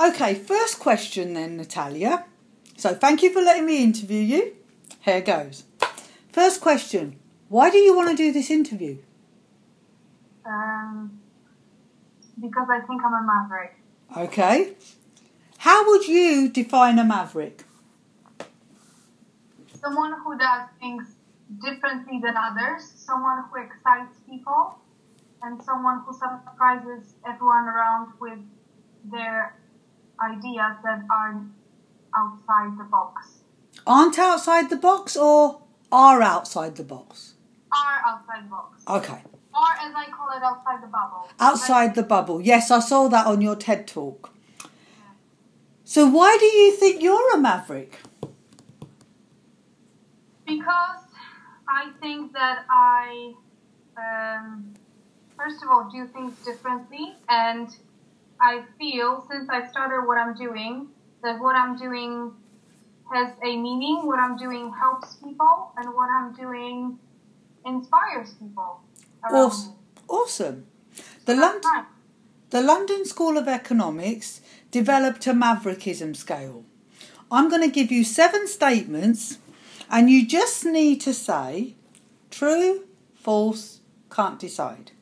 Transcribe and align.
Okay, 0.00 0.34
first 0.34 0.78
question 0.78 1.34
then, 1.34 1.56
Natalia. 1.56 2.24
So 2.76 2.94
thank 2.94 3.22
you 3.22 3.32
for 3.32 3.42
letting 3.42 3.66
me 3.66 3.82
interview 3.82 4.20
you. 4.20 4.52
Here 5.00 5.20
goes. 5.20 5.64
First 6.32 6.60
question 6.60 7.16
Why 7.48 7.70
do 7.70 7.78
you 7.78 7.96
want 7.96 8.10
to 8.10 8.16
do 8.16 8.32
this 8.32 8.48
interview? 8.48 8.98
Um, 10.46 11.20
because 12.40 12.68
I 12.70 12.80
think 12.86 13.02
I'm 13.04 13.12
a 13.12 13.26
maverick. 13.26 13.74
Okay. 14.16 14.74
How 15.58 15.84
would 15.88 16.06
you 16.06 16.48
define 16.48 16.98
a 17.00 17.04
maverick? 17.04 17.64
Someone 19.74 20.14
who 20.22 20.38
does 20.38 20.68
things 20.78 21.08
differently 21.64 22.20
than 22.22 22.36
others, 22.36 22.92
someone 22.94 23.44
who 23.50 23.62
excites 23.62 24.20
people, 24.28 24.78
and 25.42 25.60
someone 25.62 26.02
who 26.06 26.12
surprises 26.12 27.14
everyone 27.26 27.64
around 27.64 28.12
with 28.20 28.38
their 29.10 29.57
ideas 30.20 30.76
that 30.84 31.02
aren't 31.10 31.50
outside 32.16 32.78
the 32.78 32.84
box. 32.84 33.38
Aren't 33.86 34.18
outside 34.18 34.70
the 34.70 34.76
box 34.76 35.16
or 35.16 35.62
are 35.90 36.22
outside 36.22 36.76
the 36.76 36.84
box? 36.84 37.34
Are 37.72 38.02
outside 38.06 38.44
the 38.44 38.50
box. 38.50 38.82
Okay. 38.88 39.22
Or 39.54 39.72
as 39.80 39.92
I 39.94 40.06
call 40.10 40.28
it, 40.36 40.42
outside 40.42 40.82
the 40.82 40.88
bubble. 40.88 41.28
Outside 41.40 41.94
the 41.94 42.02
bubble. 42.02 42.40
Yes, 42.40 42.70
I 42.70 42.80
saw 42.80 43.08
that 43.08 43.26
on 43.26 43.40
your 43.40 43.56
TED 43.56 43.86
talk. 43.86 44.32
So 45.84 46.06
why 46.06 46.36
do 46.38 46.44
you 46.44 46.72
think 46.72 47.02
you're 47.02 47.34
a 47.34 47.38
maverick? 47.38 47.98
Because 50.46 51.04
I 51.66 51.90
think 52.00 52.32
that 52.34 52.64
I, 52.70 53.32
um, 53.96 54.74
first 55.36 55.62
of 55.62 55.70
all, 55.70 55.90
do 55.90 56.06
things 56.06 56.34
differently, 56.44 57.14
and 57.28 57.74
I 58.40 58.62
feel 58.78 59.26
since 59.30 59.48
I 59.50 59.66
started 59.68 60.06
what 60.06 60.18
I'm 60.18 60.34
doing 60.34 60.88
that 61.22 61.40
what 61.40 61.56
I'm 61.56 61.76
doing 61.76 62.32
has 63.12 63.32
a 63.42 63.56
meaning. 63.56 64.06
What 64.06 64.18
I'm 64.18 64.36
doing 64.36 64.72
helps 64.78 65.16
people, 65.16 65.72
and 65.76 65.94
what 65.94 66.08
I'm 66.10 66.32
doing 66.34 66.98
inspires 67.66 68.34
people. 68.34 68.80
Awesome. 69.24 69.72
Awesome. 70.08 70.66
The, 71.26 71.34
Lond- 71.34 71.64
the 72.50 72.62
London 72.62 73.04
School 73.04 73.36
of 73.36 73.48
Economics 73.48 74.40
developed 74.70 75.26
a 75.26 75.32
maverickism 75.32 76.16
scale. 76.16 76.64
I'm 77.30 77.50
going 77.50 77.62
to 77.62 77.68
give 77.70 77.92
you 77.92 78.04
seven 78.04 78.46
statements, 78.46 79.38
and 79.90 80.08
you 80.08 80.26
just 80.26 80.64
need 80.64 81.00
to 81.02 81.12
say 81.12 81.74
true, 82.30 82.86
false, 83.14 83.80
can't 84.10 84.38
decide. 84.38 84.92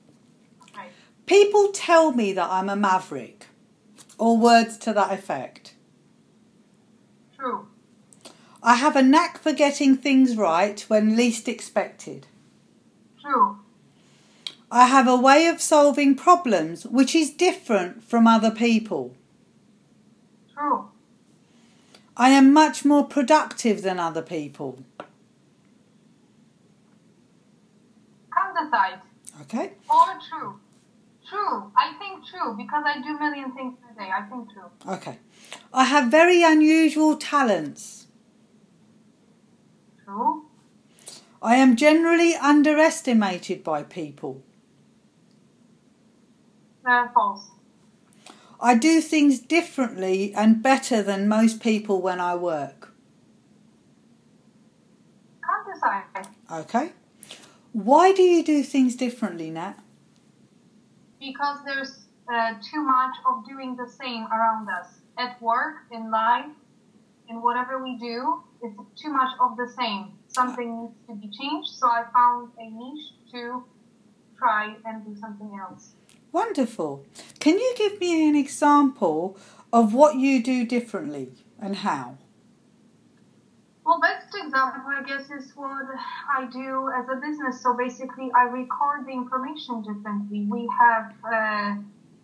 People 1.27 1.69
tell 1.72 2.12
me 2.12 2.32
that 2.32 2.48
I'm 2.48 2.69
a 2.69 2.77
maverick, 2.77 3.46
or 4.16 4.36
words 4.38 4.78
to 4.78 4.92
that 4.92 5.12
effect. 5.12 5.74
True. 7.36 7.66
I 8.62 8.77
have 8.77 8.96
a 8.96 9.02
knack 9.02 9.38
for 9.38 9.52
getting 9.52 9.96
things 9.96 10.36
right 10.36 10.80
when 10.88 11.16
least 11.16 11.48
expected. 11.48 12.27
True. 13.20 13.58
I 14.70 14.86
have 14.86 15.06
a 15.06 15.16
way 15.16 15.46
of 15.46 15.60
solving 15.60 16.14
problems 16.14 16.86
which 16.86 17.14
is 17.14 17.30
different 17.30 18.02
from 18.02 18.27
other 18.27 18.50
people. 18.50 19.14
True. 20.52 20.88
I 22.16 22.30
am 22.30 22.52
much 22.52 22.84
more 22.84 23.05
productive 23.05 23.83
than 23.83 24.00
other 24.00 24.22
people. 24.22 24.78
Can't 28.33 28.56
decide. 28.56 29.00
Okay? 29.42 29.72
Or 29.88 30.18
true. 30.28 30.58
True. 31.28 31.72
I 31.77 31.94
think 31.98 32.24
true 32.27 32.55
because 32.56 32.84
I 32.86 33.00
do 33.00 33.16
a 33.16 33.20
million 33.20 33.52
things 33.52 33.77
a 33.91 33.98
day. 33.98 34.10
I 34.10 34.22
think 34.22 34.52
true. 34.52 34.70
Okay. 34.94 35.19
I 35.72 35.84
have 35.84 36.10
very 36.10 36.42
unusual 36.42 37.16
talents. 37.16 38.06
True. 40.05 40.44
I 41.42 41.56
am 41.56 41.77
generally 41.77 42.34
underestimated 42.34 43.64
by 43.64 43.83
people. 43.83 44.42
Uh, 46.84 47.08
false. 47.12 47.51
I 48.61 48.77
do 48.77 49.01
things 49.01 49.40
differently 49.40 50.33
and 50.34 50.62
better 50.62 51.02
than 51.02 51.28
most 51.28 51.61
people 51.61 52.01
when 52.01 52.20
I 52.20 52.36
work. 52.36 52.92
Can't 55.45 55.74
decide. 55.74 56.61
Okay? 56.61 56.92
Why 57.72 58.12
do 58.12 58.22
you 58.22 58.42
do 58.42 58.62
things 58.62 58.96
differently, 58.96 59.51
Nat? 59.51 59.77
Because 61.27 61.59
there's 61.64 62.07
uh, 62.33 62.55
too 62.70 62.83
much 62.83 63.14
of 63.29 63.45
doing 63.47 63.77
the 63.77 63.89
same 63.91 64.27
around 64.27 64.69
us. 64.69 64.89
At 65.19 65.41
work, 65.42 65.77
in 65.91 66.11
life, 66.11 66.53
in 67.29 67.42
whatever 67.42 67.83
we 67.83 67.97
do, 67.97 68.42
it's 68.63 68.77
too 69.03 69.13
much 69.13 69.33
of 69.41 69.57
the 69.57 69.69
same. 69.77 70.13
Something 70.29 70.83
needs 70.83 70.95
to 71.09 71.14
be 71.14 71.29
changed, 71.37 71.70
so 71.70 71.89
I 71.89 72.05
found 72.13 72.53
a 72.59 72.70
niche 72.70 73.07
to 73.33 73.64
try 74.39 74.77
and 74.85 75.05
do 75.05 75.19
something 75.19 75.59
else. 75.61 75.95
Wonderful. 76.33 77.05
Can 77.41 77.58
you 77.58 77.75
give 77.77 77.98
me 77.98 78.29
an 78.29 78.37
example 78.37 79.39
of 79.73 79.95
what 79.95 80.17
you 80.17 80.43
do 80.43 80.64
differently 80.67 81.33
and 81.58 81.77
how? 81.77 82.19
Example, 84.46 84.80
I 84.86 85.02
guess, 85.02 85.29
is 85.30 85.51
what 85.57 85.86
I 86.30 86.45
do 86.46 86.89
as 86.96 87.08
a 87.08 87.17
business. 87.17 87.61
So 87.62 87.74
basically, 87.74 88.30
I 88.36 88.42
record 88.45 89.05
the 89.05 89.12
information 89.12 89.83
differently. 89.83 90.46
We 90.48 90.68
have 90.79 91.05
uh, 91.34 91.74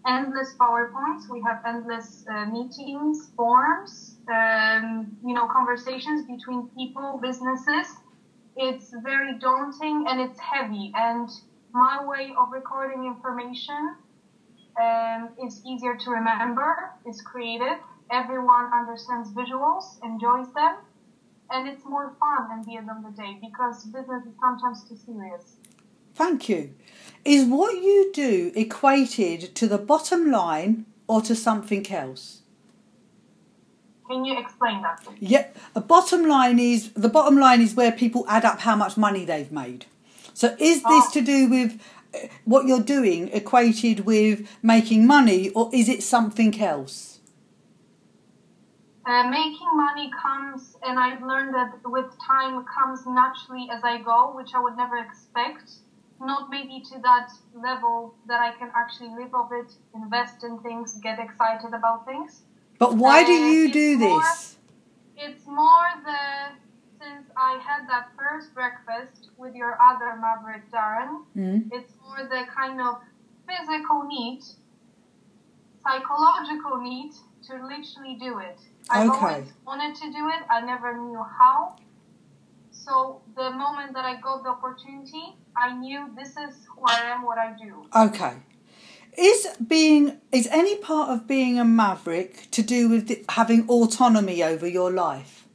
endless 0.06 0.54
PowerPoints, 0.60 1.28
we 1.28 1.42
have 1.46 1.58
endless 1.66 2.24
uh, 2.30 2.44
meetings, 2.44 3.32
forums, 3.36 4.18
um, 4.30 5.10
you 5.24 5.34
know, 5.34 5.46
conversations 5.46 6.22
between 6.22 6.68
people, 6.76 7.18
businesses. 7.20 7.92
It's 8.56 8.92
very 9.02 9.34
daunting 9.40 10.04
and 10.06 10.20
it's 10.20 10.38
heavy. 10.38 10.92
And 10.94 11.28
my 11.72 11.98
way 12.04 12.32
of 12.38 12.52
recording 12.52 13.04
information 13.04 13.94
um, 14.80 15.30
is 15.44 15.60
easier 15.66 15.96
to 15.96 16.10
remember, 16.10 16.74
is 17.04 17.20
creative. 17.20 17.78
Everyone 18.12 18.68
understands 18.72 19.32
visuals, 19.32 19.98
enjoys 20.04 20.50
them 20.54 20.72
and 21.52 21.68
it's 21.68 21.84
more 21.84 22.14
fun 22.18 22.58
at 22.58 22.64
the 22.66 22.76
end 22.76 22.88
of 22.90 23.02
the 23.04 23.10
day 23.22 23.38
because 23.40 23.84
business 23.84 24.24
is 24.24 24.32
sometimes 24.40 24.84
too 24.88 24.96
serious. 24.96 25.56
Thank 26.14 26.48
you. 26.48 26.74
Is 27.24 27.44
what 27.46 27.74
you 27.82 28.10
do 28.12 28.52
equated 28.54 29.54
to 29.54 29.66
the 29.66 29.78
bottom 29.78 30.30
line 30.30 30.86
or 31.06 31.20
to 31.22 31.34
something 31.34 31.90
else? 31.90 32.40
Can 34.08 34.24
you 34.24 34.38
explain 34.38 34.82
that? 34.82 35.02
please? 35.04 35.16
Yeah, 35.20 35.46
a 35.74 35.80
bottom 35.80 36.26
line 36.26 36.58
is 36.58 36.90
the 36.92 37.08
bottom 37.08 37.36
line 37.38 37.62
is 37.62 37.74
where 37.74 37.92
people 37.92 38.24
add 38.28 38.44
up 38.44 38.60
how 38.60 38.76
much 38.76 38.96
money 38.96 39.24
they've 39.24 39.50
made. 39.52 39.86
So 40.34 40.48
is 40.58 40.82
this 40.82 41.04
Oh. 41.06 41.10
to 41.12 41.20
do 41.20 41.48
with 41.48 41.80
uh, 42.14 42.18
what 42.44 42.66
you're 42.66 42.80
doing 42.82 43.28
equated 43.28 44.00
with 44.00 44.46
making 44.62 45.06
money 45.06 45.50
or 45.50 45.70
is 45.72 45.88
it 45.88 46.02
something 46.02 46.60
else? 46.60 47.11
Uh, 49.04 49.24
making 49.28 49.66
money 49.74 50.10
comes, 50.22 50.76
and 50.86 50.96
I've 50.96 51.22
learned 51.22 51.52
that 51.54 51.72
with 51.84 52.06
time 52.24 52.64
comes 52.72 53.04
naturally 53.04 53.68
as 53.72 53.82
I 53.82 54.00
go, 54.00 54.30
which 54.36 54.50
I 54.54 54.60
would 54.60 54.76
never 54.76 54.96
expect. 54.96 55.70
Not 56.20 56.50
maybe 56.50 56.80
to 56.92 57.00
that 57.00 57.28
level 57.52 58.14
that 58.28 58.38
I 58.40 58.52
can 58.58 58.70
actually 58.76 59.10
live 59.18 59.34
off 59.34 59.50
it, 59.52 59.72
invest 59.92 60.44
in 60.44 60.60
things, 60.60 60.94
get 61.02 61.18
excited 61.18 61.74
about 61.74 62.06
things. 62.06 62.44
But 62.78 62.94
why 62.94 63.24
do 63.24 63.32
Uh, 63.32 63.46
you 63.50 63.72
do 63.72 63.98
more- 63.98 64.20
this? 64.20 64.58
It's 65.16 65.46
more 65.46 65.88
the 66.04 66.52
since 67.00 67.26
I 67.36 67.58
had 67.58 67.88
that 67.88 68.10
first 68.16 68.54
breakfast 68.54 69.30
with 69.36 69.56
your 69.56 69.76
other 69.82 70.14
Maverick 70.14 70.70
Darren, 70.70 71.24
Mm. 71.34 71.68
it's 71.72 71.92
more 72.00 72.22
the 72.22 72.46
kind 72.54 72.80
of 72.80 73.00
physical 73.48 74.04
need, 74.04 74.40
psychological 75.82 76.78
need 76.78 77.12
to 77.48 77.54
literally 77.54 78.16
do 78.20 78.38
it. 78.38 78.58
I've 78.90 79.10
Okay. 79.10 79.18
always 79.18 79.52
wanted 79.66 79.94
to 79.96 80.12
do 80.12 80.28
it, 80.28 80.42
I 80.50 80.60
never 80.60 80.96
knew 80.96 81.22
how. 81.38 81.76
So 82.70 83.22
the 83.36 83.50
moment 83.50 83.94
that 83.94 84.04
I 84.04 84.20
got 84.20 84.42
the 84.42 84.50
opportunity, 84.50 85.36
I 85.56 85.74
knew 85.74 86.10
this 86.16 86.30
is 86.30 86.66
who 86.74 86.84
I 86.86 87.00
am, 87.12 87.22
what 87.22 87.38
I 87.38 87.54
do. 87.56 87.86
Okay. 87.94 88.34
Is 89.16 89.46
being 89.66 90.20
is 90.32 90.48
any 90.50 90.76
part 90.76 91.10
of 91.10 91.28
being 91.28 91.58
a 91.58 91.64
maverick 91.64 92.50
to 92.50 92.62
do 92.62 92.88
with 92.88 93.08
the, 93.08 93.24
having 93.28 93.68
autonomy 93.68 94.42
over 94.42 94.66
your 94.66 94.90
life? 94.90 95.46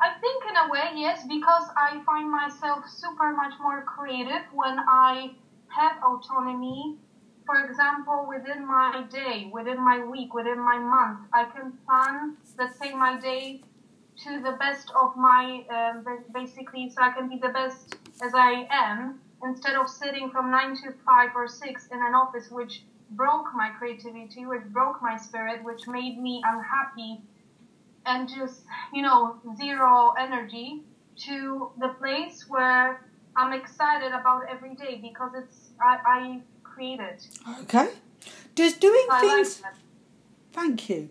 I 0.00 0.18
think 0.20 0.44
in 0.48 0.56
a 0.56 0.70
way, 0.70 0.90
yes, 0.94 1.22
because 1.28 1.68
I 1.76 2.02
find 2.04 2.30
myself 2.30 2.84
super 2.88 3.32
much 3.32 3.54
more 3.60 3.82
creative 3.82 4.42
when 4.52 4.78
I 4.78 5.32
have 5.68 5.92
autonomy. 6.02 6.96
For 7.46 7.64
example, 7.64 8.26
within 8.28 8.66
my 8.66 9.04
day, 9.08 9.48
within 9.52 9.78
my 9.80 10.04
week, 10.04 10.34
within 10.34 10.58
my 10.58 10.78
month, 10.78 11.20
I 11.32 11.44
can 11.44 11.72
plan, 11.86 12.36
let's 12.58 12.78
say, 12.78 12.92
my 12.92 13.18
day 13.20 13.62
to 14.24 14.40
the 14.42 14.56
best 14.58 14.90
of 15.00 15.16
my, 15.16 15.64
um, 15.70 16.04
basically, 16.34 16.90
so 16.90 17.02
I 17.02 17.12
can 17.12 17.28
be 17.28 17.38
the 17.38 17.50
best 17.50 17.96
as 18.20 18.34
I 18.34 18.66
am, 18.70 19.20
instead 19.44 19.76
of 19.76 19.88
sitting 19.88 20.30
from 20.30 20.50
9 20.50 20.76
to 20.82 20.94
5 21.04 21.30
or 21.36 21.46
6 21.46 21.86
in 21.92 21.98
an 21.98 22.14
office, 22.14 22.50
which 22.50 22.82
broke 23.10 23.54
my 23.54 23.70
creativity, 23.78 24.44
which 24.44 24.64
broke 24.72 25.00
my 25.00 25.16
spirit, 25.16 25.62
which 25.62 25.86
made 25.86 26.18
me 26.18 26.42
unhappy 26.44 27.20
and 28.06 28.28
just, 28.28 28.62
you 28.92 29.02
know, 29.02 29.36
zero 29.56 30.14
energy 30.18 30.82
to 31.16 31.70
the 31.78 31.88
place 31.98 32.46
where 32.48 33.06
I'm 33.36 33.52
excited 33.52 34.12
about 34.12 34.42
every 34.48 34.74
day 34.74 34.98
because 35.02 35.32
it's 35.36 35.70
I, 35.80 35.98
I 36.06 36.40
created. 36.76 37.26
Okay. 37.62 37.88
Does 38.54 38.74
doing 38.74 39.06
I 39.10 39.20
things. 39.20 39.60
that. 39.60 39.76
Thank 40.52 40.88
you. 40.90 41.08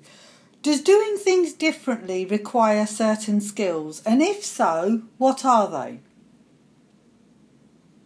Does 0.61 0.81
doing 0.81 1.17
things 1.17 1.53
differently 1.53 2.25
require 2.25 2.85
certain 2.85 3.41
skills? 3.41 4.01
And 4.05 4.21
if 4.21 4.43
so, 4.43 5.01
what 5.17 5.43
are 5.43 5.67
they? 5.69 5.99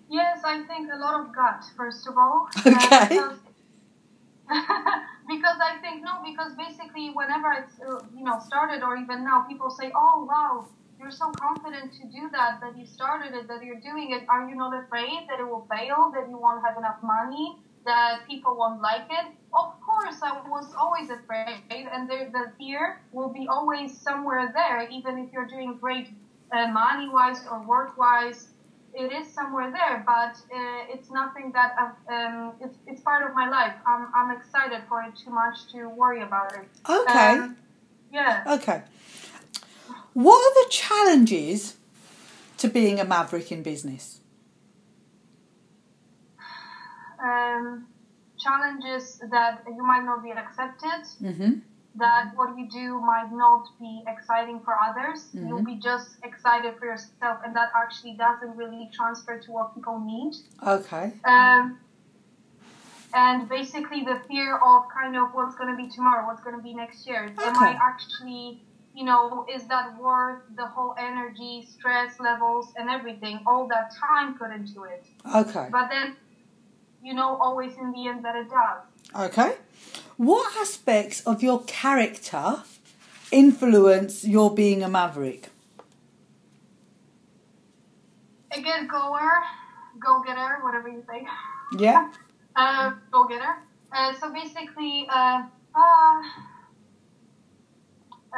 Yes, 0.09 0.39
I 0.44 0.63
think 0.63 0.89
a 0.91 0.97
lot 0.97 1.19
of 1.21 1.35
gut, 1.35 1.63
first 1.77 2.07
of 2.07 2.17
all. 2.17 2.50
Okay. 2.57 3.07
because, 3.09 3.39
because 5.33 5.59
I 5.61 5.77
think, 5.81 6.03
no, 6.03 6.13
because 6.25 6.53
basically 6.56 7.11
whenever 7.11 7.51
it's, 7.53 7.79
uh, 7.79 8.03
you 8.17 8.23
know, 8.23 8.39
started 8.45 8.83
or 8.83 8.97
even 8.97 9.23
now, 9.23 9.45
people 9.47 9.69
say, 9.69 9.91
oh, 9.95 10.27
wow, 10.27 10.67
you're 11.00 11.12
so 11.12 11.31
confident 11.31 11.94
to 11.94 12.04
do 12.07 12.30
that, 12.31 12.60
that 12.62 12.78
you 12.78 12.86
started 12.86 13.34
it, 13.34 13.48
that 13.48 13.63
you're 13.63 13.80
doing 13.80 14.12
it. 14.12 14.24
Are 14.30 14.50
you 14.50 14.56
not 14.56 14.74
afraid 14.84 15.28
that 15.30 15.40
it 15.40 15.48
will 15.48 15.68
fail, 15.69 16.12
that 16.13 16.30
you 16.30 16.38
won't 16.38 16.63
have 16.66 16.78
enough 16.78 16.98
money, 17.01 17.57
that 17.86 18.22
people 18.28 18.56
won't 18.56 18.81
like 18.81 19.07
it? 19.10 19.25
Of 19.54 19.74
course, 19.81 20.19
I 20.22 20.42
was 20.48 20.74
always 20.78 21.10
afraid, 21.10 21.63
and 21.72 22.10
the, 22.10 22.30
the 22.31 22.51
fear 22.57 23.01
will 23.12 23.30
be 23.30 23.48
always 23.48 23.98
somewhere 23.98 24.51
there, 24.54 24.88
even 24.90 25.18
if 25.18 25.31
you're 25.31 25.48
doing 25.48 25.78
great 25.80 26.10
uh, 26.51 26.68
money-wise 26.68 27.45
or 27.50 27.62
work-wise 27.63 28.50
it 28.94 29.12
is 29.12 29.31
somewhere 29.31 29.72
there, 29.72 30.04
but 30.06 30.36
uh, 30.56 30.86
it's 30.90 31.12
nothing 31.12 31.52
that 31.54 31.75
I've, 31.80 32.34
um, 32.34 32.54
it's, 32.62 32.75
it's 32.88 33.02
part 33.02 33.28
of 33.28 33.36
my 33.36 33.48
life. 33.50 33.74
I'm, 33.86 34.07
I'm 34.16 34.36
excited 34.36 34.81
for 34.88 35.02
it 35.04 35.13
too 35.24 35.31
much 35.31 35.72
to 35.74 35.88
worry 35.90 36.22
about 36.22 36.54
it. 36.54 36.68
Okay. 36.90 37.38
Um, 37.38 37.57
yeah. 38.12 38.44
Okay. 38.48 38.81
What 40.13 40.35
are 40.38 40.63
the 40.63 40.69
challenges 40.71 41.77
to 42.57 42.67
being 42.67 43.00
a 43.00 43.06
maverick 43.06 43.51
in 43.51 43.63
business? 43.63 44.19
Um, 47.23 47.88
challenges 48.38 49.21
that 49.31 49.63
you 49.67 49.83
might 49.85 50.03
not 50.03 50.23
be 50.23 50.31
accepted, 50.31 51.03
Mm-hmm. 51.21 51.51
that 51.95 52.31
what 52.35 52.57
you 52.57 52.69
do 52.69 53.01
might 53.01 53.29
not 53.31 53.67
be 53.79 54.03
exciting 54.07 54.61
for 54.63 54.73
others. 54.81 55.27
You'll 55.33 55.63
be 55.63 55.75
just 55.75 56.11
excited 56.23 56.75
for 56.79 56.85
yourself, 56.85 57.39
and 57.45 57.53
that 57.56 57.69
actually 57.75 58.13
doesn't 58.13 58.56
really 58.56 58.89
transfer 58.94 59.38
to 59.39 59.51
what 59.51 59.75
people 59.75 60.00
need. 60.00 60.33
Okay. 60.65 61.11
Um, 61.25 61.77
and 63.13 63.50
basically 63.50 64.03
the 64.06 64.21
fear 64.29 64.56
of 64.57 64.83
kind 64.94 65.17
of 65.17 65.29
what's 65.33 65.56
going 65.56 65.75
to 65.75 65.77
be 65.83 65.89
tomorrow, 65.89 66.25
what's 66.25 66.44
going 66.44 66.56
to 66.56 66.61
be 66.61 66.73
next 66.73 67.06
year. 67.07 67.23
Am 67.38 67.57
I 67.57 67.77
actually, 67.81 68.63
you 68.95 69.03
know, 69.06 69.45
is 69.53 69.63
that 69.68 70.00
worth 70.00 70.41
the 70.56 70.65
whole 70.65 70.95
energy, 70.97 71.68
stress 71.69 72.19
levels, 72.19 72.74
and 72.75 72.89
everything, 72.89 73.39
all 73.45 73.68
that 73.68 73.91
time 73.95 74.38
put 74.38 74.51
into 74.51 74.83
it? 74.83 75.06
Okay. 75.36 75.68
But 75.71 75.89
then, 75.89 76.15
you 77.03 77.13
know, 77.13 77.38
always 77.38 77.77
in 77.77 77.91
the 77.91 78.07
end 78.07 78.25
that 78.25 78.36
it 78.36 78.47
does. 78.50 79.30
Okay. 79.30 79.56
What 80.18 80.56
aspects 80.57 81.21
of 81.21 81.41
your 81.41 81.63
character 81.63 82.63
influence 83.31 84.25
your 84.25 84.53
being 84.53 84.83
a 84.83 84.89
maverick? 84.89 85.50
A 88.51 88.62
good 88.62 88.89
goer, 88.89 89.31
go 90.03 90.21
getter, 90.24 90.57
whatever 90.62 90.89
you 90.89 91.03
say. 91.07 91.25
Yeah. 91.77 92.12
uh, 92.56 92.94
go 93.12 93.25
getter. 93.25 93.59
Uh, 93.92 94.13
so 94.19 94.33
basically, 94.33 95.07
uh, 95.09 95.44
uh, 95.75 96.21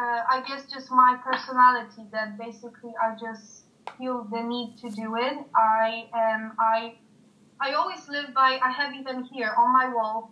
uh, 0.01 0.21
I 0.36 0.44
guess 0.48 0.65
just 0.65 0.92
my 0.92 1.19
personality 1.24 2.03
that 2.12 2.38
basically 2.38 2.94
I 3.01 3.15
just 3.19 3.65
feel 3.98 4.27
the 4.31 4.42
need 4.42 4.77
to 4.81 4.89
do 4.89 5.15
it. 5.15 5.38
I 5.56 6.07
am 6.13 6.53
I 6.59 6.95
I 7.59 7.74
always 7.74 8.07
live 8.09 8.33
by 8.33 8.59
I 8.63 8.71
have 8.71 8.94
even 8.95 9.24
here 9.24 9.53
on 9.57 9.71
my 9.71 9.94
wall 9.94 10.31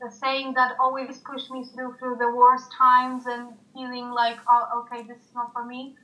the 0.00 0.10
saying 0.10 0.54
that 0.54 0.76
always 0.78 1.18
pushed 1.18 1.50
me 1.50 1.64
through 1.74 1.96
through 1.98 2.16
the 2.24 2.30
worst 2.32 2.70
times 2.72 3.24
and 3.26 3.54
feeling 3.74 4.10
like 4.10 4.38
oh 4.48 4.64
okay 4.80 5.02
this 5.02 5.18
is 5.18 5.34
not 5.34 5.52
for 5.52 5.64
me. 5.64 5.96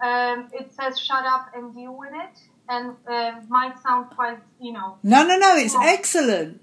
Um, 0.00 0.48
it 0.52 0.72
says 0.72 0.98
shut 0.98 1.24
up 1.24 1.52
and 1.54 1.74
deal 1.74 1.94
with 1.96 2.12
it 2.12 2.36
and 2.68 2.96
uh, 3.08 3.32
might 3.48 3.76
sound 3.82 4.10
quite 4.10 4.38
you 4.60 4.72
know 4.72 4.98
No, 5.02 5.26
no, 5.26 5.36
no. 5.36 5.56
It's 5.56 5.76
excellent. 5.96 6.60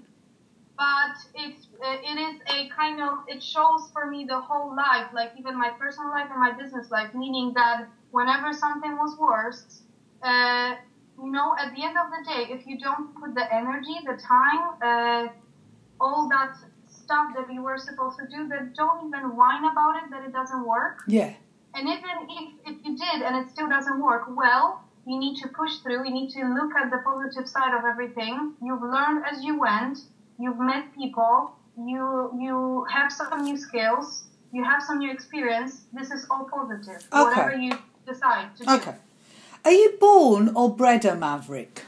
But 0.76 1.14
it's 1.34 1.68
uh, 1.84 1.96
it 2.10 2.18
is 2.18 2.40
a 2.48 2.68
kind 2.68 3.00
of 3.00 3.18
it 3.28 3.42
shows 3.42 3.90
for 3.92 4.06
me 4.06 4.24
the 4.24 4.38
whole 4.40 4.74
life 4.74 5.06
like 5.12 5.30
even 5.38 5.56
my 5.56 5.70
personal 5.78 6.10
life 6.10 6.28
and 6.30 6.40
my 6.40 6.52
business 6.52 6.90
life 6.90 7.10
meaning 7.14 7.52
that 7.54 7.86
whenever 8.10 8.52
something 8.52 8.96
was 8.96 9.16
worse 9.18 9.82
uh, 10.22 10.74
you 11.18 11.30
know 11.30 11.54
at 11.60 11.72
the 11.74 11.82
end 11.84 11.96
of 11.96 12.06
the 12.10 12.22
day 12.30 12.42
if 12.50 12.66
you 12.66 12.78
don't 12.78 13.14
put 13.14 13.34
the 13.34 13.46
energy 13.54 13.96
the 14.04 14.16
time 14.16 14.62
uh, 14.82 15.28
all 16.00 16.28
that 16.28 16.52
stuff 16.88 17.26
that 17.36 17.52
you 17.52 17.62
were 17.62 17.78
supposed 17.78 18.18
to 18.18 18.26
do 18.26 18.48
that 18.48 18.74
don't 18.74 19.06
even 19.06 19.36
whine 19.36 19.64
about 19.64 19.94
it 19.96 20.10
that 20.10 20.22
it 20.24 20.32
doesn't 20.32 20.64
work 20.66 20.98
Yeah. 21.06 21.32
and 21.74 21.88
even 21.88 22.16
if, 22.28 22.46
if 22.66 22.76
you 22.84 22.96
did 22.96 23.22
and 23.22 23.36
it 23.36 23.50
still 23.50 23.68
doesn't 23.68 24.00
work, 24.00 24.22
well, 24.28 24.80
you 25.06 25.18
need 25.18 25.36
to 25.42 25.48
push 25.48 25.78
through. 25.82 26.04
You 26.06 26.12
need 26.12 26.30
to 26.30 26.42
look 26.54 26.70
at 26.80 26.90
the 26.90 26.98
positive 26.98 27.46
side 27.48 27.74
of 27.78 27.84
everything. 27.84 28.52
You've 28.62 28.80
learned 28.82 29.22
as 29.30 29.42
you 29.44 29.58
went. 29.58 29.98
You've 30.38 30.58
met 30.58 30.94
people. 30.94 31.52
You 31.76 32.30
you 32.38 32.86
have 32.90 33.10
some 33.12 33.42
new 33.44 33.56
skills. 33.56 34.24
You 34.52 34.62
have 34.64 34.82
some 34.82 34.98
new 34.98 35.10
experience. 35.10 35.84
This 35.92 36.10
is 36.10 36.26
all 36.30 36.44
positive. 36.44 37.02
Okay. 37.12 37.22
Whatever 37.24 37.56
you 37.56 37.72
decide 38.06 38.54
to 38.56 38.64
do. 38.64 38.70
Okay. 38.74 38.94
Are 39.64 39.72
you 39.72 39.96
born 40.00 40.52
or 40.54 40.74
bred 40.74 41.04
a 41.04 41.14
maverick? 41.16 41.82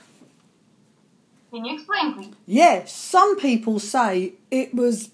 Can 1.53 1.65
you 1.65 1.75
explain, 1.75 2.15
please? 2.15 2.35
Yes. 2.47 2.93
Some 2.93 3.39
people 3.39 3.79
say 3.79 4.35
it 4.51 4.75
was. 4.75 5.11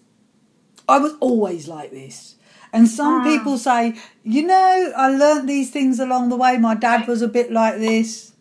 I 0.89 0.99
was 0.99 1.15
always 1.21 1.69
like 1.69 1.91
this. 1.91 2.37
And 2.73 2.89
some 2.89 3.21
Ah. 3.21 3.25
people 3.25 3.59
say, 3.59 3.95
you 4.25 4.47
know, 4.47 4.93
I 4.97 5.09
learnt 5.09 5.47
these 5.47 5.71
things 5.71 6.01
along 6.01 6.31
the 6.31 6.37
way. 6.37 6.57
My 6.57 6.75
dad 6.75 7.07
was 7.07 7.21
a 7.21 7.29
bit 7.29 7.53
like 7.53 7.77
this. 7.79 8.33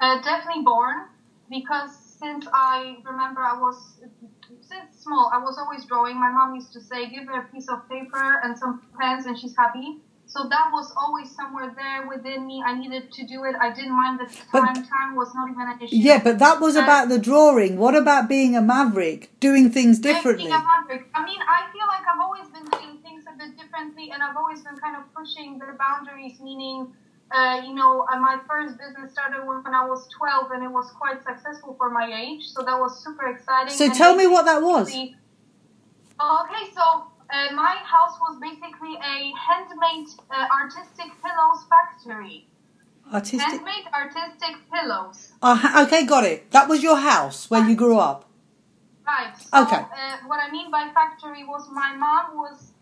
Uh, 0.00 0.20
definitely 0.22 0.62
born 0.64 1.04
because 1.50 2.03
since 2.24 2.46
I 2.52 2.96
remember 3.04 3.40
I 3.42 3.56
was 3.60 3.76
since 4.70 4.88
small 5.04 5.30
I 5.34 5.38
was 5.38 5.58
always 5.58 5.84
drawing. 5.84 6.16
My 6.26 6.30
mom 6.38 6.54
used 6.54 6.72
to 6.72 6.80
say, 6.80 7.00
"Give 7.14 7.24
her 7.28 7.38
a 7.44 7.46
piece 7.52 7.68
of 7.68 7.78
paper 7.88 8.26
and 8.42 8.58
some 8.58 8.74
pens, 8.98 9.26
and 9.26 9.38
she's 9.38 9.56
happy." 9.56 10.00
So 10.34 10.48
that 10.54 10.66
was 10.76 10.86
always 11.02 11.28
somewhere 11.38 11.70
there 11.80 12.08
within 12.12 12.46
me. 12.50 12.56
I 12.66 12.72
needed 12.82 13.12
to 13.16 13.22
do 13.32 13.44
it. 13.48 13.54
I 13.66 13.68
didn't 13.76 13.96
mind 14.02 14.14
the 14.22 14.28
But- 14.52 14.62
time. 14.66 14.82
time 14.96 15.10
was 15.20 15.30
not 15.34 15.50
even 15.50 15.66
an 15.72 15.78
issue. 15.82 15.96
Yeah, 16.08 16.20
but 16.26 16.38
that 16.44 16.56
was 16.64 16.74
Uh, 16.76 16.82
about 16.84 17.04
the 17.12 17.18
drawing. 17.28 17.72
What 17.84 17.94
about 18.02 18.26
being 18.36 18.56
a 18.56 18.62
maverick, 18.62 19.20
doing 19.46 19.66
things 19.76 19.98
Being 20.00 20.14
differently? 20.14 20.50
a 20.50 20.62
maverick. 20.72 21.04
I 21.14 21.22
mean, 21.28 21.40
I 21.56 21.58
feel 21.74 21.86
like 21.94 22.04
I've 22.10 22.22
always 22.26 22.48
been 22.56 22.64
doing 22.76 22.94
things 23.06 23.22
a 23.32 23.34
bit 23.40 23.50
differently, 23.60 24.06
and 24.12 24.22
I've 24.24 24.36
always 24.42 24.62
been 24.66 24.78
kind 24.84 24.96
of 24.96 25.04
pushing 25.18 25.58
the 25.62 25.68
boundaries. 25.84 26.40
Meaning, 26.40 26.78
uh, 27.34 27.60
you 27.66 27.74
know, 27.74 28.06
uh, 28.10 28.18
my 28.20 28.38
first 28.48 28.78
business 28.78 29.12
started 29.12 29.44
when 29.44 29.74
I 29.74 29.84
was 29.86 30.06
12, 30.16 30.52
and 30.52 30.62
it 30.62 30.70
was 30.70 30.90
quite 30.92 31.22
successful 31.24 31.74
for 31.76 31.90
my 31.90 32.06
age. 32.06 32.46
So 32.46 32.62
that 32.62 32.78
was 32.78 33.02
super 33.02 33.26
exciting. 33.26 33.74
So 33.74 33.86
And 33.86 33.94
tell 33.94 34.14
me 34.14 34.28
what 34.28 34.44
that 34.44 34.62
was. 34.62 34.88
Okay, 34.94 36.64
so 36.74 36.82
uh, 37.34 37.52
my 37.54 37.76
house 37.82 38.16
was 38.20 38.38
basically 38.40 38.94
a 38.94 39.32
handmade 39.34 40.06
uh, 40.30 40.46
artistic 40.62 41.10
pillows 41.22 41.66
factory. 41.68 42.46
Artistic. 43.12 43.40
Handmade 43.40 43.86
artistic 43.92 44.56
pillows. 44.72 45.32
Uh, 45.42 45.84
okay, 45.86 46.06
got 46.06 46.24
it. 46.24 46.50
That 46.52 46.68
was 46.68 46.82
your 46.84 46.96
house 46.96 47.50
where 47.50 47.68
you 47.68 47.74
grew 47.74 47.98
up. 47.98 48.30
Right. 49.04 49.34
So, 49.36 49.62
Okay. 49.64 49.76
Uh, 49.76 50.16
what 50.26 50.38
I 50.40 50.50
mean 50.50 50.70
by 50.70 50.88
factory 50.94 51.44
was 51.44 51.68
my 51.70 51.94
mom 51.96 52.36
was 52.36 52.73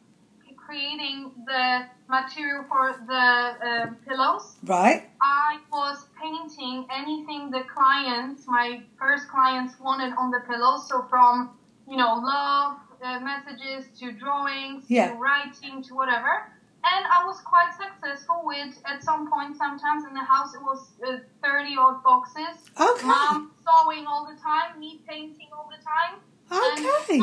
creating 0.72 1.30
the 1.44 1.84
material 2.08 2.64
for 2.68 2.94
the 3.06 3.14
uh, 3.14 3.86
pillows. 4.08 4.56
Right? 4.64 5.04
I 5.20 5.58
was 5.70 6.06
painting 6.20 6.86
anything 6.90 7.50
the 7.50 7.62
clients, 7.74 8.44
my 8.46 8.80
first 8.98 9.28
clients 9.28 9.74
wanted 9.78 10.12
on 10.16 10.30
the 10.30 10.40
pillows. 10.48 10.88
So 10.88 11.04
from, 11.10 11.50
you 11.88 11.96
know, 11.96 12.14
love 12.14 12.78
uh, 13.04 13.20
messages 13.20 13.84
to 14.00 14.12
drawings 14.12 14.84
Yeah. 14.88 15.10
to 15.12 15.14
writing 15.16 15.82
to 15.88 15.94
whatever. 15.94 16.48
And 16.84 17.02
I 17.06 17.24
was 17.26 17.38
quite 17.44 17.70
successful 17.78 18.40
with, 18.44 18.74
at 18.86 19.04
some 19.04 19.30
point, 19.30 19.56
sometimes 19.56 20.04
in 20.08 20.14
the 20.14 20.24
house, 20.24 20.54
it 20.54 20.62
was 20.62 20.80
uh, 21.06 21.18
30 21.44 21.76
odd 21.78 22.02
boxes. 22.02 22.56
Okay. 22.80 23.06
Mom 23.06 23.52
sewing 23.62 24.06
all 24.06 24.24
the 24.26 24.40
time, 24.40 24.80
me 24.80 25.00
painting 25.06 25.48
all 25.52 25.70
the 25.70 25.80
time. 25.84 26.18
Okay. 26.50 27.20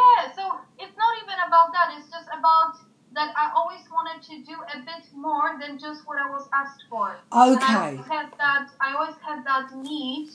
Yeah, 0.00 0.32
so 0.32 0.42
it's 0.78 0.96
not 0.96 1.12
even 1.22 1.38
about 1.46 1.72
that. 1.72 1.94
It's 1.96 2.10
just 2.10 2.28
about 2.28 2.74
that 3.12 3.34
I 3.36 3.50
always 3.54 3.82
wanted 3.90 4.22
to 4.30 4.34
do 4.44 4.56
a 4.74 4.78
bit 4.80 5.04
more 5.12 5.58
than 5.60 5.78
just 5.78 6.06
what 6.06 6.18
I 6.18 6.30
was 6.30 6.48
asked 6.52 6.84
for. 6.88 7.18
And 7.32 7.58
I 7.58 7.90
Okay. 7.90 7.96
had 8.08 8.28
that. 8.38 8.70
I 8.80 8.94
always 8.94 9.16
had 9.26 9.44
that 9.44 9.74
need, 9.74 10.28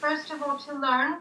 first 0.00 0.30
of 0.30 0.42
all, 0.42 0.58
to 0.66 0.72
learn, 0.74 1.20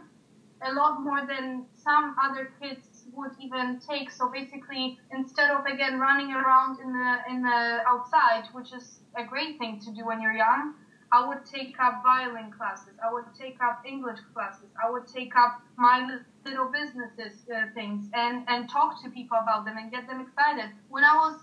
a 0.61 0.73
lot 0.73 1.01
more 1.01 1.25
than 1.25 1.65
some 1.73 2.15
other 2.21 2.51
kids 2.61 3.05
would 3.13 3.31
even 3.39 3.79
take. 3.79 4.11
So 4.11 4.29
basically, 4.29 4.99
instead 5.11 5.51
of 5.51 5.65
again 5.65 5.99
running 5.99 6.33
around 6.33 6.79
in 6.83 6.91
the 6.91 7.11
in 7.31 7.41
the 7.41 7.79
outside, 7.87 8.43
which 8.51 8.73
is 8.73 8.99
a 9.15 9.23
great 9.23 9.57
thing 9.57 9.79
to 9.85 9.91
do 9.91 10.05
when 10.05 10.21
you're 10.21 10.35
young, 10.47 10.75
I 11.11 11.27
would 11.27 11.45
take 11.45 11.79
up 11.79 12.03
violin 12.03 12.51
classes. 12.51 12.93
I 13.03 13.11
would 13.11 13.25
take 13.37 13.61
up 13.61 13.83
English 13.85 14.19
classes. 14.33 14.69
I 14.83 14.89
would 14.89 15.07
take 15.07 15.35
up 15.35 15.61
my 15.75 16.19
little 16.45 16.71
businesses 16.71 17.45
uh, 17.49 17.65
things 17.73 18.09
and 18.13 18.43
and 18.47 18.69
talk 18.69 19.01
to 19.03 19.09
people 19.09 19.37
about 19.41 19.65
them 19.65 19.77
and 19.77 19.91
get 19.91 20.07
them 20.07 20.21
excited. 20.21 20.69
When 20.89 21.03
I 21.03 21.15
was 21.15 21.39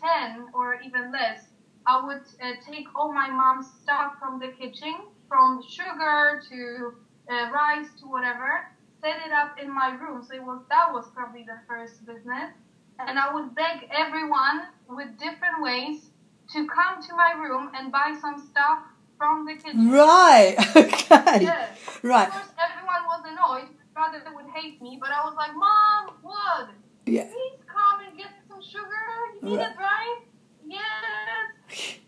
10 0.00 0.48
or 0.54 0.80
even 0.80 1.12
less, 1.12 1.48
I 1.86 2.04
would 2.04 2.22
uh, 2.42 2.52
take 2.70 2.86
all 2.94 3.12
my 3.12 3.28
mom's 3.28 3.70
stuff 3.82 4.14
from 4.18 4.38
the 4.38 4.48
kitchen, 4.48 4.94
from 5.28 5.62
sugar 5.68 6.40
to 6.50 6.94
uh, 7.30 7.50
rice 7.50 7.88
to 8.00 8.06
whatever, 8.06 8.68
set 9.02 9.16
it 9.26 9.32
up 9.32 9.58
in 9.60 9.72
my 9.74 9.90
room. 9.90 10.22
So 10.22 10.34
it 10.34 10.42
was 10.42 10.62
that 10.70 10.92
was 10.92 11.10
probably 11.14 11.42
the 11.42 11.60
first 11.68 12.06
business, 12.06 12.52
and 12.98 13.18
I 13.18 13.32
would 13.34 13.54
beg 13.54 13.88
everyone 13.90 14.68
with 14.88 15.18
different 15.18 15.60
ways 15.60 16.08
to 16.52 16.66
come 16.66 17.02
to 17.02 17.14
my 17.14 17.32
room 17.32 17.70
and 17.74 17.92
buy 17.92 18.16
some 18.20 18.38
stuff 18.38 18.78
from 19.20 19.44
the 19.44 19.54
kitchen. 19.54 19.90
Right. 19.90 20.56
Okay. 20.76 21.44
Yeah. 21.44 21.68
Right. 22.02 22.28
Of 22.28 22.32
course, 22.34 22.52
everyone 22.66 23.02
was 23.12 23.22
annoyed. 23.32 23.68
Rather, 23.94 24.18
they 24.24 24.34
would 24.34 24.48
hate 24.54 24.80
me, 24.80 24.96
but 25.02 25.10
I 25.10 25.20
was 25.26 25.34
like, 25.36 25.52
"Mom, 25.54 26.02
what? 26.22 26.68
Yeah. 27.04 27.24
Please 27.34 27.58
come 27.76 27.96
and 28.06 28.16
get 28.16 28.30
some 28.48 28.62
sugar. 28.62 29.04
You 29.34 29.50
need 29.50 29.56
Right. 29.58 29.70
it, 29.70 29.76
right? 29.92 30.20
Yes. 30.66 31.98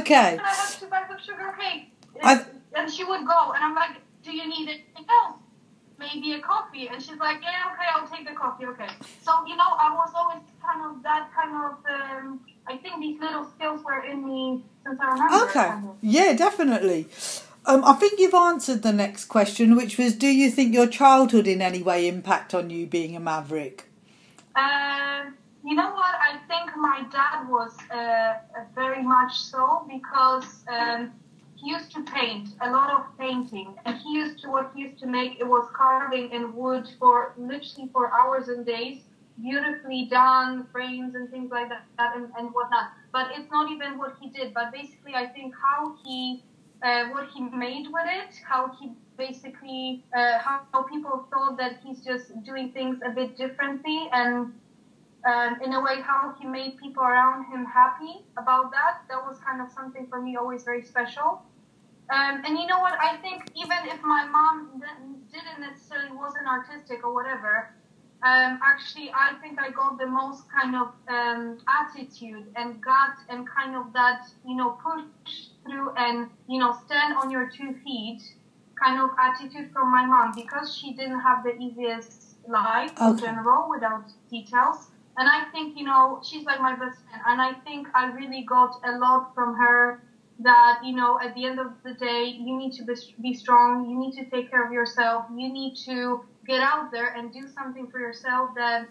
Okay. 0.00 0.30
And 0.32 0.40
I 0.40 0.54
have 0.62 0.80
to 0.80 0.86
buy 0.86 1.02
some 1.08 1.20
sugar 1.28 1.54
cake. 1.60 1.92
I- 2.22 2.44
and 2.76 2.90
she 2.90 3.04
would 3.04 3.24
go, 3.34 3.40
and 3.54 3.62
I'm 3.66 3.74
like, 3.82 3.94
"Do 4.24 4.30
you 4.38 4.46
need 4.54 4.66
anything 4.68 5.06
else? 5.18 5.36
Maybe 5.98 6.32
a 6.32 6.40
coffee?" 6.40 6.88
And 6.88 7.02
she's 7.02 7.18
like, 7.18 7.42
"Yeah, 7.42 7.72
okay, 7.72 7.88
I'll 7.94 8.08
take 8.08 8.28
the 8.28 8.34
coffee. 8.34 8.66
Okay." 8.66 8.88
So 9.22 9.46
you 9.46 9.56
know, 9.56 9.70
I 9.78 9.94
was 9.94 10.12
always 10.14 10.42
kind 10.62 10.82
of 10.84 11.02
that 11.02 11.30
kind 11.34 11.52
of. 11.64 11.72
Um, 11.86 12.40
I 12.66 12.76
think 12.76 13.00
these 13.00 13.20
little 13.20 13.44
skills 13.44 13.82
were 13.84 14.04
in 14.04 14.24
me 14.26 14.64
since 14.84 15.00
I 15.00 15.12
remember. 15.12 15.44
Okay. 15.44 15.68
kind 15.68 15.88
of. 15.88 15.96
Yeah, 16.00 16.32
definitely. 16.34 17.08
Um, 17.66 17.84
I 17.84 17.92
think 17.94 18.18
you've 18.18 18.34
answered 18.34 18.82
the 18.82 18.92
next 18.92 19.26
question, 19.26 19.76
which 19.76 19.98
was 19.98 20.14
Do 20.14 20.26
you 20.28 20.50
think 20.50 20.74
your 20.74 20.86
childhood 20.86 21.46
in 21.46 21.60
any 21.60 21.82
way 21.82 22.08
impact 22.08 22.54
on 22.54 22.70
you 22.70 22.86
being 22.86 23.14
a 23.14 23.20
maverick? 23.20 23.84
Uh, 24.56 25.24
you 25.64 25.74
know 25.74 25.90
what? 25.92 26.14
I 26.14 26.38
think 26.48 26.74
my 26.76 27.04
dad 27.12 27.48
was 27.48 27.76
uh, 27.90 28.34
very 28.74 29.02
much 29.02 29.38
so 29.38 29.86
because 29.86 30.64
um, 30.68 31.12
he 31.60 31.70
used 31.70 31.90
to 31.92 32.02
paint 32.04 32.50
a 32.60 32.70
lot 32.70 32.90
of 32.90 33.18
painting, 33.18 33.74
and 33.84 33.98
he 33.98 34.14
used 34.14 34.40
to 34.42 34.48
what 34.48 34.70
he 34.74 34.82
used 34.82 34.98
to 35.00 35.06
make 35.06 35.40
it 35.40 35.46
was 35.46 35.68
carving 35.74 36.30
in 36.30 36.54
wood 36.54 36.88
for 36.98 37.34
literally 37.36 37.88
for 37.92 38.12
hours 38.12 38.48
and 38.48 38.64
days, 38.64 39.02
beautifully 39.40 40.06
done 40.10 40.66
frames 40.72 41.14
and 41.14 41.30
things 41.30 41.50
like 41.50 41.68
that, 41.68 41.84
that 41.96 42.16
and, 42.16 42.28
and 42.38 42.50
whatnot. 42.52 42.90
But 43.12 43.28
it's 43.36 43.50
not 43.50 43.70
even 43.72 43.98
what 43.98 44.16
he 44.20 44.30
did. 44.30 44.54
But 44.54 44.72
basically, 44.72 45.14
I 45.14 45.26
think 45.26 45.54
how 45.60 45.96
he 46.04 46.42
uh, 46.82 47.08
what 47.08 47.28
he 47.34 47.40
made 47.40 47.86
with 47.92 48.06
it, 48.06 48.34
how 48.48 48.70
he 48.80 48.92
basically, 49.16 50.04
uh, 50.16 50.38
how, 50.38 50.60
how 50.72 50.82
people 50.84 51.26
thought 51.32 51.56
that 51.58 51.80
he's 51.84 52.04
just 52.04 52.30
doing 52.44 52.70
things 52.70 53.00
a 53.04 53.10
bit 53.10 53.36
differently, 53.36 54.08
and 54.12 54.52
um, 55.26 55.56
in 55.64 55.72
a 55.72 55.82
way, 55.82 56.00
how 56.00 56.34
he 56.40 56.46
made 56.46 56.78
people 56.78 57.02
around 57.02 57.46
him 57.52 57.64
happy 57.64 58.24
about 58.36 58.70
that. 58.70 59.02
That 59.08 59.24
was 59.26 59.38
kind 59.40 59.60
of 59.60 59.72
something 59.72 60.06
for 60.08 60.22
me 60.22 60.36
always 60.36 60.62
very 60.62 60.82
special. 60.82 61.42
Um, 62.10 62.42
and 62.44 62.58
you 62.58 62.66
know 62.66 62.80
what? 62.80 62.98
I 62.98 63.16
think 63.18 63.50
even 63.54 63.78
if 63.84 64.02
my 64.02 64.24
mom 64.26 64.80
didn't- 64.80 65.18
necessarily 65.60 66.16
wasn't 66.16 66.46
artistic 66.46 67.04
or 67.04 67.12
whatever, 67.12 67.74
um, 68.22 68.58
actually, 68.62 69.12
I 69.12 69.34
think 69.40 69.60
I 69.60 69.70
got 69.70 69.98
the 69.98 70.06
most 70.06 70.44
kind 70.50 70.74
of 70.74 70.88
um, 71.08 71.58
attitude 71.68 72.46
and 72.56 72.80
gut 72.80 73.14
and 73.28 73.48
kind 73.48 73.76
of 73.76 73.92
that, 73.92 74.22
you 74.44 74.56
know, 74.56 74.70
push 74.82 75.04
through 75.64 75.90
and, 75.96 76.28
you 76.48 76.58
know, 76.58 76.76
stand 76.86 77.14
on 77.16 77.30
your 77.30 77.48
two 77.48 77.74
feet 77.84 78.22
kind 78.82 79.00
of 79.00 79.10
attitude 79.18 79.70
from 79.72 79.90
my 79.90 80.04
mom 80.04 80.32
because 80.34 80.76
she 80.76 80.92
didn't 80.94 81.20
have 81.20 81.44
the 81.44 81.56
easiest 81.58 82.36
life 82.48 82.92
in 83.00 83.18
general 83.18 83.68
without 83.68 84.04
details. 84.30 84.88
And 85.16 85.28
I 85.28 85.44
think, 85.52 85.76
you 85.76 85.84
know, 85.84 86.20
she's 86.24 86.44
like 86.44 86.60
my 86.60 86.74
best 86.74 86.98
friend. 87.04 87.22
And 87.26 87.40
I 87.40 87.52
think 87.64 87.88
I 87.94 88.06
really 88.12 88.42
got 88.42 88.80
a 88.84 88.98
lot 88.98 89.34
from 89.34 89.54
her 89.56 90.02
that, 90.40 90.80
you 90.84 90.94
know, 90.94 91.18
at 91.20 91.34
the 91.34 91.44
end 91.44 91.58
of 91.58 91.72
the 91.84 91.94
day, 91.94 92.24
you 92.38 92.56
need 92.56 92.72
to 92.74 92.84
be, 93.20 93.34
strong. 93.34 93.88
You 93.90 93.98
need 93.98 94.12
to 94.12 94.24
take 94.30 94.50
care 94.50 94.64
of 94.64 94.72
yourself. 94.72 95.24
You 95.34 95.52
need 95.52 95.76
to 95.86 96.24
get 96.46 96.60
out 96.60 96.90
there 96.92 97.14
and 97.14 97.32
do 97.32 97.46
something 97.48 97.88
for 97.90 97.98
yourself 97.98 98.50
that, 98.54 98.88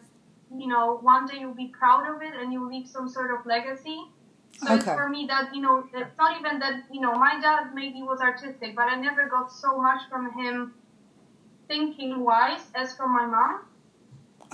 you 0.55 0.67
know, 0.67 0.97
one 1.01 1.25
day 1.25 1.37
you'll 1.39 1.53
be 1.53 1.67
proud 1.67 2.13
of 2.13 2.21
it 2.21 2.33
and 2.39 2.51
you'll 2.51 2.67
leave 2.67 2.87
some 2.87 3.07
sort 3.07 3.31
of 3.31 3.45
legacy. 3.45 3.99
So 4.59 4.73
it's 4.73 4.85
for 4.85 5.07
me 5.07 5.25
that, 5.27 5.53
you 5.53 5.61
know, 5.61 5.83
it's 5.93 6.17
not 6.17 6.39
even 6.39 6.59
that, 6.59 6.83
you 6.91 6.99
know, 6.99 7.13
my 7.13 7.39
dad 7.39 7.75
maybe 7.75 8.01
was 8.01 8.21
artistic, 8.21 8.75
but 8.75 8.87
I 8.87 8.95
never 8.99 9.27
got 9.27 9.51
so 9.51 9.79
much 9.79 10.01
from 10.09 10.31
him 10.33 10.73
thinking 11.67 12.21
wise 12.21 12.61
as 12.73 12.95
from 12.95 13.13
my 13.13 13.25
mom. 13.25 13.61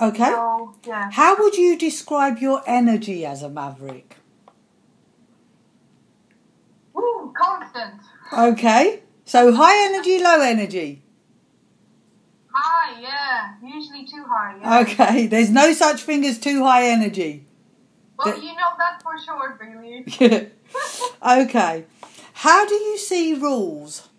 Okay. 0.02 0.26
So, 0.26 0.76
yeah. 0.86 1.10
How 1.12 1.38
would 1.38 1.56
you 1.56 1.78
describe 1.78 2.40
your 2.40 2.62
energy 2.66 3.26
as 3.26 3.44
a 3.44 3.50
maverick? 3.50 4.18
Woo, 6.94 7.32
constant. 7.44 8.02
Okay. 8.32 9.02
So 9.26 9.54
high 9.54 9.86
energy, 9.86 10.22
low 10.22 10.42
energy. 10.42 11.02
High, 12.52 13.02
yeah. 13.02 13.54
Usually 13.64 14.06
too 14.06 14.24
high, 14.28 14.58
yeah. 14.60 14.80
Okay. 14.82 15.28
There's 15.28 15.50
no 15.50 15.74
such 15.74 16.02
thing 16.02 16.26
as 16.26 16.40
too 16.40 16.64
high 16.64 16.88
energy. 16.88 17.46
Well, 18.18 18.38
you 18.40 18.54
know 18.54 18.72
that 18.78 19.02
for 19.02 19.18
sure, 19.20 19.60
really. 19.60 20.06
okay. 21.46 21.86
How 22.34 22.66
do 22.66 22.76
you 22.76 22.98
see 22.98 23.34
rules? 23.34 24.10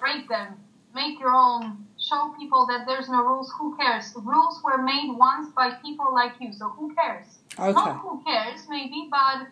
Break 0.00 0.28
them. 0.28 0.56
Make 0.94 1.18
your 1.20 1.34
own. 1.34 1.86
Show 1.98 2.34
people 2.38 2.66
that 2.66 2.86
there's 2.86 3.08
no 3.08 3.22
rules. 3.22 3.50
Who 3.58 3.76
cares? 3.76 4.12
Rules 4.14 4.60
were 4.62 4.82
made 4.82 5.14
once 5.16 5.50
by 5.54 5.70
people 5.82 6.12
like 6.12 6.34
you, 6.38 6.52
so 6.52 6.68
who 6.68 6.94
cares? 6.94 7.26
Okay. 7.58 7.72
Not 7.72 8.00
who 8.00 8.22
cares, 8.24 8.60
maybe, 8.68 9.08
but 9.10 9.48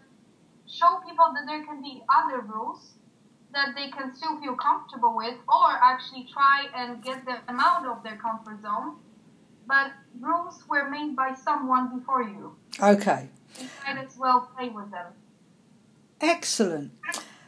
show 0.73 1.01
people 1.07 1.27
that 1.35 1.45
there 1.47 1.65
can 1.65 1.83
be 1.83 2.03
other 2.09 2.41
rules 2.41 2.95
that 3.53 3.75
they 3.77 3.91
can 3.91 4.15
still 4.15 4.41
feel 4.41 4.55
comfortable 4.57 5.15
with, 5.15 5.35
or 5.47 5.71
actually 5.83 6.27
try 6.33 6.67
and 6.75 7.05
get 7.05 7.25
them 7.27 7.61
out 7.61 7.87
of 7.87 8.03
their 8.03 8.17
comfort 8.17 8.63
zone. 8.63 8.97
But 9.69 9.93
rules 10.19 10.65
were 10.69 10.89
made 10.89 11.15
by 11.15 11.35
someone 11.35 11.99
before 11.99 12.23
you. 12.23 12.57
Okay. 12.83 13.29
You 13.61 13.69
might 13.87 14.03
as 14.03 14.17
well 14.17 14.51
play 14.57 14.71
with 14.71 14.91
them. 14.91 15.07
Excellent. 16.21 16.93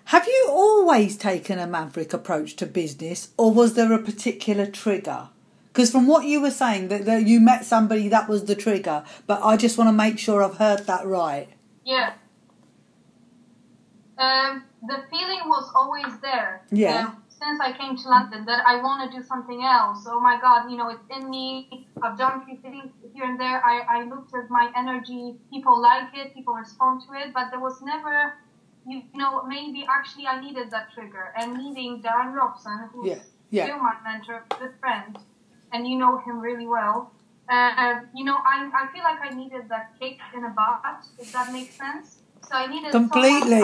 Have 0.07 0.26
you 0.26 0.47
always 0.50 1.16
taken 1.16 1.59
a 1.59 1.66
maverick 1.66 2.12
approach 2.12 2.57
to 2.57 2.66
business, 2.66 3.31
or 3.38 3.50
was 3.50 3.73
there 3.73 3.93
a 3.93 3.99
particular 3.99 4.66
trigger? 4.66 5.31
Because 5.73 5.90
from 5.90 6.07
what 6.07 6.26
you 6.26 6.40
were 6.43 6.50
saying, 6.50 6.88
that, 6.88 7.07
that 7.07 7.26
you 7.26 7.40
met 7.40 7.64
somebody 7.64 8.09
that 8.09 8.28
was 8.28 8.45
the 8.45 8.54
trigger, 8.54 9.04
but 9.26 9.43
I 9.43 9.57
just 9.57 9.78
want 9.78 9.88
to 9.88 9.93
make 9.93 10.19
sure 10.19 10.43
I've 10.43 10.59
heard 10.59 10.81
that 10.87 11.07
right. 11.07 11.49
Yeah. 11.85 12.12
Um, 14.18 14.64
the 14.87 15.02
feeling 15.11 15.40
was 15.47 15.71
always 15.75 16.18
there. 16.21 16.62
Yeah. 16.71 17.06
Um, 17.06 17.23
since 17.28 17.61
I 17.61 17.73
came 17.76 17.97
to 17.97 18.09
London, 18.09 18.44
that 18.47 18.64
I 18.66 18.80
want 18.80 19.11
to 19.11 19.18
do 19.18 19.23
something 19.23 19.64
else. 19.64 20.04
Oh 20.06 20.21
my 20.21 20.38
God, 20.40 20.71
you 20.71 20.76
know, 20.76 20.88
it's 20.88 21.04
in 21.11 21.28
me. 21.28 21.88
I've 22.02 22.16
done 22.16 22.40
a 22.40 22.44
few 22.47 22.56
things 22.59 22.92
here 23.12 23.25
and 23.25 23.38
there. 23.38 23.62
I, 23.64 23.80
I 23.88 24.04
looked 24.04 24.33
at 24.35 24.49
my 24.50 24.71
energy. 24.76 25.35
People 25.50 25.80
like 25.80 26.09
it. 26.14 26.33
People 26.35 26.54
respond 26.54 27.02
to 27.09 27.14
it. 27.14 27.35
But 27.35 27.50
there 27.50 27.61
was 27.61 27.83
never, 27.83 28.35
you 28.87 29.02
know, 29.14 29.44
maybe 29.47 29.85
actually 29.90 30.26
I 30.26 30.40
needed 30.40 30.71
that 30.71 30.92
trigger. 30.94 31.35
And 31.37 31.54
meeting 31.54 32.02
Darren 32.02 32.33
Robson, 32.33 32.88
who's 32.92 33.09
Yeah, 33.09 33.18
yeah. 33.50 33.64
still 33.64 33.78
my 33.78 33.97
mentor, 34.04 34.44
good 34.59 34.75
friend, 34.80 35.18
and 35.73 35.88
you 35.88 35.99
know 35.99 36.18
him 36.18 36.38
really 36.38 36.66
well. 36.66 37.12
Uh, 37.49 38.00
you 38.14 38.25
know, 38.25 38.37
I, 38.37 38.71
I 38.73 38.92
feel 38.92 39.02
like 39.02 39.21
I 39.21 39.35
needed 39.35 39.68
that 39.68 39.90
kick 40.00 40.18
in 40.35 40.44
a 40.44 40.50
butt, 40.50 41.04
if 41.18 41.30
that 41.33 41.52
makes 41.52 41.75
sense. 41.75 42.18
So 42.49 42.56
I 42.56 42.66
needed 42.68 42.92
Completely. 42.92 43.61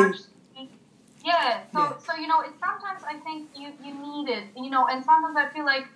Yeah. 1.25 1.63
So 1.73 1.81
Yeah. 1.81 1.99
so 1.99 2.15
you 2.17 2.27
know, 2.27 2.41
it 2.41 2.53
sometimes 2.59 3.03
I 3.05 3.19
think 3.21 3.51
you 3.55 3.73
you 3.83 3.95
need 3.95 4.29
it. 4.29 4.45
You 4.57 4.71
know, 4.71 4.87
and 4.87 5.05
sometimes 5.05 5.37
I 5.37 5.49
feel 5.55 5.65
like 5.65 5.87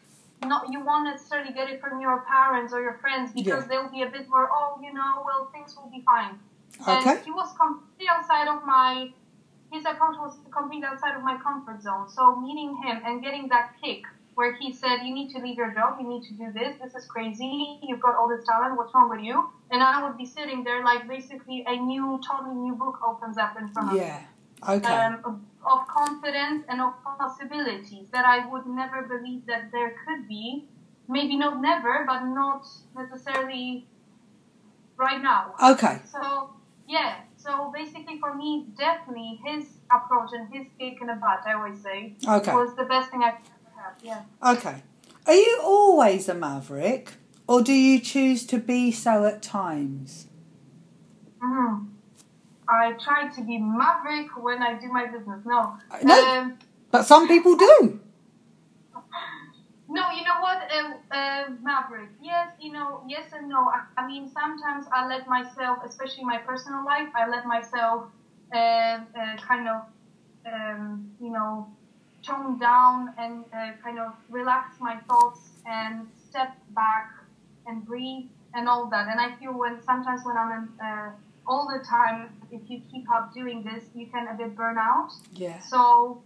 not 0.46 0.70
you 0.70 0.80
won't 0.80 1.04
necessarily 1.04 1.52
get 1.52 1.70
it 1.70 1.80
from 1.80 2.00
your 2.00 2.20
parents 2.28 2.72
or 2.72 2.80
your 2.82 2.94
friends 2.94 3.32
because 3.32 3.64
Yeah. 3.64 3.68
they'll 3.68 3.88
be 3.90 4.02
a 4.02 4.10
bit 4.10 4.28
more, 4.28 4.48
oh, 4.52 4.78
you 4.82 4.92
know, 4.92 5.22
well 5.24 5.48
things 5.52 5.76
will 5.76 5.90
be 5.90 6.02
fine. 6.02 6.38
Okay. 6.80 7.10
And 7.10 7.20
he 7.24 7.30
was 7.30 7.52
completely 7.56 8.08
outside 8.08 8.48
of 8.48 8.64
my 8.64 9.12
his 9.72 9.84
account 9.84 10.20
was 10.20 10.38
completely 10.52 10.86
outside 10.86 11.16
of 11.16 11.22
my 11.22 11.36
comfort 11.38 11.82
zone. 11.82 12.08
So 12.08 12.36
meeting 12.36 12.76
him 12.82 13.02
and 13.04 13.22
getting 13.22 13.48
that 13.48 13.74
kick 13.82 14.04
where 14.34 14.52
he 14.54 14.72
said, 14.72 15.02
You 15.04 15.14
need 15.14 15.30
to 15.34 15.38
leave 15.38 15.56
your 15.56 15.72
job, 15.72 15.96
you 16.00 16.08
need 16.08 16.24
to 16.28 16.34
do 16.34 16.52
this, 16.52 16.76
this 16.82 16.94
is 16.94 17.06
crazy, 17.06 17.78
you've 17.82 18.00
got 18.00 18.14
all 18.16 18.28
this 18.28 18.44
talent, 18.46 18.76
what's 18.76 18.94
wrong 18.94 19.08
with 19.08 19.20
you? 19.20 19.48
And 19.70 19.82
I 19.82 20.02
would 20.04 20.16
be 20.16 20.26
sitting 20.26 20.64
there 20.64 20.84
like 20.84 21.08
basically 21.08 21.64
a 21.66 21.76
new 21.76 22.20
totally 22.28 22.54
new 22.54 22.74
book 22.74 23.00
opens 23.06 23.38
up 23.38 23.56
in 23.60 23.68
front 23.68 23.90
of 23.90 23.94
me. 23.94 24.26
Okay. 24.62 24.88
um, 24.88 25.20
of, 25.24 25.40
of 25.72 25.88
confidence 25.88 26.64
and 26.68 26.80
of 26.80 26.94
possibilities 27.18 28.06
that 28.12 28.24
I 28.24 28.46
would 28.48 28.66
never 28.66 29.02
believe 29.02 29.46
that 29.46 29.70
there 29.72 29.94
could 30.06 30.28
be. 30.28 30.68
Maybe 31.08 31.36
not 31.36 31.60
never, 31.60 32.04
but 32.06 32.24
not 32.24 32.66
necessarily 32.96 33.86
right 34.96 35.22
now. 35.22 35.54
Okay. 35.62 35.98
So 36.10 36.50
yeah, 36.86 37.16
so 37.36 37.72
basically 37.74 38.18
for 38.18 38.34
me, 38.34 38.66
definitely 38.78 39.40
his 39.44 39.66
approach 39.94 40.30
and 40.32 40.52
his 40.52 40.66
kick 40.78 40.98
in 41.00 41.06
butt, 41.06 41.40
I 41.46 41.54
always 41.54 41.82
say, 41.82 42.14
Okay. 42.26 42.52
was 42.52 42.74
the 42.76 42.84
best 42.84 43.10
thing 43.10 43.22
I 43.22 43.32
could 43.32 43.46
ever 43.46 43.82
have. 43.82 43.94
Yeah. 44.02 44.52
Okay. 44.52 44.82
Are 45.26 45.34
you 45.34 45.60
always 45.62 46.28
a 46.28 46.34
maverick, 46.34 47.12
or 47.46 47.62
do 47.62 47.72
you 47.72 47.98
choose 48.00 48.46
to 48.46 48.58
be 48.58 48.90
so 48.90 49.24
at 49.24 49.42
times? 49.42 50.26
hmm 51.40 51.93
I 52.68 52.92
try 52.92 53.28
to 53.28 53.42
be 53.42 53.58
maverick 53.58 54.36
when 54.36 54.62
I 54.62 54.74
do 54.74 54.88
my 54.88 55.06
business. 55.06 55.40
No. 55.44 55.76
No. 56.02 56.28
Um, 56.28 56.58
But 56.90 57.04
some 57.04 57.28
people 57.28 57.56
do. 57.56 58.00
No, 59.88 60.10
you 60.10 60.24
know 60.24 60.40
what, 60.40 60.58
uh, 60.72 61.14
uh, 61.14 61.44
Maverick? 61.62 62.08
Yes, 62.22 62.48
you 62.60 62.72
know, 62.72 63.02
yes 63.06 63.26
and 63.32 63.48
no. 63.48 63.68
I, 63.68 63.84
I 64.00 64.06
mean, 64.06 64.28
sometimes 64.28 64.86
I 64.90 65.06
let 65.06 65.28
myself, 65.28 65.78
especially 65.84 66.22
in 66.22 66.26
my 66.26 66.38
personal 66.38 66.84
life, 66.84 67.08
I 67.14 67.28
let 67.28 67.46
myself 67.46 68.04
uh, 68.52 68.58
uh, 68.58 69.00
kind 69.46 69.68
of, 69.68 69.82
um, 70.52 71.10
you 71.20 71.30
know, 71.30 71.68
tone 72.22 72.58
down 72.58 73.12
and 73.18 73.44
uh, 73.52 73.72
kind 73.84 73.98
of 73.98 74.14
relax 74.30 74.80
my 74.80 74.96
thoughts 75.06 75.40
and 75.66 76.08
step 76.28 76.56
back 76.74 77.12
and 77.66 77.84
breathe 77.84 78.24
and 78.54 78.68
all 78.68 78.86
that. 78.86 79.08
And 79.08 79.20
I 79.20 79.36
feel 79.36 79.52
when 79.52 79.82
sometimes 79.84 80.22
when 80.24 80.36
I'm 80.36 80.52
in, 80.52 80.68
uh, 80.84 81.10
all 81.46 81.66
the 81.66 81.84
time, 81.84 82.30
if 82.50 82.62
you 82.68 82.80
keep 82.90 83.10
up 83.10 83.34
doing 83.34 83.62
this, 83.62 83.84
you 83.94 84.06
can 84.06 84.28
a 84.28 84.34
bit 84.34 84.56
burn 84.56 84.78
out. 84.78 85.10
Yeah. 85.34 85.58
So 85.60 86.22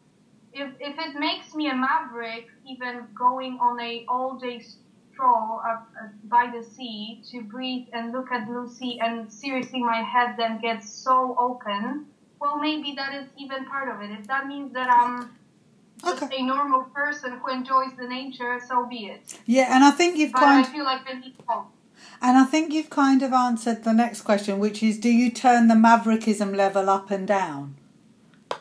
if, 0.52 0.70
if 0.80 0.98
it 0.98 1.18
makes 1.18 1.54
me 1.54 1.68
a 1.68 1.74
maverick, 1.74 2.46
even 2.66 3.06
going 3.18 3.58
on 3.60 3.80
a 3.80 4.04
all 4.08 4.38
day 4.38 4.64
stroll 5.12 5.60
up 5.66 5.88
uh, 6.00 6.08
by 6.24 6.50
the 6.54 6.64
sea 6.64 7.22
to 7.30 7.42
breathe 7.42 7.86
and 7.92 8.12
look 8.12 8.30
at 8.30 8.46
blue 8.46 8.68
sea, 8.68 9.00
and 9.00 9.32
seriously, 9.32 9.82
my 9.82 10.02
head 10.02 10.34
then 10.38 10.60
gets 10.60 10.90
so 10.90 11.36
open. 11.38 12.06
Well, 12.40 12.58
maybe 12.60 12.94
that 12.96 13.14
is 13.14 13.28
even 13.36 13.64
part 13.66 13.88
of 13.88 14.00
it. 14.00 14.12
If 14.16 14.26
that 14.28 14.46
means 14.46 14.72
that 14.74 14.88
I'm 14.88 15.30
just 16.04 16.22
Okay. 16.22 16.36
a 16.38 16.42
normal 16.44 16.84
person 16.94 17.32
who 17.38 17.50
enjoys 17.50 17.92
the 17.98 18.06
nature, 18.06 18.60
so 18.66 18.86
be 18.86 19.06
it. 19.06 19.36
Yeah, 19.46 19.74
and 19.74 19.82
I 19.82 19.90
think 19.90 20.16
you've 20.16 20.32
But 20.32 20.42
I 20.44 20.62
kind 20.62 20.66
feel 20.68 20.84
like 20.84 21.02
I 21.08 21.18
need 21.18 21.34
help. 21.48 21.66
And 22.20 22.36
I 22.36 22.44
think 22.44 22.72
you've 22.72 22.90
kind 22.90 23.22
of 23.22 23.32
answered 23.32 23.84
the 23.84 23.92
next 23.92 24.22
question, 24.22 24.58
which 24.58 24.82
is 24.82 24.98
do 24.98 25.08
you 25.08 25.30
turn 25.30 25.68
the 25.68 25.74
maverickism 25.74 26.54
level 26.56 26.90
up 26.90 27.10
and 27.10 27.26
down? 27.26 27.76
Uh, 28.50 28.56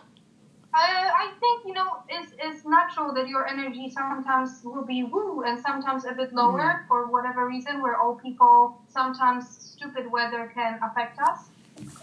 I 0.74 1.32
think 1.40 1.66
you 1.66 1.74
know 1.74 2.04
it's, 2.08 2.34
it's 2.40 2.64
natural 2.64 3.12
that 3.16 3.28
your 3.28 3.48
energy 3.48 3.90
sometimes 3.90 4.62
will 4.64 4.86
be 4.86 5.04
woo 5.04 5.44
and 5.44 5.60
sometimes 5.60 6.06
a 6.06 6.14
bit 6.14 6.34
lower 6.34 6.86
for 6.88 7.08
whatever 7.08 7.48
reason. 7.48 7.82
We're 7.82 7.96
all 7.96 8.16
people. 8.16 8.80
Sometimes 8.90 9.76
stupid 9.76 10.12
weather 10.12 10.52
can 10.54 10.80
affect 10.84 11.18
us, 11.20 11.50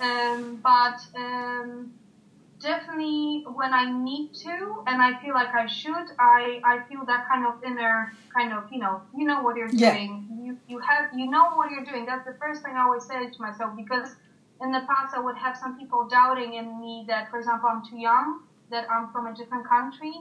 um, 0.00 0.60
but 0.62 0.98
um, 1.14 1.92
definitely 2.64 3.44
when 3.60 3.72
I 3.72 3.84
need 4.08 4.32
to 4.44 4.56
and 4.88 5.00
I 5.08 5.10
feel 5.22 5.34
like 5.34 5.54
I 5.54 5.66
should, 5.66 6.06
I, 6.18 6.60
I 6.64 6.74
feel 6.88 7.04
that 7.04 7.28
kind 7.28 7.44
of 7.46 7.54
inner 7.62 8.12
kind 8.36 8.52
of 8.52 8.64
you 8.72 8.80
know 8.84 8.94
you 9.18 9.24
know 9.30 9.40
what 9.44 9.54
you're 9.56 9.68
Yeah. 9.84 9.92
doing. 9.92 10.10
You 10.44 10.52
you 10.72 10.78
have 10.90 11.04
you 11.20 11.26
know 11.34 11.46
what 11.58 11.70
you're 11.70 11.84
doing. 11.92 12.04
That's 12.10 12.24
the 12.30 12.36
first 12.42 12.62
thing 12.62 12.74
I 12.76 12.82
always 12.88 13.04
say 13.04 13.18
to 13.36 13.40
myself 13.46 13.70
because 13.82 14.08
in 14.64 14.70
the 14.72 14.82
past 14.90 15.14
I 15.14 15.20
would 15.26 15.36
have 15.36 15.54
some 15.62 15.72
people 15.80 16.00
doubting 16.18 16.54
in 16.54 16.68
me 16.80 17.04
that, 17.08 17.30
for 17.30 17.38
example, 17.38 17.68
I'm 17.72 17.82
too 17.90 17.98
young, 18.10 18.40
that 18.70 18.84
I'm 18.90 19.06
from 19.12 19.26
a 19.26 19.34
different 19.34 19.66
country. 19.68 20.14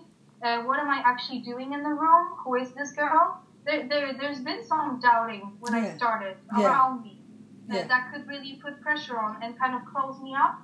Uh, 0.44 0.58
what 0.68 0.78
am 0.84 0.90
I 0.90 1.00
actually 1.06 1.40
doing 1.40 1.72
in 1.74 1.82
the 1.84 1.94
room? 2.04 2.26
Who 2.44 2.56
is 2.56 2.70
this 2.74 2.92
girl? 2.92 3.40
There, 3.66 3.88
there, 3.88 4.14
there's 4.20 4.42
been 4.42 4.62
some 4.62 5.00
doubting 5.00 5.44
when 5.62 5.74
Yeah. 5.74 5.92
I 5.92 5.96
started 5.96 6.36
Yeah. 6.58 6.66
around 6.66 7.02
me. 7.02 7.14
That, 7.68 7.76
Yeah. 7.76 7.88
That 7.88 8.12
could 8.12 8.28
really 8.28 8.60
put 8.64 8.82
pressure 8.82 9.18
on 9.26 9.32
and 9.42 9.58
kind 9.58 9.74
of 9.78 9.82
close 9.86 10.20
me 10.20 10.36
up. 10.46 10.56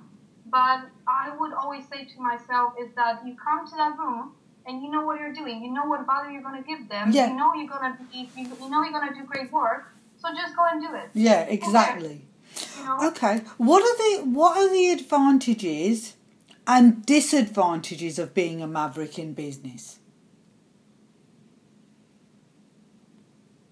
But 0.46 0.88
I 1.06 1.34
would 1.38 1.52
always 1.52 1.84
say 1.88 2.04
to 2.04 2.20
myself 2.20 2.74
is 2.80 2.90
that 2.96 3.26
you 3.26 3.36
come 3.36 3.66
to 3.68 3.76
that 3.76 3.98
room 3.98 4.32
and 4.66 4.82
you 4.82 4.90
know 4.90 5.04
what 5.04 5.20
you're 5.20 5.32
doing. 5.32 5.62
You 5.62 5.72
know 5.72 5.84
what 5.84 6.06
value 6.06 6.32
you're 6.32 6.42
going 6.42 6.62
to 6.62 6.68
give 6.68 6.88
them. 6.88 7.12
Yeah. 7.12 7.28
You 7.28 7.36
know 7.36 7.54
you're 7.54 7.68
going 7.68 7.96
to 7.96 8.02
be, 8.04 8.28
you, 8.36 8.48
you 8.60 8.70
know 8.70 8.82
you're 8.82 8.92
going 8.92 9.08
to 9.08 9.14
do 9.14 9.24
great 9.24 9.52
work. 9.52 9.92
So 10.18 10.28
just 10.34 10.56
go 10.56 10.64
and 10.70 10.82
do 10.82 10.94
it. 10.94 11.10
Yeah, 11.14 11.42
exactly. 11.42 12.22
You 12.78 12.84
know? 12.84 13.08
Okay. 13.08 13.42
What 13.56 13.82
are 13.82 13.96
the 13.96 14.30
what 14.30 14.58
are 14.58 14.70
the 14.70 14.90
advantages 14.90 16.16
and 16.66 17.04
disadvantages 17.06 18.18
of 18.18 18.34
being 18.34 18.60
a 18.60 18.66
maverick 18.66 19.18
in 19.18 19.34
business? 19.34 20.00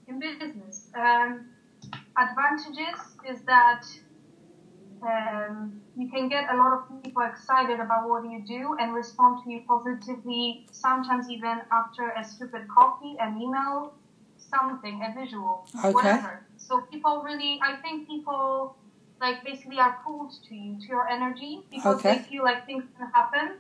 in 0.09 0.39
business. 0.39 0.89
Um, 0.95 1.47
advantages 2.17 2.99
is 3.29 3.43
that 3.43 3.85
um, 5.03 5.81
you 5.97 6.09
can 6.11 6.29
get 6.29 6.51
a 6.53 6.57
lot 6.57 6.73
of 6.73 7.03
people 7.03 7.23
excited 7.23 7.81
about 7.81 8.09
what 8.09 8.25
you 8.25 8.43
do 8.47 8.77
and 8.81 8.95
respond 8.95 9.45
to 9.45 9.51
you 9.51 9.63
positively, 9.67 10.67
sometimes 10.71 11.31
even 11.31 11.61
after 11.73 12.11
a 12.11 12.25
stupid 12.25 12.67
copy, 12.69 13.17
an 13.21 13.41
email, 13.41 13.95
something, 14.37 15.03
a 15.03 15.19
visual, 15.19 15.67
Okay. 15.77 15.93
whatever. 15.93 16.47
So 16.57 16.81
people 16.91 17.23
really, 17.23 17.61
I 17.63 17.77
think 17.77 18.09
people 18.09 18.77
like 19.21 19.45
basically 19.45 19.79
are 19.79 19.99
pulled 20.05 20.33
to 20.49 20.55
you, 20.55 20.79
to 20.81 20.87
your 20.87 21.09
energy, 21.09 21.63
because 21.71 21.99
Okay. 21.99 22.19
they 22.19 22.23
feel 22.25 22.45
like 22.45 22.67
things 22.67 22.85
can 22.97 23.11
happen. 23.13 23.57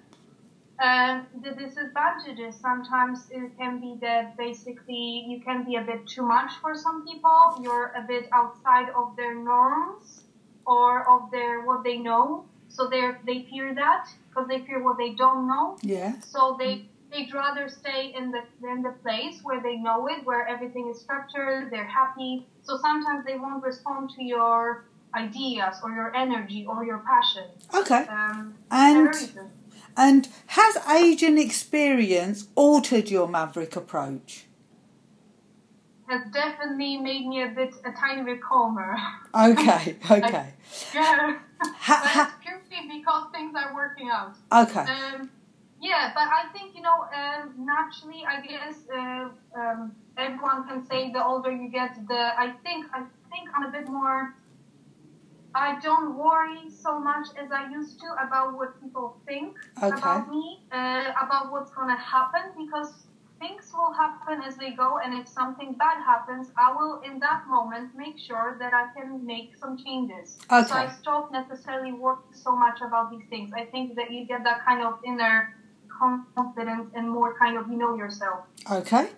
And 0.80 1.26
the 1.42 1.50
disadvantages 1.50 2.54
sometimes 2.54 3.26
it 3.32 3.56
can 3.58 3.80
be 3.80 3.98
that 4.00 4.36
basically 4.36 5.26
you 5.26 5.40
can 5.40 5.64
be 5.64 5.74
a 5.74 5.82
bit 5.82 6.06
too 6.06 6.22
much 6.22 6.52
for 6.60 6.76
some 6.76 7.04
people. 7.04 7.58
You're 7.60 7.92
a 7.96 8.02
bit 8.06 8.28
outside 8.32 8.88
of 8.90 9.16
their 9.16 9.34
norms 9.34 10.27
or 10.76 11.08
of 11.14 11.30
their 11.30 11.62
what 11.62 11.82
they 11.82 11.98
know. 11.98 12.44
So 12.68 12.88
they 12.88 13.02
they 13.26 13.38
fear 13.50 13.74
that 13.74 14.04
because 14.28 14.46
they 14.48 14.60
fear 14.66 14.82
what 14.82 14.98
they 14.98 15.12
don't 15.14 15.48
know. 15.48 15.78
Yeah. 15.82 16.12
So 16.20 16.56
they 16.58 16.84
they'd 17.10 17.32
rather 17.32 17.68
stay 17.68 18.12
in 18.18 18.30
the 18.30 18.42
in 18.68 18.82
the 18.82 18.94
place 19.02 19.36
where 19.42 19.60
they 19.62 19.76
know 19.76 20.06
it, 20.12 20.24
where 20.24 20.46
everything 20.46 20.88
is 20.92 21.00
structured. 21.00 21.70
They're 21.72 21.92
happy. 22.02 22.46
So 22.62 22.76
sometimes 22.76 23.24
they 23.24 23.38
won't 23.38 23.62
respond 23.64 24.10
to 24.16 24.22
your 24.22 24.84
ideas 25.14 25.76
or 25.82 25.90
your 25.90 26.14
energy 26.14 26.66
or 26.68 26.84
your 26.84 26.98
passion. 27.12 27.46
Okay. 27.74 28.02
Um, 28.08 28.54
And- 28.70 28.96
there 28.96 29.04
are 29.06 29.08
reasons. 29.08 29.52
And 29.96 30.28
has 30.58 30.76
age 30.88 31.24
and 31.24 31.38
experience 31.40 32.46
altered 32.54 33.10
your 33.10 33.26
maverick 33.26 33.74
approach? 33.74 34.47
Has 36.08 36.22
definitely 36.32 36.96
made 36.96 37.26
me 37.26 37.42
a 37.42 37.48
bit, 37.48 37.74
a 37.84 37.92
tiny 37.92 38.22
bit 38.22 38.40
calmer. 38.42 38.96
Okay. 39.34 39.96
Okay. 40.10 40.54
yeah. 40.94 41.38
Ha- 41.60 42.00
but 42.02 42.10
ha- 42.10 42.34
purely 42.42 42.88
because 42.98 43.30
things 43.32 43.54
are 43.54 43.74
working 43.74 44.08
out. 44.10 44.34
Okay. 44.52 44.80
Um, 44.80 45.30
yeah, 45.80 46.10
but 46.14 46.26
I 46.40 46.48
think, 46.52 46.74
you 46.74 46.82
know, 46.82 47.06
um, 47.14 47.54
naturally, 47.58 48.24
I 48.26 48.40
guess 48.40 48.76
uh, 48.92 49.28
um, 49.60 49.92
everyone 50.16 50.66
can 50.66 50.84
say 50.86 51.12
the 51.12 51.24
older 51.24 51.52
you 51.52 51.68
get, 51.70 51.94
the, 52.08 52.32
I 52.44 52.54
think, 52.64 52.86
I 52.92 53.00
think 53.30 53.48
I'm 53.54 53.64
a 53.66 53.70
bit 53.70 53.88
more, 53.88 54.34
I 55.54 55.78
don't 55.80 56.16
worry 56.16 56.70
so 56.70 56.98
much 56.98 57.26
as 57.42 57.50
I 57.52 57.70
used 57.70 58.00
to 58.00 58.06
about 58.26 58.56
what 58.56 58.80
people 58.80 59.16
think 59.26 59.56
Okay. 59.82 59.96
about 59.96 60.28
me, 60.30 60.62
uh, 60.72 61.12
about 61.24 61.52
what's 61.52 61.70
going 61.70 61.88
to 61.88 61.96
happen, 62.16 62.42
because 62.56 62.92
things 63.38 63.70
will 63.72 63.92
happen 63.92 64.42
as 64.42 64.56
they 64.56 64.70
go, 64.70 64.98
and 64.98 65.14
if 65.14 65.28
something 65.28 65.74
bad 65.74 66.02
happens, 66.04 66.50
I 66.56 66.72
will, 66.72 67.00
in 67.02 67.18
that 67.20 67.46
moment, 67.48 67.94
make 67.96 68.18
sure 68.18 68.56
that 68.58 68.72
I 68.74 68.86
can 68.96 69.24
make 69.24 69.56
some 69.56 69.76
changes. 69.78 70.38
So 70.48 70.56
Okay. 70.56 70.74
I 70.74 70.88
stop 71.00 71.30
necessarily 71.32 71.92
worrying 71.92 72.32
so 72.32 72.56
much 72.56 72.80
about 72.80 73.10
these 73.10 73.26
things. 73.28 73.52
I 73.54 73.64
think 73.66 73.94
that 73.96 74.10
you 74.10 74.26
get 74.26 74.44
that 74.44 74.64
kind 74.64 74.82
of 74.82 74.98
inner 75.04 75.54
confidence 76.34 76.90
and 76.94 77.10
more 77.10 77.36
kind 77.38 77.56
of 77.58 77.68
you 77.68 77.76
know 77.76 77.96
yourself. 77.96 78.40
Okay. 78.70 79.08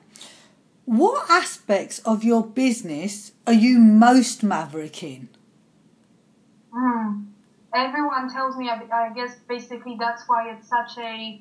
What 0.87 1.31
aspects 1.31 1.99
of 2.01 2.25
your 2.25 2.43
business 2.45 3.33
are 3.47 3.53
you 3.53 3.79
most 3.79 4.43
maverick 4.43 5.03
in? 5.03 5.29
Mm. 6.75 7.27
Everyone 7.75 8.33
tells 8.33 8.57
me, 8.57 8.69
I 8.69 9.13
guess 9.15 9.37
basically 9.49 9.97
that's 9.99 10.25
why 10.27 10.51
it's 10.53 10.69
such 10.69 10.99
a, 10.99 11.41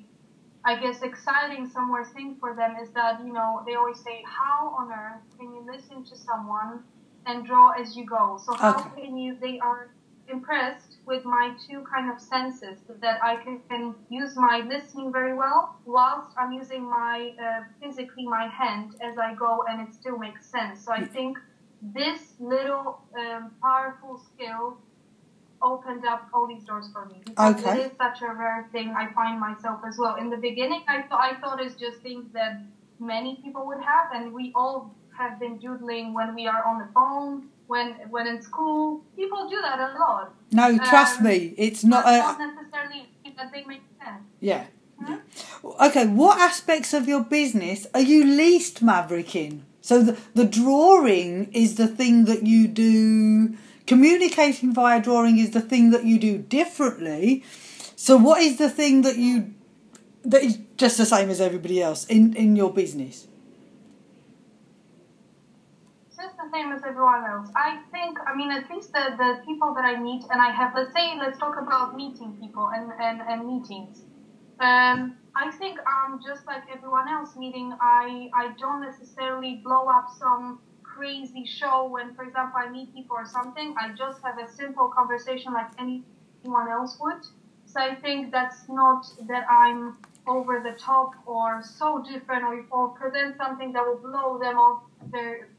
I 0.69 0.75
guess, 0.79 1.01
exciting 1.01 1.67
somewhere 1.67 2.05
thing 2.15 2.37
for 2.39 2.51
them 2.59 2.75
is 2.83 2.89
that, 2.99 3.13
you 3.25 3.33
know, 3.33 3.63
they 3.65 3.73
always 3.73 3.99
say, 4.07 4.17
how 4.39 4.59
on 4.79 4.87
earth 4.91 5.25
can 5.37 5.47
you 5.55 5.61
listen 5.73 5.97
to 6.11 6.15
someone 6.29 6.83
and 7.25 7.45
draw 7.49 7.67
as 7.81 7.97
you 7.97 8.05
go? 8.05 8.23
So 8.45 8.53
how 8.53 8.77
Okay. 8.77 9.01
can 9.01 9.17
you, 9.17 9.29
they 9.45 9.55
are 9.69 9.83
impressed 10.27 10.91
with 11.07 11.23
my 11.25 11.45
two 11.65 11.79
kind 11.93 12.07
of 12.13 12.17
senses 12.21 12.77
that 13.01 13.17
I 13.23 13.33
can, 13.43 13.55
can 13.71 13.83
use 14.09 14.33
my 14.35 14.57
listening 14.73 15.11
very 15.11 15.35
well 15.43 15.61
whilst 15.85 16.29
I'm 16.37 16.51
using 16.61 16.83
my, 16.99 17.15
uh, 17.45 17.61
physically 17.81 18.27
my 18.27 18.45
hand 18.61 18.87
as 19.07 19.17
I 19.17 19.33
go 19.33 19.51
and 19.67 19.81
it 19.85 19.91
still 19.99 20.19
makes 20.19 20.43
sense. 20.55 20.75
So 20.85 20.91
I 20.91 21.03
think 21.15 21.33
this 21.81 22.21
little 22.39 22.87
um, 23.19 23.43
powerful 23.63 24.21
skill 24.29 24.77
opened 25.61 26.05
up 26.05 26.27
all 26.33 26.47
these 26.47 26.63
doors 26.63 26.87
for 26.93 27.05
me 27.05 27.21
because 27.25 27.55
Okay. 27.63 27.79
it 27.81 27.91
is 27.91 27.97
such 27.97 28.21
a 28.21 28.33
rare 28.33 28.67
thing. 28.71 28.89
I 28.95 29.11
find 29.13 29.39
myself 29.39 29.79
as 29.87 29.97
well. 29.97 30.15
In 30.15 30.29
the 30.29 30.37
beginning, 30.37 30.83
I 30.87 31.01
thought 31.03 31.21
I 31.21 31.35
thought 31.39 31.61
it's 31.61 31.75
just 31.75 31.97
things 32.01 32.25
that 32.33 32.61
many 32.99 33.35
people 33.43 33.65
would 33.67 33.81
have, 33.81 34.07
and 34.13 34.33
we 34.33 34.51
all 34.55 34.95
have 35.17 35.39
been 35.39 35.57
doodling 35.57 36.13
when 36.13 36.33
we 36.35 36.47
are 36.47 36.63
on 36.65 36.79
the 36.79 36.87
phone, 36.93 37.49
when 37.67 37.87
when 38.09 38.27
in 38.27 38.41
school. 38.41 39.01
People 39.15 39.49
do 39.49 39.59
that 39.61 39.79
a 39.79 39.89
lot. 39.99 40.33
No, 40.51 40.77
trust 40.77 41.19
Um, 41.19 41.25
me, 41.25 41.53
it's 41.57 41.83
not 41.83 42.05
a. 42.05 42.17
not 42.19 42.39
necessarily 42.39 43.09
that 43.39 43.51
they 43.51 43.63
make 43.65 43.81
sense. 44.03 44.23
Yeah. 44.39 44.65
Hmm? 45.01 45.15
Okay, 45.81 46.05
what 46.07 46.39
aspects 46.39 46.93
of 46.93 47.07
your 47.07 47.23
business 47.23 47.87
are 47.93 48.01
you 48.01 48.25
least 48.25 48.81
maverick 48.81 49.35
in? 49.35 49.63
So 49.81 50.03
the, 50.03 50.17
the 50.35 50.45
drawing 50.45 51.51
is 51.53 51.75
the 51.75 51.87
thing 51.87 52.25
that 52.25 52.45
you 52.45 52.67
do, 52.67 53.55
communicating 53.89 54.71
via 54.71 55.01
drawing 55.01 55.39
is 55.39 55.49
the 55.49 55.61
thing 55.71 55.89
that 55.89 56.05
you 56.05 56.19
do 56.19 56.37
differently. 56.37 57.43
So 57.95 58.15
what 58.17 58.39
is 58.39 58.57
the 58.57 58.69
thing 58.69 59.01
that 59.01 59.17
you 59.17 59.53
that 60.23 60.43
is 60.43 60.59
just 60.77 60.97
the 60.99 61.05
same 61.05 61.29
as 61.31 61.41
everybody 61.41 61.81
else 61.81 62.05
in, 62.05 62.35
in 62.35 62.55
your 62.55 62.71
business? 62.71 63.27
Just 66.15 66.37
the 66.37 66.49
same 66.53 66.71
as 66.71 66.81
everyone 66.85 67.23
else. 67.25 67.49
I 67.55 67.81
think, 67.91 68.19
I 68.27 68.35
mean, 68.35 68.51
at 68.51 68.69
least 68.69 68.91
the, 68.93 69.05
the 69.17 69.41
people 69.47 69.73
that 69.73 69.85
I 69.85 69.99
meet 69.99 70.23
and 70.29 70.39
I 70.39 70.51
have, 70.51 70.73
let's 70.75 70.93
say, 70.93 71.17
let's 71.17 71.39
talk 71.39 71.55
about 71.57 71.95
meeting 71.95 72.37
people 72.39 72.69
and, 72.75 72.91
and, 72.99 73.21
and 73.21 73.39
meetings. 73.47 74.03
Um, 74.59 75.15
I 75.35 75.49
think 75.57 75.79
I'm 75.87 76.21
just 76.21 76.45
like 76.45 76.63
everyone 76.71 77.07
else 77.07 77.35
meeting. 77.37 77.73
I, 77.81 78.29
I 78.35 78.53
don't 78.59 78.81
necessarily 78.81 79.61
blow 79.63 79.87
up 79.87 80.09
some 80.19 80.59
crazy 80.99 81.45
show 81.45 81.87
when, 81.89 82.13
for 82.13 82.23
example, 82.25 82.59
I 82.59 82.69
meet 82.69 82.93
people 82.93 83.15
or 83.15 83.25
something. 83.25 83.73
I 83.79 83.89
just 83.95 84.21
have 84.23 84.37
a 84.37 84.47
simple 84.51 84.89
conversation 84.89 85.53
like 85.53 85.71
anyone 85.79 86.69
else 86.69 86.97
would. 86.99 87.23
So 87.65 87.79
I 87.79 87.95
think 87.95 88.31
that's 88.31 88.67
not 88.67 89.05
that 89.27 89.45
I'm 89.49 89.95
over 90.27 90.59
the 90.59 90.77
top 90.77 91.11
or 91.25 91.63
so 91.63 92.03
different 92.11 92.43
or, 92.43 92.65
or 92.71 92.89
present 92.89 93.37
something 93.37 93.71
that 93.73 93.83
will 93.85 94.01
blow 94.09 94.39
them 94.39 94.57
off 94.57 94.83
their 95.11 95.49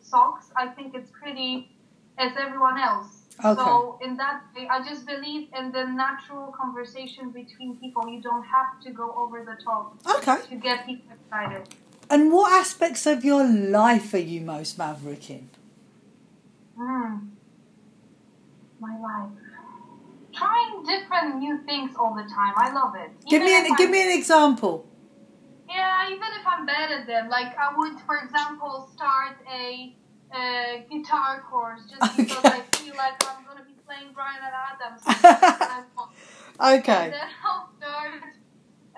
socks. 0.00 0.46
I 0.56 0.66
think 0.66 0.94
it's 0.94 1.10
pretty 1.22 1.70
as 2.18 2.32
everyone 2.36 2.78
else. 2.78 3.22
Okay. 3.44 3.54
So 3.54 3.98
in 4.02 4.16
that 4.16 4.42
way, 4.56 4.66
I 4.68 4.82
just 4.82 5.06
believe 5.06 5.48
in 5.56 5.70
the 5.70 5.84
natural 5.84 6.52
conversation 6.60 7.30
between 7.30 7.76
people. 7.78 8.08
You 8.08 8.20
don't 8.20 8.42
have 8.42 8.80
to 8.84 8.90
go 8.90 9.14
over 9.16 9.44
the 9.44 9.56
top 9.62 9.84
Okay. 10.16 10.38
to 10.50 10.56
get 10.56 10.86
people 10.86 11.12
excited. 11.14 11.68
And 12.10 12.32
what 12.32 12.52
aspects 12.52 13.06
of 13.06 13.24
your 13.24 13.44
life 13.46 14.14
are 14.14 14.18
you 14.18 14.40
most 14.40 14.78
maverick 14.78 15.28
in? 15.30 15.50
Mm. 16.78 17.28
My 18.80 18.98
life. 18.98 19.30
Trying 20.34 20.84
different 20.84 21.36
new 21.36 21.58
things 21.64 21.94
all 21.98 22.14
the 22.14 22.22
time. 22.22 22.54
I 22.56 22.72
love 22.72 22.94
it. 22.94 23.10
Give 23.28 23.42
me 23.42 23.58
an, 23.58 23.74
give 23.76 23.90
me 23.90 24.02
an 24.02 24.16
example. 24.18 24.86
Yeah, 25.68 26.06
even 26.06 26.28
if 26.40 26.46
I'm 26.46 26.64
bad 26.64 26.90
at 26.92 27.06
them, 27.06 27.28
like 27.28 27.56
I 27.58 27.74
would, 27.76 28.00
for 28.06 28.16
example, 28.18 28.88
start 28.94 29.36
a 29.52 29.94
uh, 30.32 30.82
guitar 30.90 31.42
course 31.50 31.82
just 31.90 32.16
because 32.16 32.44
I 32.44 32.60
feel 32.76 32.94
like 32.96 33.22
I'm 33.28 33.44
gonna 33.44 33.64
be 33.64 33.74
playing 33.86 34.12
Bryan 34.14 34.40
Adams. 34.42 35.02
and 35.06 35.86
want. 35.96 36.10
Okay. 36.60 37.04
And 37.04 37.12
then 37.12 37.28
I'll 37.44 37.70
start, 37.78 38.22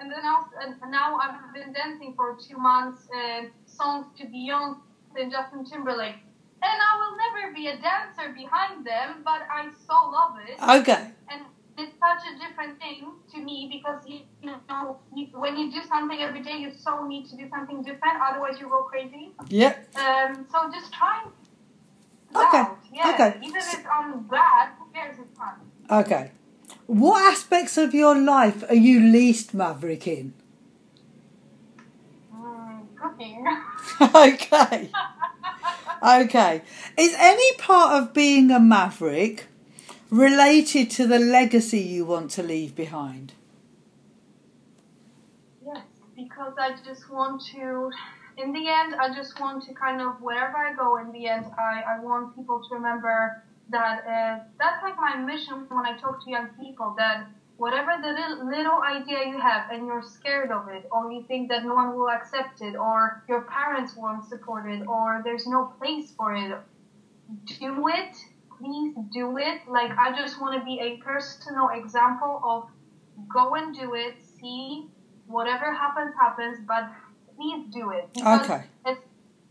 and 0.01 0.11
then 0.11 0.21
I'll, 0.25 0.49
and 0.63 0.75
now 0.91 1.19
I've 1.19 1.55
been 1.55 1.73
dancing 1.73 2.15
for 2.17 2.37
two 2.37 2.57
months, 2.57 3.07
and 3.15 3.51
songs 3.67 4.07
to 4.19 4.25
Beyonce 4.25 4.79
and 5.17 5.31
Justin 5.31 5.65
Timberlake. 5.65 6.17
And 6.63 6.77
I 6.89 6.93
will 7.01 7.17
never 7.25 7.55
be 7.55 7.69
a 7.69 7.77
dancer 7.81 8.33
behind 8.35 8.87
them, 8.87 9.23
but 9.25 9.41
I 9.51 9.69
so 9.87 9.95
love 10.11 10.37
it. 10.47 10.57
Okay. 10.81 11.13
And 11.31 11.43
it's 11.79 11.93
such 11.99 12.23
a 12.33 12.39
different 12.39 12.79
thing 12.79 13.13
to 13.33 13.41
me 13.41 13.69
because 13.73 14.03
you, 14.07 14.21
you 14.43 14.51
know 14.69 14.99
you, 15.15 15.27
when 15.33 15.57
you 15.57 15.71
do 15.73 15.81
something 15.89 16.19
every 16.21 16.43
day, 16.43 16.57
you 16.59 16.73
so 16.77 17.07
need 17.07 17.29
to 17.31 17.37
do 17.37 17.49
something 17.49 17.83
different. 17.83 18.21
Otherwise, 18.23 18.61
you 18.61 18.69
go 18.69 18.83
crazy. 18.83 19.31
Yep. 19.49 19.97
Um, 19.97 20.47
so 20.51 20.71
just 20.71 20.93
trying. 20.93 21.29
it 22.31 22.37
Okay, 22.37 22.59
out. 22.59 22.79
Yeah. 22.93 23.13
okay. 23.15 23.39
Even 23.43 23.57
if 23.57 23.87
I'm 23.91 24.23
bad, 24.25 24.71
who 24.79 24.93
cares? 24.93 25.17
It's 25.19 25.39
fun. 25.39 25.55
Okay. 25.91 26.31
What 26.87 27.33
aspects 27.33 27.79
of 27.79 27.95
your 27.95 28.17
life 28.19 28.65
are 28.69 28.75
you 28.75 29.01
least 29.01 29.55
maverick 29.55 30.07
in? 30.07 30.35
Mm, 32.35 32.87
cooking. 32.97 33.47
okay. 34.15 34.91
Okay. 36.03 36.63
Is 36.97 37.15
any 37.19 37.55
part 37.57 38.03
of 38.03 38.15
being 38.15 38.51
a 38.51 38.59
maverick 38.59 39.47
related 40.11 40.91
to 40.93 41.07
the 41.07 41.19
legacy 41.19 41.81
you 41.81 42.05
want 42.05 42.31
to 42.33 42.43
leave 42.43 42.75
behind? 42.75 43.35
Yes, 45.65 45.85
because 46.17 46.55
I 46.59 46.75
just 46.85 47.11
want 47.11 47.43
to, 47.53 47.91
in 48.37 48.53
the 48.53 48.69
end, 48.69 48.95
I 48.95 49.15
just 49.15 49.39
want 49.41 49.65
to 49.67 49.75
kind 49.75 50.01
of, 50.01 50.21
wherever 50.21 50.57
I 50.57 50.75
go, 50.75 50.97
in 50.97 51.13
the 51.13 51.29
end, 51.29 51.47
I, 51.59 51.83
I 51.87 52.01
want 52.01 52.35
people 52.35 52.63
to 52.69 52.75
remember 52.75 53.45
that 53.71 54.05
uh, 54.07 54.45
that's 54.59 54.83
like 54.83 54.97
my 54.97 55.17
mission 55.17 55.67
when 55.69 55.87
I 55.87 55.97
talk 55.99 56.25
to 56.25 56.31
young 56.31 56.49
people 56.61 56.95
that 56.99 57.27
whatever 57.57 57.93
the 58.01 58.09
little, 58.09 58.49
little 58.49 58.81
idea 58.83 59.29
you 59.29 59.39
have 59.39 59.71
and 59.71 59.87
you're 59.87 60.03
scared 60.03 60.51
of 60.51 60.69
it, 60.69 60.89
or 60.91 61.13
you 61.13 61.23
think 61.29 61.51
that 61.51 61.63
no 61.63 61.75
one 61.75 61.95
will 61.95 62.09
accept 62.09 62.63
it, 62.63 62.75
or 62.75 63.23
your 63.29 63.43
parents 63.43 63.95
won't 63.97 64.25
support 64.25 64.71
it, 64.71 64.87
or 64.87 65.21
there's 65.25 65.47
no 65.47 65.73
place 65.79 66.11
for 66.17 66.35
it, 66.35 66.57
do 67.59 67.89
it. 67.89 68.17
Please 68.59 68.95
do 69.13 69.37
it. 69.39 69.61
Like, 69.69 69.91
I 69.99 70.15
just 70.17 70.41
want 70.41 70.59
to 70.59 70.65
be 70.65 70.81
a 70.81 70.97
personal 70.99 71.69
example 71.69 72.41
of 72.45 72.69
go 73.29 73.55
and 73.55 73.75
do 73.75 73.95
it, 73.95 74.15
see 74.41 74.87
whatever 75.27 75.73
happens, 75.73 76.15
happens, 76.19 76.59
but 76.67 76.89
please 77.37 77.67
do 77.71 77.91
it. 77.91 78.09
Because 78.15 78.41
Okay. 78.41 78.65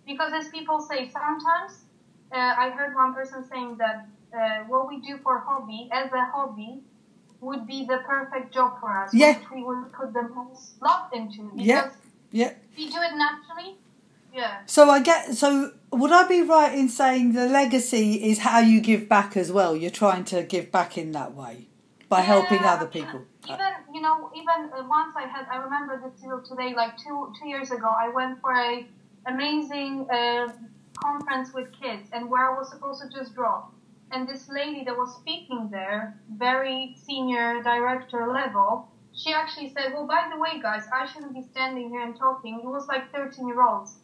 Because 0.05 0.33
as 0.33 0.49
people 0.49 0.79
say, 0.79 1.07
sometimes 1.09 1.85
uh, 2.31 2.35
I 2.37 2.69
heard 2.69 2.95
one 2.95 3.13
person 3.13 3.43
saying 3.49 3.77
that 3.77 4.07
uh, 4.33 4.63
what 4.67 4.87
we 4.87 4.99
do 5.01 5.17
for 5.17 5.39
hobby, 5.39 5.89
as 5.91 6.11
a 6.11 6.25
hobby, 6.25 6.81
would 7.41 7.65
be 7.65 7.85
the 7.85 7.99
perfect 8.05 8.53
job 8.53 8.79
for 8.79 8.89
us, 8.97 9.13
Yeah. 9.13 9.37
we 9.53 9.63
would 9.63 9.91
put 9.93 10.13
the 10.13 10.23
most 10.23 10.81
love 10.81 11.11
into. 11.13 11.49
Because 11.55 11.91
Yeah. 12.31 12.47
Yeah. 12.47 12.53
we 12.77 12.89
do 12.89 12.97
it 13.01 13.15
naturally, 13.15 13.77
yeah. 14.33 14.59
So 14.65 14.89
I 14.89 14.99
get 15.01 15.33
so 15.35 15.71
would 15.91 16.11
I 16.11 16.27
be 16.27 16.41
right 16.41 16.73
in 16.77 16.87
saying 16.89 17.33
the 17.33 17.47
legacy 17.47 18.29
is 18.29 18.39
how 18.39 18.59
you 18.59 18.79
give 18.81 19.09
back 19.09 19.35
as 19.35 19.51
well? 19.51 19.75
You're 19.75 19.89
trying 19.89 20.25
to 20.25 20.43
give 20.43 20.71
back 20.71 20.97
in 20.97 21.11
that 21.13 21.33
way 21.33 21.67
by 22.09 22.21
helping 22.21 22.63
other 22.63 22.85
people. 22.85 23.21
Even 23.45 23.73
you 23.93 24.01
know, 24.01 24.29
even 24.35 24.69
uh, 24.71 24.83
once 24.87 25.15
I 25.15 25.25
had, 25.25 25.47
I 25.51 25.57
remember 25.57 25.99
this 26.03 26.21
till 26.21 26.41
today, 26.41 26.75
like 26.75 26.97
two 26.97 27.33
two 27.39 27.47
years 27.47 27.71
ago, 27.71 27.87
I 27.87 28.09
went 28.09 28.39
for 28.41 28.53
a 28.53 28.85
amazing 29.25 30.07
uh, 30.09 30.49
conference 31.03 31.53
with 31.53 31.71
kids, 31.81 32.09
and 32.13 32.29
where 32.29 32.51
I 32.51 32.57
was 32.57 32.69
supposed 32.69 33.01
to 33.01 33.09
just 33.09 33.33
draw. 33.35 33.65
And 34.11 34.27
this 34.27 34.49
lady 34.49 34.83
that 34.85 34.97
was 34.97 35.15
speaking 35.15 35.69
there, 35.71 36.19
very 36.35 36.95
senior 36.97 37.61
director 37.61 38.27
level, 38.27 38.89
she 39.13 39.33
actually 39.33 39.69
said, 39.69 39.93
"Well, 39.93 40.07
by 40.07 40.29
the 40.31 40.39
way, 40.39 40.59
guys, 40.61 40.87
I 40.93 41.05
shouldn't 41.05 41.33
be 41.33 41.43
standing 41.43 41.89
here 41.89 42.01
and 42.01 42.15
talking." 42.17 42.59
It 42.63 42.65
was 42.65 42.87
like 42.87 43.11
13 43.11 43.47
year 43.47 43.61
olds. 43.61 43.99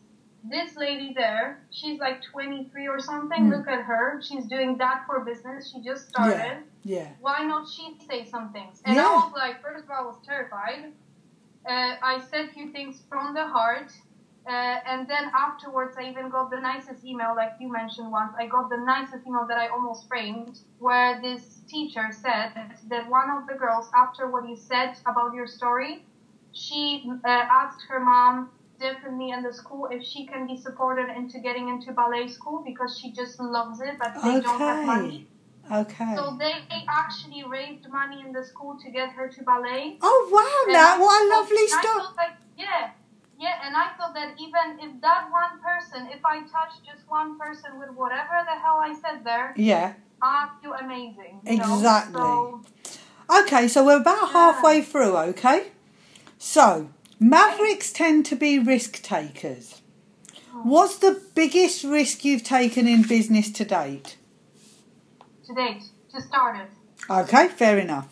This 0.48 0.76
lady 0.78 1.12
there, 1.16 1.64
she's 1.72 2.00
like 2.00 2.22
23 2.22 2.88
or 2.88 3.00
something. 3.00 3.46
Hmm. 3.46 3.52
Look 3.52 3.68
at 3.68 3.82
her. 3.84 4.22
She's 4.22 4.46
doing 4.46 4.78
that 4.78 5.04
for 5.08 5.22
business. 5.22 5.72
She 5.72 5.82
just 5.82 6.08
started 6.10 6.64
Yeah. 6.84 6.98
Yeah. 7.00 7.08
why 7.20 7.40
not 7.44 7.68
she 7.68 7.98
say 8.08 8.26
some 8.26 8.52
things? 8.54 8.82
And 8.86 8.96
Yeah. 8.96 9.08
I 9.08 9.16
was 9.16 9.34
like, 9.34 9.62
first 9.64 9.86
of 9.86 9.90
all, 9.90 10.04
I 10.04 10.06
was 10.06 10.20
terrified. 10.24 10.94
Uh, 11.68 11.96
I 12.04 12.20
said 12.30 12.52
few 12.52 12.72
things 12.72 13.02
from 13.10 13.34
the 13.34 13.48
heart. 13.48 13.92
Uh, 14.48 14.78
and 14.86 15.08
then 15.08 15.32
afterwards, 15.34 15.98
I 15.98 16.08
even 16.10 16.30
got 16.30 16.52
the 16.52 16.60
nicest 16.60 17.04
email, 17.04 17.34
like 17.36 17.54
you 17.60 17.72
mentioned 17.72 18.12
once. 18.12 18.34
I 18.38 18.46
got 18.46 18.70
the 18.70 18.78
nicest 18.78 19.26
email 19.26 19.46
that 19.48 19.58
I 19.58 19.70
almost 19.70 20.08
framed, 20.08 20.60
where 20.78 21.20
this 21.20 21.62
teacher 21.68 22.10
said 22.12 22.52
that 22.90 23.10
one 23.10 23.32
of 23.32 23.48
the 23.48 23.56
girls, 23.56 23.90
after 23.96 24.30
what 24.30 24.48
you 24.48 24.56
said 24.56 24.98
about 25.08 25.34
your 25.34 25.48
story, 25.48 26.06
she 26.54 27.04
uh, 27.26 27.28
asked 27.28 27.82
her 27.90 28.00
mom 28.00 28.52
definitely 28.80 29.32
in 29.32 29.42
the 29.42 29.54
school 29.54 29.88
if 29.92 30.04
she 30.04 30.26
can 30.26 30.46
be 30.46 30.58
supported 30.58 31.10
into 31.16 31.40
getting 31.40 31.70
into 31.70 31.92
ballet 31.92 32.28
school 32.28 32.62
because 32.64 33.00
she 33.00 33.12
just 33.12 33.40
loves 33.40 33.82
it, 33.82 33.98
but 33.98 34.14
they 34.24 34.42
don't 34.42 34.60
have 34.60 34.86
money. 34.86 35.28
Okay. 35.72 35.82
Okay. 35.82 36.16
So 36.16 36.38
they 36.38 36.54
actually 36.88 37.44
raised 37.44 37.90
money 37.90 38.22
in 38.22 38.32
the 38.32 38.44
school 38.44 38.78
to 38.84 38.92
get 38.92 39.10
her 39.10 39.28
to 39.28 39.44
ballet. 39.44 39.98
oh 40.02 40.30
wow! 40.32 40.72
Now 40.72 41.00
what 41.00 41.24
a 41.24 41.36
lovely 41.36 41.68
story. 41.68 42.06
like, 42.18 42.38
yeah, 42.56 42.92
yeah, 43.38 43.60
and 43.66 43.76
I 43.76 43.90
thought 43.98 44.14
that 44.14 44.36
even 44.40 44.80
if 44.80 45.02
that 45.02 45.28
one 45.32 45.60
person, 45.62 46.08
if 46.12 46.24
I 46.26 46.40
touch 46.42 46.74
just 46.86 47.08
one 47.10 47.38
person 47.40 47.80
with 47.80 47.90
whatever 47.92 48.44
the 48.46 48.60
hell 48.60 48.80
I 48.82 48.94
said 48.94 49.24
there, 49.24 49.54
Yeah. 49.58 49.94
Ah, 50.22 50.56
I 50.58 50.62
feel 50.62 50.74
amazing. 50.74 51.42
Exactly. 51.46 52.22
So, 52.22 52.62
Okay, 53.30 53.68
so 53.68 53.84
we're 53.86 53.98
about 54.00 54.28
Yeah. 54.28 54.34
halfway 54.34 54.82
through, 54.82 55.18
okay? 55.18 55.72
So, 56.38 56.90
mavericks 57.20 57.92
tend 57.92 58.26
to 58.28 58.36
be 58.36 58.60
risk 58.60 59.02
takers. 59.02 59.82
Hmm. 60.52 60.70
What's 60.70 60.98
the 60.98 61.22
biggest 61.34 61.84
risk 61.84 62.24
you've 62.24 62.44
taken 62.44 62.88
in 62.88 63.02
business 63.04 63.52
to 63.52 63.66
date? 63.66 64.18
to 65.48 65.54
date, 65.54 65.84
to 66.12 66.20
start 66.22 66.58
it. 66.58 66.70
Okay, 67.10 67.48
fair 67.50 67.78
enough. 67.78 68.08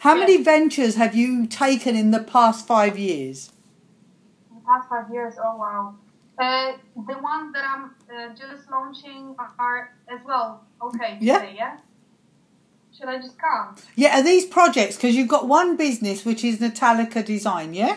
How 0.00 0.14
Yeah. 0.14 0.20
many 0.20 0.42
ventures 0.42 0.96
have 0.96 1.14
you 1.14 1.46
taken 1.46 1.94
in 1.94 2.10
the 2.10 2.18
past 2.22 2.66
five 2.66 2.98
years? 2.98 3.51
Past 4.72 4.88
five 4.88 5.12
years, 5.12 5.34
oh 5.38 5.56
wow. 5.56 5.94
Uh, 6.38 6.72
the 6.96 7.18
ones 7.18 7.52
that 7.52 7.64
I'm 7.64 7.84
uh, 8.10 8.34
just 8.34 8.70
launching 8.70 9.36
are 9.58 9.92
as 10.08 10.20
well. 10.24 10.64
Okay. 10.80 11.18
Yeah. 11.20 11.40
today, 11.40 11.54
yeah. 11.56 11.76
Should 12.96 13.08
I 13.08 13.18
just 13.18 13.38
count? 13.38 13.84
Yeah, 13.96 14.18
are 14.18 14.22
these 14.22 14.46
projects? 14.46 14.96
Because 14.96 15.14
you've 15.14 15.28
got 15.28 15.46
one 15.46 15.76
business 15.76 16.24
which 16.24 16.42
is 16.42 16.58
Natalka 16.58 17.22
Design, 17.24 17.74
yeah? 17.74 17.96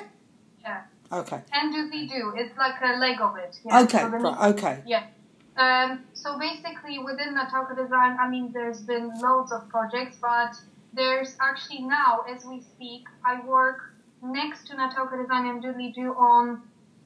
Yeah. 0.61 0.81
Okay. 1.11 1.41
And 1.53 1.73
do 1.73 1.89
they 1.89 2.07
do? 2.07 2.33
It's 2.35 2.57
like 2.57 2.75
a 2.81 2.97
leg 2.97 3.21
of 3.21 3.37
it. 3.37 3.57
Yeah. 3.65 3.81
Okay, 3.83 3.99
So 3.99 4.07
right, 4.07 4.53
okay. 4.53 4.83
Yeah. 4.85 5.03
Um, 5.55 6.03
so 6.13 6.37
basically, 6.37 6.99
within 6.99 7.35
Natalka 7.35 7.75
Design, 7.75 8.17
I 8.19 8.29
mean, 8.29 8.51
there's 8.51 8.81
been 8.81 9.13
loads 9.21 9.53
of 9.53 9.69
projects, 9.69 10.17
but 10.21 10.55
there's 10.93 11.37
actually 11.39 11.83
now, 11.83 12.25
as 12.29 12.43
we 12.45 12.59
speak, 12.59 13.05
I 13.23 13.45
work 13.45 13.94
next 14.31 14.67
to 14.67 14.73
Natalka 14.75 15.21
Design 15.21 15.45
and 15.47 15.63
Doodledo 15.63 16.15
on 16.17 16.61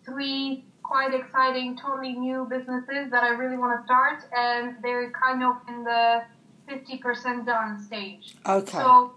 three 0.05 0.65
quite 0.84 1.13
exciting, 1.13 1.77
totally 1.77 2.13
new 2.13 2.45
businesses 2.49 3.12
that 3.12 3.23
I 3.23 3.29
really 3.29 3.58
want 3.58 3.79
to 3.79 3.86
start, 3.86 4.23
and 4.36 4.75
they're 4.82 5.12
kind 5.12 5.43
of 5.43 5.58
in 5.67 5.84
the 5.84 6.23
50% 6.67 7.45
done 7.45 7.79
stage. 7.84 8.36
Okay. 8.45 8.71
So, 8.71 9.13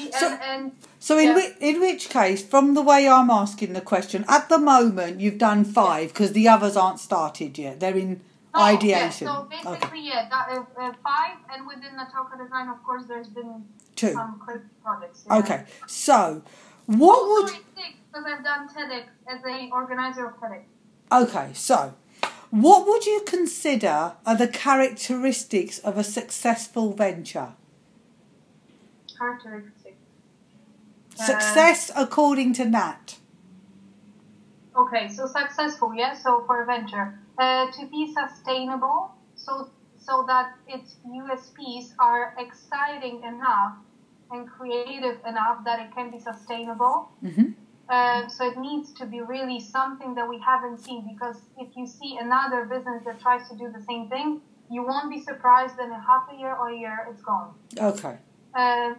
and, 0.00 0.14
So- 0.14 0.38
and 0.42 0.72
So 0.98 1.18
in, 1.18 1.28
Yeah. 1.28 1.34
whi- 1.34 1.56
in 1.60 1.80
which 1.80 2.08
case, 2.10 2.44
from 2.44 2.74
the 2.74 2.82
way 2.82 3.08
I'm 3.08 3.30
asking 3.30 3.72
the 3.72 3.80
question, 3.80 4.24
at 4.28 4.48
the 4.48 4.58
moment 4.58 5.20
you've 5.20 5.38
done 5.38 5.64
five 5.64 6.08
because 6.12 6.32
the 6.32 6.48
others 6.48 6.76
aren't 6.76 6.98
started 7.00 7.56
yet. 7.58 7.78
They're 7.80 7.96
in 7.96 8.20
Oh, 8.54 8.62
ideation. 8.62 9.26
Yeah, 9.26 9.34
so 9.34 9.40
okay, 9.42 9.60
basically, 9.64 10.06
yeah, 10.08 10.28
that, 10.28 10.48
uh, 10.50 10.80
uh, 10.80 10.92
five, 11.02 11.36
and 11.52 11.66
within 11.66 11.92
Natalka 11.96 12.36
Design, 12.42 12.68
of 12.68 12.82
course, 12.84 13.04
there's 13.06 13.28
been 13.28 13.64
two. 13.96 14.12
some 14.12 14.38
crazy 14.38 14.64
projects. 14.84 15.24
yeah. 15.26 15.38
Okay, 15.38 15.64
so 15.86 16.42
what 16.98 17.28
would 17.28 17.58
because 17.74 18.26
I've 18.26 18.44
done 18.44 18.68
TEDx 18.68 19.04
as 19.28 19.40
a 19.44 19.70
organizer 19.72 20.26
of 20.26 20.34
TEDx. 20.36 20.62
okay? 21.10 21.50
So 21.54 21.94
what 22.50 22.86
would 22.86 23.06
you 23.06 23.22
consider 23.26 24.12
are 24.26 24.36
the 24.36 24.48
characteristics 24.48 25.78
of 25.78 25.96
a 25.96 26.04
successful 26.04 26.92
venture? 26.92 27.54
Characteristics. 29.18 29.96
Uh, 31.18 31.24
Success 31.24 31.90
according 31.96 32.52
to 32.54 32.64
Nat. 32.66 33.16
Okay, 34.76 35.08
so 35.08 35.26
successful, 35.26 35.94
yeah. 35.94 36.14
So 36.14 36.44
for 36.46 36.62
a 36.62 36.66
venture, 36.66 37.18
uh, 37.38 37.70
to 37.70 37.86
be 37.86 38.12
sustainable, 38.12 39.14
so 39.34 39.70
so 39.98 40.24
that 40.26 40.54
its 40.66 40.96
USPs 41.06 41.92
are 41.98 42.34
exciting 42.38 43.22
enough 43.22 43.76
and 44.32 44.48
creative 44.48 45.18
enough 45.26 45.64
that 45.64 45.78
it 45.84 45.94
can 45.94 46.10
be 46.10 46.18
sustainable. 46.18 46.96
hmm 47.20 47.52
Uh, 47.88 48.26
so 48.34 48.40
it 48.50 48.56
needs 48.68 48.88
to 49.00 49.04
be 49.14 49.20
really 49.34 49.60
something 49.60 50.10
that 50.18 50.26
we 50.32 50.38
haven't 50.50 50.78
seen 50.86 51.00
because 51.12 51.38
if 51.64 51.68
you 51.76 51.84
see 51.98 52.12
another 52.26 52.60
business 52.74 53.00
that 53.06 53.16
tries 53.20 53.44
to 53.50 53.54
do 53.62 53.66
the 53.76 53.82
same 53.90 54.04
thing, 54.08 54.28
you 54.74 54.80
won't 54.90 55.10
be 55.16 55.20
surprised 55.30 55.74
that 55.78 55.88
in 55.96 56.00
half 56.12 56.24
a 56.32 56.36
year 56.42 56.54
or 56.60 56.66
a 56.76 56.78
year 56.84 56.96
it's 57.10 57.22
gone. 57.30 57.50
Okay. 57.90 58.14
Uh, 58.60 58.90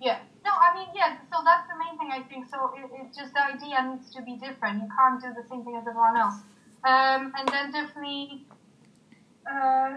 yeah. 0.00 0.18
No, 0.46 0.52
I 0.66 0.68
mean, 0.76 0.88
yeah, 1.00 1.10
so 1.30 1.36
that's 1.48 1.66
the 1.70 1.76
main 1.84 1.94
thing 1.98 2.10
I 2.18 2.22
think. 2.30 2.42
So 2.52 2.58
it, 2.78 2.86
it 3.00 3.06
just 3.20 3.30
the 3.36 3.44
idea 3.54 3.76
needs 3.90 4.08
to 4.16 4.20
be 4.22 4.34
different. 4.46 4.74
You 4.82 4.88
can't 4.98 5.18
do 5.20 5.28
the 5.40 5.46
same 5.50 5.62
thing 5.64 5.76
as 5.80 5.84
everyone 5.86 6.16
else. 6.24 6.38
Um, 6.92 7.22
and 7.38 7.46
then 7.54 7.66
definitely, 7.78 8.46
uh, 9.52 9.90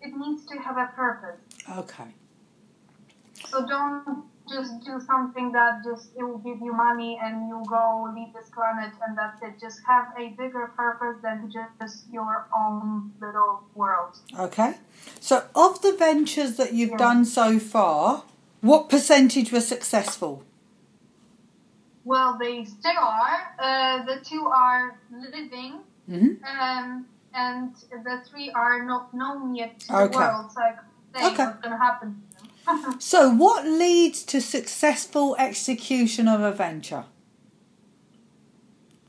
it 0.00 0.12
needs 0.22 0.42
to 0.50 0.54
have 0.66 0.76
a 0.78 0.88
purpose. 0.96 1.40
Okay. 1.82 2.08
So 3.54 3.64
don't 3.64 4.24
just 4.50 4.84
do 4.84 5.00
something 5.06 5.52
that 5.52 5.84
just 5.84 6.10
it 6.18 6.24
will 6.24 6.38
give 6.38 6.58
you 6.60 6.72
money 6.72 7.20
and 7.22 7.48
you'll 7.48 7.64
go 7.64 8.12
leave 8.12 8.32
this 8.34 8.50
planet 8.50 8.92
and 9.06 9.16
that's 9.16 9.40
it. 9.42 9.60
Just 9.60 9.78
have 9.86 10.06
a 10.18 10.30
bigger 10.30 10.72
purpose 10.76 11.22
than 11.22 11.52
just 11.52 12.10
your 12.10 12.48
own 12.56 13.12
little 13.20 13.62
world. 13.76 14.16
Okay. 14.36 14.74
So 15.20 15.44
of 15.54 15.80
the 15.82 15.92
ventures 15.92 16.56
that 16.56 16.72
you've 16.72 16.90
Yeah. 16.90 17.06
done 17.06 17.24
so 17.24 17.60
far, 17.60 18.24
what 18.60 18.88
percentage 18.88 19.52
were 19.52 19.60
successful? 19.60 20.42
Well, 22.02 22.36
they 22.36 22.64
still 22.64 22.98
are. 22.98 23.54
Uh, 23.56 24.04
the 24.04 24.18
two 24.24 24.46
are 24.48 24.98
living, 25.12 25.78
hmm 26.08 26.32
um, 26.42 27.06
and 27.32 27.72
the 28.08 28.20
three 28.28 28.50
are 28.50 28.84
not 28.84 29.14
known 29.14 29.54
yet 29.54 29.78
to 29.80 29.94
Okay. 29.94 30.10
the 30.10 30.18
world. 30.18 30.50
So 30.50 30.60
I 30.60 30.72
can 30.72 30.84
say 31.14 31.26
Okay. 31.28 31.44
what's 31.44 31.60
going 31.60 31.78
to 31.78 31.78
happen. 31.78 32.24
So, 32.98 33.30
what 33.30 33.66
leads 33.66 34.24
to 34.24 34.40
successful 34.40 35.36
execution 35.38 36.28
of 36.28 36.40
a 36.40 36.52
venture? 36.52 37.04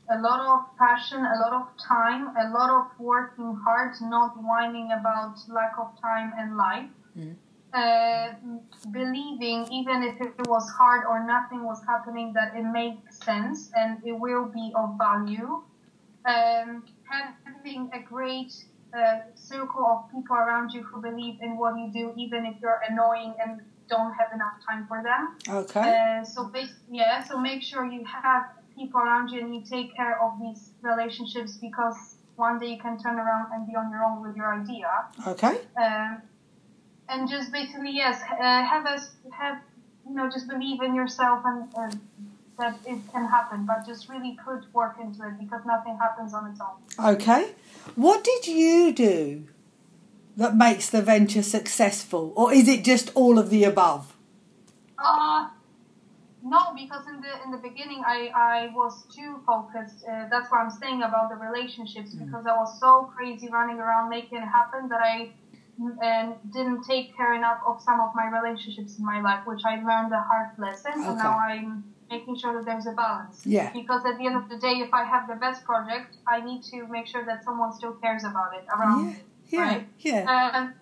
a 0.08 0.18
lot 0.20 0.40
of 0.40 0.78
passion, 0.78 1.18
a 1.18 1.38
lot 1.40 1.52
of 1.52 1.66
time, 1.82 2.28
a 2.36 2.50
lot 2.50 2.70
of 2.70 2.86
working 2.98 3.58
hard, 3.64 3.92
not 4.00 4.40
whining 4.40 4.92
about 4.92 5.36
lack 5.48 5.72
of 5.78 6.00
time 6.00 6.32
and 6.38 6.56
life. 6.56 6.90
Mhm. 7.16 7.36
Uh, 7.72 8.34
believing, 8.90 9.66
even 9.70 10.02
if 10.02 10.20
it 10.20 10.46
was 10.46 10.70
hard 10.70 11.04
or 11.04 11.24
nothing 11.24 11.64
was 11.64 11.82
happening, 11.84 12.32
that 12.32 12.54
it 12.54 12.62
makes 12.62 13.18
sense 13.18 13.70
and 13.74 14.00
it 14.04 14.12
will 14.12 14.46
be 14.46 14.72
of 14.74 14.96
value. 14.96 15.62
Um, 16.24 16.84
having 17.10 17.90
a 17.92 18.00
great 18.00 18.52
uh, 18.96 19.20
circle 19.34 19.84
of 19.84 20.10
people 20.10 20.36
around 20.36 20.70
you 20.72 20.82
who 20.82 21.00
believe 21.00 21.40
in 21.42 21.58
what 21.58 21.74
you 21.76 21.90
do, 21.92 22.12
even 22.16 22.46
if 22.46 22.54
you're 22.60 22.80
annoying 22.88 23.34
and 23.44 23.60
don't 23.88 24.12
have 24.14 24.32
enough 24.34 24.54
time 24.68 24.86
for 24.88 25.02
them. 25.02 25.36
Okay. 25.48 26.18
Uh, 26.20 26.24
so 26.24 26.50
yeah, 26.90 27.22
so 27.22 27.38
make 27.38 27.62
sure 27.62 27.84
you 27.84 28.04
have 28.04 28.44
people 28.76 29.00
around 29.00 29.28
you 29.30 29.40
and 29.40 29.54
you 29.54 29.62
take 29.62 29.94
care 29.94 30.20
of 30.22 30.32
these 30.40 30.70
relationships 30.82 31.56
because 31.56 32.16
one 32.36 32.58
day 32.58 32.68
you 32.74 32.78
can 32.78 32.98
turn 32.98 33.16
around 33.16 33.52
and 33.52 33.66
be 33.66 33.74
on 33.74 33.90
your 33.90 34.04
own 34.04 34.22
with 34.22 34.36
your 34.36 34.52
idea. 34.54 34.90
Okay. 35.26 35.58
Um, 35.76 36.22
and 37.08 37.28
just 37.28 37.52
basically 37.52 37.92
yes, 37.92 38.20
uh, 38.22 38.64
have 38.64 38.86
us 38.86 39.10
have 39.32 39.58
you 40.06 40.14
know 40.14 40.28
just 40.28 40.48
believe 40.48 40.82
in 40.82 40.94
yourself 40.94 41.42
and 41.44 41.68
uh, 41.76 41.96
that 42.58 42.78
it 42.86 42.98
can 43.12 43.26
happen, 43.26 43.66
but 43.66 43.86
just 43.86 44.08
really 44.08 44.38
put 44.44 44.64
work 44.72 44.96
into 45.00 45.26
it 45.26 45.38
because 45.38 45.64
nothing 45.66 45.96
happens 45.98 46.32
on 46.34 46.50
its 46.50 46.60
own. 46.60 47.14
Okay. 47.14 47.52
What 47.94 48.24
did 48.24 48.46
you 48.46 48.92
do 48.92 49.46
that 50.36 50.56
makes 50.56 50.90
the 50.90 51.02
venture 51.02 51.42
successful? 51.42 52.32
Or 52.36 52.52
is 52.52 52.68
it 52.68 52.84
just 52.84 53.10
all 53.14 53.38
of 53.38 53.50
the 53.50 53.64
above? 53.64 54.14
Uh, 54.98 55.48
no, 56.42 56.74
because 56.74 57.06
in 57.08 57.20
the 57.20 57.42
in 57.44 57.50
the 57.50 57.58
beginning 57.58 58.02
I, 58.06 58.30
I 58.34 58.70
was 58.74 59.04
too 59.14 59.40
focused. 59.46 60.04
Uh, 60.08 60.28
that's 60.30 60.50
what 60.50 60.60
I'm 60.60 60.70
saying 60.70 61.02
about 61.02 61.28
the 61.28 61.36
relationships 61.36 62.14
because 62.14 62.46
I 62.46 62.56
was 62.56 62.78
so 62.80 63.10
crazy 63.16 63.48
running 63.50 63.78
around 63.78 64.08
making 64.08 64.38
it 64.38 64.46
happen 64.46 64.88
that 64.88 65.00
I 65.00 65.32
and 66.02 66.34
didn't 66.52 66.84
take 66.84 67.14
care 67.16 67.34
enough 67.34 67.60
of 67.66 67.82
some 67.82 68.00
of 68.00 68.14
my 68.14 68.26
relationships 68.28 68.98
in 68.98 69.04
my 69.04 69.20
life, 69.20 69.46
which 69.46 69.62
I 69.64 69.76
learned 69.76 70.12
a 70.12 70.22
hard 70.22 70.58
lesson, 70.58 70.92
and 70.94 71.04
Okay. 71.04 71.16
now 71.16 71.38
I'm 71.38 71.84
making 72.10 72.36
sure 72.36 72.54
that 72.54 72.64
there's 72.64 72.86
a 72.86 72.92
balance. 72.92 73.44
Yeah. 73.44 73.72
Because 73.72 74.04
at 74.06 74.18
the 74.18 74.26
end 74.26 74.36
of 74.36 74.48
the 74.48 74.58
day, 74.58 74.74
if 74.86 74.92
I 74.92 75.04
have 75.04 75.28
the 75.28 75.34
best 75.34 75.64
project, 75.64 76.16
I 76.28 76.40
need 76.40 76.62
to 76.64 76.86
make 76.88 77.06
sure 77.06 77.24
that 77.24 77.44
someone 77.44 77.72
still 77.72 77.94
cares 77.94 78.24
about 78.24 78.54
it 78.56 78.64
around 78.76 79.10
Yeah. 79.10 79.16
Yeah. 79.48 79.60
Right. 79.60 79.88
Yeah. 80.00 80.50
Um, 80.54 80.74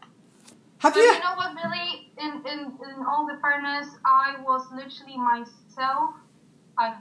Have 0.79 0.97
you? 0.97 1.03
you 1.03 1.19
know 1.21 1.35
what, 1.37 1.55
Billy? 1.55 2.13
In, 2.19 2.43
in, 2.47 2.61
in 2.61 3.05
all 3.07 3.27
the 3.27 3.39
fairness, 3.41 3.89
I 4.05 4.37
was 4.43 4.67
literally 4.73 5.19
myself. 5.19 6.15
I 6.79 6.97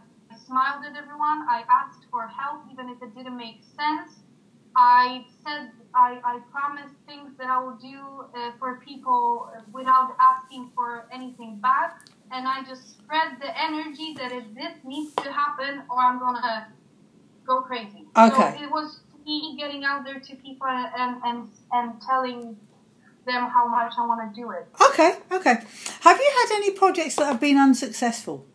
smiled 0.46 0.86
at 0.86 0.96
everyone. 0.96 1.46
I 1.50 1.64
asked 1.70 2.06
for 2.12 2.28
help, 2.28 2.64
even 2.72 2.90
if 2.90 3.02
it 3.02 3.16
didn't 3.16 3.38
make 3.38 3.62
sense. 3.76 4.20
I 4.76 5.26
said 5.46 5.72
I, 5.94 6.20
I 6.24 6.40
promised 6.52 6.96
things 7.08 7.32
that 7.38 7.48
I 7.48 7.62
will 7.62 7.78
do 7.78 8.26
uh, 8.36 8.52
for 8.58 8.82
people 8.86 9.52
without 9.72 10.16
asking 10.20 10.72
for 10.76 11.08
anything 11.12 11.60
back. 11.62 12.08
And 12.32 12.48
I 12.48 12.64
just 12.64 12.98
spread 12.98 13.40
the 13.40 13.62
energy 13.62 14.16
that 14.18 14.32
if 14.32 14.44
this 14.56 14.74
needs 14.84 15.14
to 15.16 15.32
happen 15.32 15.84
or 15.90 16.00
I'm 16.00 16.20
to 16.20 16.68
go 17.46 17.62
crazy. 17.62 18.06
Okay. 18.18 18.56
So 18.58 18.64
it 18.64 18.72
was 18.72 19.02
me 19.26 19.56
getting 19.58 19.84
out 19.84 20.04
there 20.06 20.20
to 20.20 20.36
people 20.36 20.68
and, 20.68 21.22
and, 21.24 21.50
and 21.72 22.02
telling 22.02 22.58
them 23.26 23.50
how 23.50 23.68
much 23.68 23.94
I 23.98 24.06
want 24.06 24.34
to 24.34 24.42
do 24.42 24.52
it. 24.52 24.68
Okay. 24.90 25.18
Okay. 25.32 25.56
Have 26.02 26.18
you 26.18 26.32
had 26.42 26.56
any 26.56 26.72
projects 26.72 27.16
that 27.16 27.26
have 27.26 27.40
been 27.40 27.58
unsuccessful? 27.58 28.46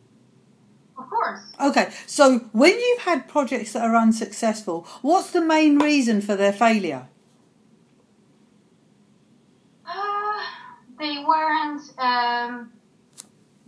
Of 0.99 1.09
course. 1.09 1.41
Okay. 1.61 1.91
So, 2.07 2.41
when 2.53 2.73
you've 2.73 3.03
had 3.03 3.29
projects 3.29 3.73
that 3.73 3.83
are 3.83 3.95
unsuccessful, 3.95 4.87
what's 5.01 5.31
the 5.31 5.41
main 5.41 5.79
reason 5.79 6.21
for 6.21 6.35
their 6.35 6.53
failure? 6.53 7.07
Uh, 9.87 10.43
they 10.99 11.25
weren't. 11.25 11.83
Um, 11.99 12.73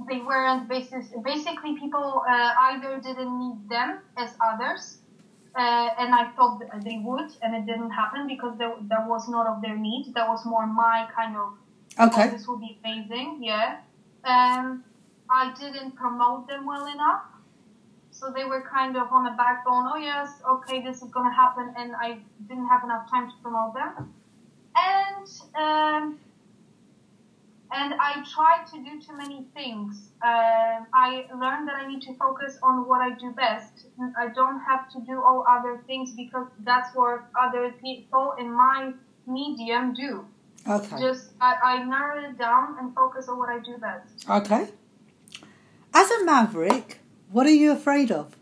they 0.08 0.20
weren't 0.20 0.68
basis. 0.68 1.06
Basically, 1.24 1.78
people 1.78 2.22
uh, 2.28 2.52
either 2.70 3.00
didn't 3.00 3.38
need 3.38 3.68
them 3.68 4.00
as 4.16 4.30
others, 4.40 4.98
uh, 5.56 5.88
and 5.98 6.14
I 6.14 6.30
thought 6.36 6.60
they 6.84 7.00
would, 7.02 7.30
and 7.42 7.54
it 7.54 7.66
didn't 7.66 7.90
happen 7.90 8.26
because 8.26 8.56
there, 8.58 8.74
there 8.82 9.04
was 9.06 9.28
not 9.28 9.46
of 9.46 9.62
their 9.62 9.76
need. 9.76 10.12
That 10.14 10.28
was 10.28 10.44
more 10.46 10.66
my 10.66 11.08
kind 11.14 11.36
of 11.36 11.52
Okay. 11.98 12.28
Oh, 12.28 12.30
this 12.30 12.46
will 12.46 12.58
be 12.58 12.78
amazing. 12.84 13.40
Yeah. 13.42 13.78
Um, 14.24 14.84
I 15.28 15.52
didn't 15.58 15.92
promote 15.92 16.46
them 16.48 16.66
well 16.66 16.86
enough. 16.86 17.22
So 18.10 18.32
they 18.34 18.44
were 18.44 18.62
kind 18.62 18.96
of 18.96 19.12
on 19.12 19.24
the 19.24 19.30
backbone. 19.30 19.88
Oh 19.92 19.96
yes, 19.96 20.30
okay, 20.48 20.82
this 20.82 21.02
is 21.02 21.10
gonna 21.10 21.32
happen, 21.32 21.72
and 21.76 21.94
I 21.96 22.18
didn't 22.48 22.68
have 22.68 22.84
enough 22.84 23.08
time 23.10 23.30
to 23.30 23.36
promote 23.42 23.74
them. 23.74 24.12
And 24.76 25.26
um, 25.54 26.18
and 27.72 27.94
I 27.94 28.24
tried 28.34 28.64
to 28.72 28.78
do 28.82 29.00
too 29.00 29.16
many 29.16 29.44
things. 29.54 30.10
Um 30.22 30.86
I 30.92 31.26
learned 31.42 31.68
that 31.68 31.76
I 31.76 31.86
need 31.86 32.02
to 32.02 32.14
focus 32.14 32.58
on 32.62 32.88
what 32.88 33.00
I 33.00 33.10
do 33.18 33.32
best. 33.32 33.86
I 34.18 34.28
don't 34.28 34.60
have 34.60 34.90
to 34.92 35.00
do 35.00 35.22
all 35.22 35.44
other 35.48 35.82
things 35.86 36.12
because 36.12 36.48
that's 36.60 36.94
what 36.94 37.24
other 37.40 37.74
people 37.80 38.34
in 38.38 38.52
my 38.52 38.92
medium 39.26 39.94
do. 39.94 40.26
Okay. 40.68 40.98
Just 41.00 41.30
I, 41.40 41.54
I 41.72 41.84
narrow 41.84 42.28
it 42.28 42.38
down 42.38 42.76
and 42.78 42.94
focus 42.94 43.28
on 43.28 43.38
what 43.38 43.48
I 43.48 43.58
do 43.58 43.78
best. 43.78 44.28
Okay. 44.28 44.68
As 45.92 46.10
a 46.10 46.24
maverick, 46.24 46.98
what 47.30 47.46
are 47.46 47.50
you 47.62 47.72
afraid 47.72 48.10
of? 48.10 48.36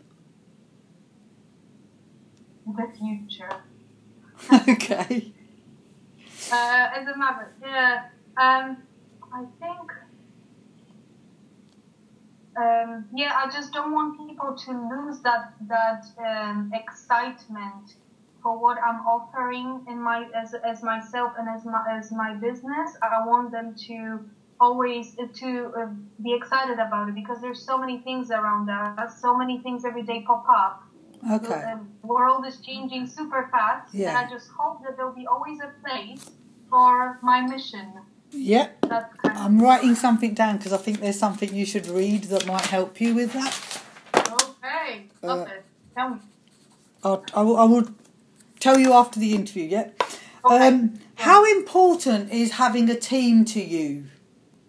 The 2.67 2.87
future. 2.97 3.49
okay. 4.69 5.33
Uh, 6.51 6.89
as 6.95 7.07
a 7.07 7.17
maverick, 7.17 7.53
yeah. 7.61 8.09
Um, 8.37 8.77
I 9.33 9.45
think. 9.59 9.91
Um, 12.57 13.05
yeah, 13.15 13.33
I 13.35 13.49
just 13.49 13.71
don't 13.71 13.93
want 13.93 14.17
people 14.17 14.55
to 14.65 14.71
lose 14.71 15.21
that 15.21 15.53
that 15.67 16.05
um, 16.17 16.71
excitement 16.73 17.95
for 18.41 18.57
what 18.57 18.77
I'm 18.83 19.01
offering 19.07 19.85
in 19.87 20.01
my 20.01 20.27
as 20.35 20.53
as 20.53 20.83
myself 20.83 21.33
and 21.37 21.47
as 21.47 21.63
my 21.65 21.85
as 21.89 22.11
my 22.11 22.33
business. 22.33 22.97
I 23.01 23.25
want 23.25 23.51
them 23.51 23.75
to 23.87 24.19
always 24.59 25.15
uh, 25.19 25.27
to 25.35 25.73
uh, 25.77 25.87
be 26.21 26.33
excited 26.33 26.79
about 26.79 27.07
it 27.09 27.15
because 27.15 27.39
there's 27.39 27.65
so 27.65 27.77
many 27.77 27.99
things 27.99 28.29
around 28.31 28.69
us, 28.69 29.21
so 29.21 29.37
many 29.37 29.59
things 29.59 29.85
every 29.85 30.03
day 30.03 30.23
pop 30.25 30.45
up. 30.49 30.83
Okay. 31.31 31.47
The 31.47 32.07
world 32.07 32.45
is 32.45 32.57
changing 32.61 33.07
super 33.07 33.49
fast, 33.51 33.93
yeah. 33.93 34.09
and 34.09 34.17
I 34.17 34.29
just 34.29 34.49
hope 34.57 34.83
that 34.83 34.95
there'll 34.95 35.13
be 35.13 35.27
always 35.27 35.59
a 35.59 35.71
place 35.83 36.29
for 36.69 37.19
my 37.21 37.41
mission. 37.41 37.93
Yep. 38.31 38.77
That's 38.89 39.15
I'm 39.23 39.61
writing 39.61 39.95
something 39.95 40.33
down 40.33 40.57
because 40.57 40.73
I 40.73 40.77
think 40.77 40.99
there's 40.99 41.19
something 41.19 41.53
you 41.53 41.65
should 41.65 41.87
read 41.87 42.25
that 42.25 42.45
might 42.45 42.65
help 42.65 42.99
you 43.01 43.15
with 43.15 43.33
that. 43.33 43.81
okay. 44.15 45.05
Love 45.23 45.47
Uh. 45.47 45.51
Tell 45.95 46.09
me. 46.09 46.19
I'll, 47.03 47.23
I, 47.33 47.41
will, 47.41 47.57
I 47.57 47.63
will 47.63 47.89
tell 48.59 48.77
you 48.79 48.93
after 48.93 49.19
the 49.19 49.33
interview, 49.33 49.63
yeah? 49.63 49.89
Okay. 50.45 50.67
Um, 50.67 50.99
how 51.15 51.43
important 51.45 52.31
is 52.31 52.51
having 52.53 52.89
a 52.89 52.95
team 52.95 53.45
to 53.45 53.61
you 53.61 54.05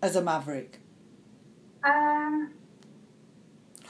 as 0.03 0.17
a 0.17 0.23
maverick? 0.23 0.79
Um, 1.85 2.53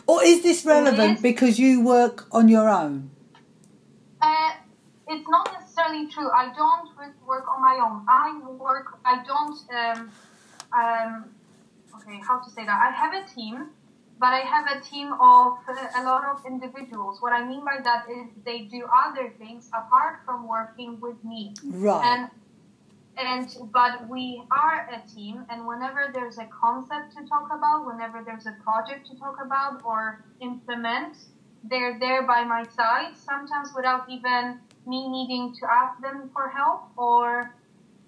Or 0.06 0.22
is 0.24 0.42
this 0.42 0.64
relevant 0.64 1.16
is. 1.16 1.22
because 1.22 1.58
you 1.58 1.82
work 1.82 2.26
on 2.32 2.48
your 2.48 2.68
own? 2.68 3.10
uh, 4.22 4.50
it's 5.08 5.28
not 5.28 5.46
necessarily 5.52 5.69
true. 6.10 6.30
I 6.30 6.52
don't 6.54 6.88
work 7.26 7.46
on 7.48 7.60
my 7.60 7.78
own. 7.82 8.04
I 8.08 8.40
work. 8.58 8.98
I 9.04 9.22
don't. 9.24 9.58
Um, 9.70 10.10
um, 10.72 11.24
okay, 11.96 12.20
how 12.26 12.40
to 12.40 12.50
say 12.50 12.64
that? 12.64 12.80
I 12.80 12.90
have 12.90 13.14
a 13.14 13.26
team, 13.34 13.70
but 14.18 14.28
I 14.28 14.40
have 14.40 14.66
a 14.76 14.80
team 14.80 15.12
of 15.12 15.58
uh, 15.68 16.00
a 16.00 16.02
lot 16.04 16.24
of 16.24 16.44
individuals. 16.46 17.20
What 17.20 17.32
I 17.32 17.46
mean 17.46 17.64
by 17.64 17.78
that 17.82 18.06
is 18.10 18.28
they 18.44 18.60
do 18.60 18.86
other 19.06 19.32
things 19.38 19.68
apart 19.68 20.20
from 20.24 20.46
working 20.46 21.00
with 21.00 21.22
me. 21.24 21.54
Right. 21.64 22.04
and 22.04 22.30
and 23.18 23.56
but 23.72 24.08
we 24.08 24.42
are 24.50 24.88
a 24.92 25.14
team 25.14 25.44
and 25.50 25.66
whenever 25.66 26.10
there's 26.12 26.38
a 26.38 26.46
concept 26.46 27.12
to 27.16 27.26
talk 27.26 27.48
about 27.52 27.84
whenever 27.84 28.22
there's 28.24 28.46
a 28.46 28.56
project 28.62 29.06
to 29.10 29.16
talk 29.16 29.36
about 29.44 29.82
or 29.84 30.24
implement 30.40 31.16
they're 31.64 31.98
there 31.98 32.22
by 32.26 32.44
my 32.44 32.64
side 32.76 33.12
sometimes 33.16 33.70
without 33.74 34.08
even 34.08 34.60
me 34.90 35.08
needing 35.08 35.54
to 35.58 35.64
ask 35.80 35.94
them 36.02 36.30
for 36.34 36.48
help 36.48 36.80
or 36.96 37.54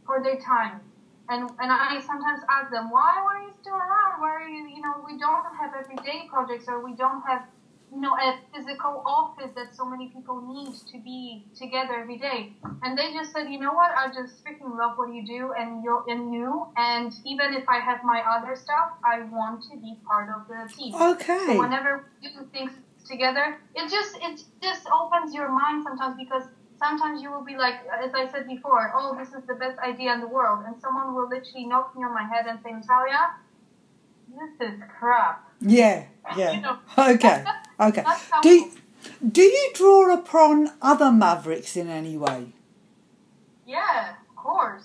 for 0.06 0.22
their 0.22 0.38
time 0.40 0.80
and 1.28 1.48
and 1.62 1.70
I 1.70 2.00
sometimes 2.00 2.42
ask 2.50 2.70
them 2.70 2.90
why 2.90 3.12
are 3.28 3.40
you 3.46 3.52
still 3.60 3.78
around 3.86 4.20
why 4.22 4.32
are 4.42 4.48
you 4.48 4.62
you 4.74 4.82
know 4.82 4.94
we 5.06 5.14
don't 5.18 5.46
have 5.60 5.72
everyday 5.82 6.28
projects 6.28 6.66
or 6.68 6.84
we 6.84 6.94
don't 7.02 7.22
have 7.22 7.42
you 7.92 8.00
know, 8.00 8.16
a 8.16 8.38
physical 8.54 9.02
office 9.04 9.50
that 9.54 9.76
so 9.76 9.84
many 9.84 10.08
people 10.08 10.40
need 10.40 10.74
to 10.90 10.98
be 11.04 11.44
together 11.54 11.94
every 12.00 12.16
day. 12.16 12.54
And 12.82 12.96
they 12.96 13.12
just 13.12 13.32
said, 13.32 13.50
you 13.50 13.58
know 13.58 13.72
what, 13.72 13.90
I 13.94 14.06
just 14.08 14.42
freaking 14.42 14.78
love 14.78 14.96
what 14.96 15.12
you 15.12 15.26
do 15.26 15.52
and 15.52 15.84
you 15.84 16.02
and 16.08 16.32
you. 16.32 16.68
And 16.76 17.12
even 17.26 17.52
if 17.52 17.68
I 17.68 17.80
have 17.80 18.00
my 18.02 18.22
other 18.26 18.56
stuff, 18.56 18.92
I 19.04 19.22
want 19.24 19.62
to 19.70 19.76
be 19.76 19.96
part 20.08 20.30
of 20.34 20.48
the 20.48 20.72
team. 20.74 20.94
Okay. 20.94 21.44
So 21.46 21.58
whenever 21.58 22.08
we 22.22 22.28
do 22.28 22.48
things 22.50 22.72
together, 23.06 23.60
it 23.74 23.90
just 23.90 24.16
it 24.22 24.42
just 24.62 24.86
opens 24.88 25.34
your 25.34 25.50
mind 25.50 25.84
sometimes 25.84 26.16
because 26.16 26.44
sometimes 26.82 27.22
you 27.22 27.30
will 27.30 27.44
be 27.44 27.56
like, 27.56 27.76
as 28.02 28.12
I 28.14 28.30
said 28.30 28.46
before, 28.48 28.92
oh, 28.96 29.16
this 29.18 29.28
is 29.28 29.46
the 29.46 29.54
best 29.54 29.78
idea 29.78 30.12
in 30.14 30.20
the 30.20 30.26
world, 30.26 30.64
and 30.66 30.74
someone 30.80 31.14
will 31.14 31.28
literally 31.28 31.66
knock 31.66 31.94
me 31.96 32.02
on 32.04 32.12
my 32.12 32.24
head 32.24 32.46
and 32.46 32.58
say, 32.62 32.72
Natalia, 32.72 33.22
this 34.28 34.68
is 34.68 34.80
crap. 34.98 35.48
Yeah, 35.60 36.04
You 36.36 36.42
yeah. 36.42 36.60
know. 36.60 36.78
Okay, 37.14 37.44
okay. 37.80 38.04
Do, 38.42 38.70
do 39.30 39.42
you 39.42 39.70
draw 39.74 40.12
upon 40.14 40.72
other 40.80 41.10
mavericks 41.12 41.76
in 41.76 41.88
any 41.88 42.16
way? 42.16 42.52
Yeah, 43.66 44.14
of 44.28 44.36
course. 44.36 44.84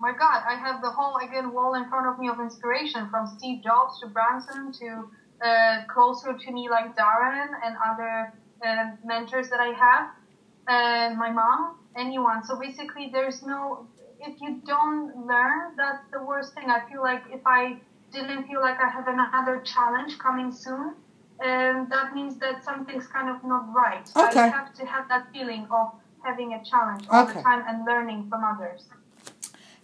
My 0.00 0.12
God, 0.12 0.42
I 0.48 0.54
have 0.54 0.80
the 0.80 0.90
whole 0.90 1.16
again 1.16 1.52
wall 1.52 1.74
in 1.74 1.88
front 1.88 2.06
of 2.06 2.20
me 2.20 2.28
of 2.28 2.38
inspiration 2.38 3.08
from 3.10 3.26
Steve 3.26 3.64
Jobs 3.64 3.98
to 4.00 4.06
Branson 4.06 4.72
to 4.80 5.10
uh, 5.44 5.84
closer 5.92 6.34
to 6.38 6.52
me 6.52 6.68
like 6.70 6.96
Darren 6.96 7.48
and 7.64 7.76
other 7.84 8.32
uh, 8.64 8.90
mentors 9.04 9.48
that 9.50 9.60
I 9.60 9.72
have, 9.84 10.10
uh, 10.68 11.14
my 11.16 11.30
mom, 11.30 11.76
anyone. 11.96 12.44
So 12.44 12.58
basically, 12.58 13.10
there's 13.12 13.42
no. 13.42 13.86
If 14.20 14.40
you 14.40 14.60
don't 14.66 15.26
learn, 15.26 15.76
that's 15.76 16.04
the 16.12 16.22
worst 16.22 16.54
thing. 16.54 16.70
I 16.70 16.80
feel 16.90 17.02
like 17.02 17.22
if 17.30 17.40
I 17.46 17.76
didn't 18.12 18.46
feel 18.48 18.60
like 18.60 18.78
I 18.80 18.88
have 18.88 19.06
another 19.06 19.62
challenge 19.62 20.18
coming 20.18 20.50
soon, 20.50 20.94
um, 21.44 21.86
that 21.88 22.12
means 22.14 22.36
that 22.40 22.64
something's 22.64 23.06
kind 23.06 23.28
of 23.28 23.44
not 23.44 23.72
right. 23.72 24.08
Okay. 24.16 24.40
I 24.40 24.48
have 24.48 24.74
to 24.74 24.84
have 24.84 25.08
that 25.08 25.28
feeling 25.32 25.68
of 25.70 25.92
having 26.24 26.52
a 26.52 26.64
challenge 26.64 27.04
all 27.08 27.22
Okay. 27.22 27.34
the 27.34 27.42
time 27.42 27.62
and 27.68 27.86
learning 27.86 28.28
from 28.28 28.42
others. 28.42 28.88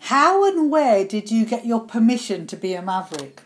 How 0.00 0.44
and 0.44 0.70
where 0.70 1.06
did 1.06 1.30
you 1.30 1.46
get 1.46 1.64
your 1.64 1.80
permission 1.80 2.46
to 2.48 2.56
be 2.56 2.74
a 2.74 2.82
maverick? 2.82 3.43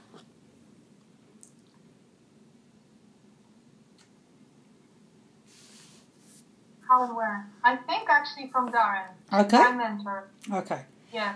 How 6.88 7.04
and 7.04 7.14
where? 7.16 7.46
I 7.64 7.76
think 7.76 8.08
actually 8.08 8.48
from 8.50 8.70
Darren, 8.72 9.08
my 9.30 9.40
Okay, 9.40 9.72
mentor. 9.76 10.28
okay. 10.52 10.82
Yeah. 11.12 11.34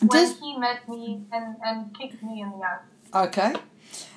When 0.00 0.08
Does, 0.10 0.38
he 0.40 0.56
met 0.56 0.88
me 0.88 1.22
and, 1.32 1.56
and 1.62 1.94
kicked 1.98 2.22
me 2.22 2.40
in 2.40 2.50
the 2.50 2.64
ass. 2.66 2.80
okay. 3.26 3.54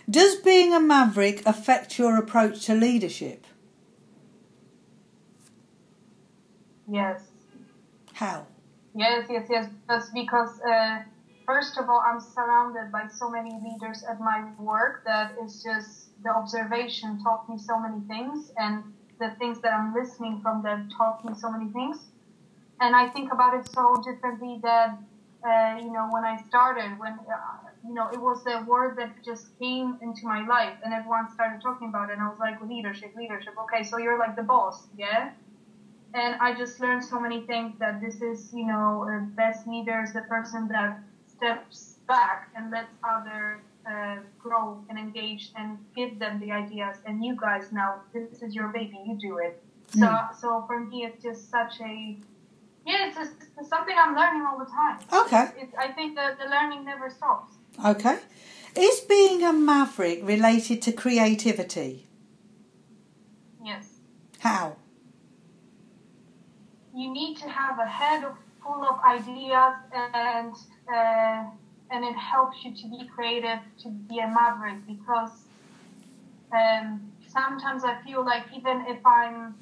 Does 0.09 0.35
being 0.37 0.73
a 0.73 0.79
maverick 0.79 1.45
affect 1.45 1.99
your 1.99 2.17
approach 2.17 2.65
to 2.65 2.73
leadership? 2.73 3.45
Yes. 6.89 7.21
How? 8.13 8.47
Yes, 8.95 9.27
yes, 9.29 9.47
yes. 9.49 9.69
That's 9.89 10.09
because, 10.11 10.59
uh, 10.61 10.99
first 11.45 11.77
of 11.77 11.89
all, 11.89 12.01
I'm 12.05 12.21
surrounded 12.21 12.91
by 12.91 13.07
so 13.07 13.29
many 13.29 13.51
leaders 13.61 14.03
at 14.09 14.19
my 14.21 14.49
work 14.57 15.03
that 15.05 15.33
it's 15.41 15.61
just 15.61 16.09
the 16.23 16.29
observation 16.29 17.21
taught 17.21 17.47
me 17.49 17.57
so 17.57 17.77
many 17.79 17.99
things, 18.07 18.51
and 18.57 18.83
the 19.19 19.31
things 19.39 19.59
that 19.61 19.73
I'm 19.73 19.93
listening 19.93 20.41
from 20.41 20.63
them 20.63 20.89
me 21.25 21.33
so 21.33 21.51
many 21.51 21.71
things. 21.71 21.97
And 22.79 22.95
I 22.95 23.09
think 23.09 23.33
about 23.33 23.55
it 23.55 23.67
so 23.73 24.01
differently 24.05 24.59
that, 24.63 24.97
uh, 25.43 25.77
you 25.79 25.91
know, 25.91 26.07
when 26.11 26.23
I 26.23 26.37
started, 26.47 26.97
when, 26.99 27.13
uh, 27.13 27.69
you 27.87 27.93
know, 27.93 28.09
it 28.13 28.21
was 28.21 28.45
a 28.47 28.63
word 28.65 28.97
that 28.97 29.23
just 29.25 29.57
came 29.59 29.97
into 30.01 30.25
my 30.25 30.45
life, 30.45 30.77
and 30.83 30.93
everyone 30.93 31.31
started 31.33 31.61
talking 31.61 31.89
about 31.89 32.09
it, 32.09 32.13
and 32.13 32.21
I 32.21 32.29
was 32.29 32.39
like, 32.39 32.61
leadership, 32.61 33.15
leadership. 33.15 33.53
Okay, 33.63 33.83
so 33.83 33.97
you're 33.97 34.19
like 34.19 34.35
the 34.35 34.43
boss, 34.43 34.87
yeah? 34.97 35.31
and 36.13 36.35
I 36.39 36.53
just 36.55 36.79
learned 36.79 37.03
so 37.03 37.19
many 37.19 37.41
things 37.41 37.77
that 37.79 38.01
this 38.01 38.21
is, 38.21 38.51
you 38.53 38.65
know, 38.65 39.07
uh, 39.09 39.25
best 39.35 39.67
leader 39.67 40.01
is 40.01 40.13
the 40.13 40.21
person 40.21 40.67
that 40.69 40.99
steps 41.27 41.99
back 42.07 42.49
and 42.55 42.71
lets 42.71 42.93
other 43.03 43.61
uh, 43.89 44.17
grow 44.39 44.83
and 44.89 44.97
engage 44.99 45.51
and 45.55 45.77
give 45.95 46.19
them 46.19 46.39
the 46.39 46.51
ideas. 46.51 46.97
And 47.05 47.23
you 47.23 47.35
guys 47.39 47.71
now, 47.71 48.01
this 48.13 48.41
is 48.41 48.53
your 48.53 48.67
baby, 48.69 48.99
you 49.05 49.17
do 49.19 49.37
it. 49.37 49.61
So, 49.87 50.13
so 50.39 50.63
for 50.67 50.79
me, 50.81 51.05
it's 51.05 51.23
just 51.23 51.49
such 51.49 51.79
a, 51.81 52.17
yeah, 52.85 53.07
it's 53.07 53.15
just 53.17 53.33
it's 53.57 53.69
something 53.69 53.95
I'm 53.97 54.15
learning 54.15 54.45
all 54.45 54.59
the 54.59 54.65
time. 54.65 54.99
Okay, 55.25 55.45
It's, 55.61 55.73
I 55.79 55.91
think 55.93 56.15
that 56.15 56.37
the 56.37 56.45
learning 56.49 56.83
never 56.85 57.09
stops. 57.09 57.53
okay. 57.85 58.19
Is 58.75 58.99
being 58.99 59.41
a 59.43 59.53
maverick 59.53 60.19
related 60.23 60.81
to 60.83 60.91
creativity? 60.91 62.07
Yes. 63.63 63.87
How? 64.39 64.75
you 66.93 67.11
need 67.13 67.37
to 67.37 67.47
have 67.47 67.77
a 67.77 67.85
head 67.85 68.25
full 68.63 68.83
of 68.83 68.99
ideas 69.05 69.75
and 69.93 70.53
uh, 70.91 71.43
and 71.91 72.03
it 72.03 72.15
helps 72.15 72.57
you 72.63 72.75
to 72.75 72.89
be 72.89 73.07
creative, 73.13 73.59
to 73.83 73.89
be 73.89 74.19
a 74.19 74.27
maverick 74.27 74.85
because 74.87 75.31
um, 76.53 77.11
sometimes 77.27 77.83
I 77.83 78.01
feel 78.05 78.25
like 78.25 78.43
even 78.55 78.85
if 78.87 79.05
I'm, 79.05 79.55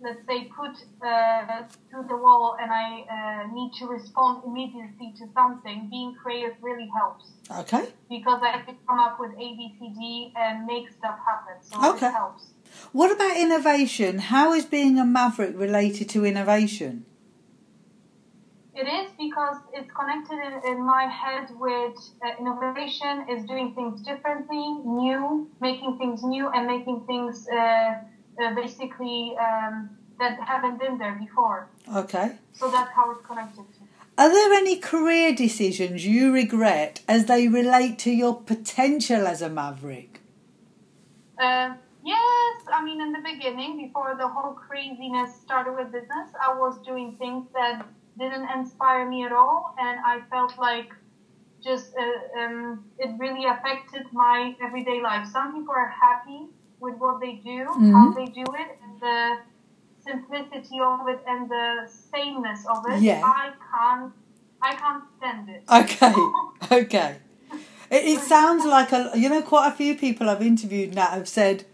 let's 0.00 0.20
say, 0.28 0.50
put 0.56 0.76
uh, 1.06 1.62
through 1.90 2.06
the 2.08 2.16
wall 2.16 2.56
and 2.60 2.70
I 2.70 3.04
uh, 3.08 3.52
need 3.52 3.72
to 3.78 3.86
respond 3.86 4.42
immediately 4.46 5.14
to 5.18 5.26
something, 5.34 5.88
being 5.90 6.14
creative 6.22 6.56
really 6.62 6.88
helps 6.96 7.24
Okay. 7.50 7.88
because 8.08 8.40
I 8.42 8.62
can 8.62 8.76
come 8.88 8.98
up 8.98 9.18
with 9.18 9.32
A, 9.32 9.36
B, 9.56 9.76
C, 9.78 9.92
D 9.98 10.32
and 10.36 10.66
make 10.66 10.88
stuff 10.90 11.18
happen. 11.26 11.62
So 11.62 11.94
Okay. 11.94 12.06
it 12.06 12.12
helps. 12.12 12.44
What 12.92 13.10
about 13.10 13.36
innovation? 13.36 14.18
How 14.18 14.52
is 14.52 14.64
being 14.64 14.98
a 14.98 15.04
maverick 15.04 15.54
related 15.56 16.08
to 16.10 16.24
innovation? 16.24 17.06
It 18.80 18.88
is 18.88 19.10
because 19.18 19.56
it's 19.74 19.92
connected 19.92 20.38
in, 20.38 20.72
in 20.72 20.86
my 20.86 21.04
head 21.04 21.48
with 21.58 21.96
uh, 22.24 22.30
innovation 22.40 23.26
is 23.28 23.44
doing 23.44 23.74
things 23.74 24.00
differently, 24.00 24.78
new, 24.86 25.50
making 25.60 25.98
things 25.98 26.22
new, 26.22 26.48
and 26.48 26.66
making 26.66 27.04
things 27.06 27.46
uh, 27.52 27.56
uh, 27.56 28.54
basically 28.54 29.36
um, 29.38 29.90
that 30.18 30.40
haven't 30.40 30.78
been 30.80 30.96
there 30.96 31.14
before. 31.20 31.68
Okay. 31.94 32.36
So 32.54 32.70
that's 32.70 32.90
how 32.92 33.10
it's 33.10 33.26
connected. 33.26 33.66
Are 34.16 34.30
there 34.30 34.52
any 34.54 34.76
career 34.76 35.34
decisions 35.34 36.06
you 36.06 36.32
regret 36.32 37.02
as 37.06 37.26
they 37.26 37.48
relate 37.48 37.98
to 38.00 38.10
your 38.10 38.40
potential 38.40 39.26
as 39.26 39.42
a 39.42 39.50
maverick? 39.50 40.20
Uh, 41.38 41.74
yes, 42.02 42.62
I 42.72 42.82
mean, 42.82 43.02
in 43.02 43.12
the 43.12 43.20
beginning, 43.22 43.76
before 43.76 44.14
the 44.16 44.28
whole 44.28 44.54
craziness 44.54 45.38
started 45.42 45.74
with 45.76 45.92
business, 45.92 46.28
I 46.42 46.54
was 46.54 46.80
doing 46.86 47.16
things 47.18 47.46
that 47.52 47.86
didn't 48.18 48.48
inspire 48.56 49.08
me 49.08 49.24
at 49.24 49.32
all, 49.32 49.74
and 49.78 49.98
I 50.04 50.20
felt 50.30 50.58
like 50.58 50.90
just 51.62 51.92
uh, 51.96 52.40
um, 52.40 52.84
it 52.98 53.10
really 53.18 53.44
affected 53.46 54.06
my 54.12 54.54
everyday 54.64 55.00
life. 55.02 55.26
Some 55.28 55.52
people 55.54 55.74
are 55.74 55.88
happy 56.06 56.48
with 56.80 56.96
what 56.98 57.20
they 57.20 57.34
do, 57.44 57.64
how 57.66 58.08
Mhm. 58.08 58.14
they 58.14 58.26
do 58.26 58.44
it, 58.62 58.70
and 58.82 59.00
the 59.00 59.38
simplicity 60.02 60.80
of 60.80 61.06
it 61.08 61.20
and 61.26 61.48
the 61.50 61.88
sameness 62.10 62.66
of 62.66 62.84
it. 62.88 63.02
Yeah. 63.02 63.20
I 63.22 63.52
can't, 63.70 64.12
I 64.62 64.74
can't 64.74 65.04
stand 65.18 65.48
it. 65.48 65.62
Okay. 65.70 66.14
Okay. 66.72 67.16
It, 67.90 68.04
it 68.04 68.20
sounds 68.20 68.64
like 68.64 68.92
a 68.92 69.10
you 69.16 69.28
know 69.28 69.42
quite 69.42 69.68
a 69.68 69.72
few 69.72 69.94
people 69.96 70.28
I've 70.28 70.42
interviewed 70.42 70.94
now 70.94 71.06
have 71.06 71.26
said, 71.28 71.64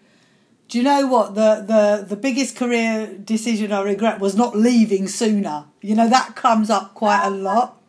"Do 0.68 0.78
you 0.78 0.84
know 0.84 1.06
what 1.06 1.34
the 1.34 1.64
the 1.66 2.04
the 2.06 2.16
biggest 2.16 2.56
career 2.56 3.06
decision 3.06 3.72
I 3.72 3.82
regret 3.82 4.20
was 4.20 4.34
not 4.34 4.56
leaving 4.56 5.08
sooner." 5.08 5.64
You 5.80 5.94
know 5.94 6.08
that 6.08 6.34
comes 6.36 6.70
up 6.70 6.94
quite 6.94 7.24
a 7.24 7.30
lot. 7.30 7.80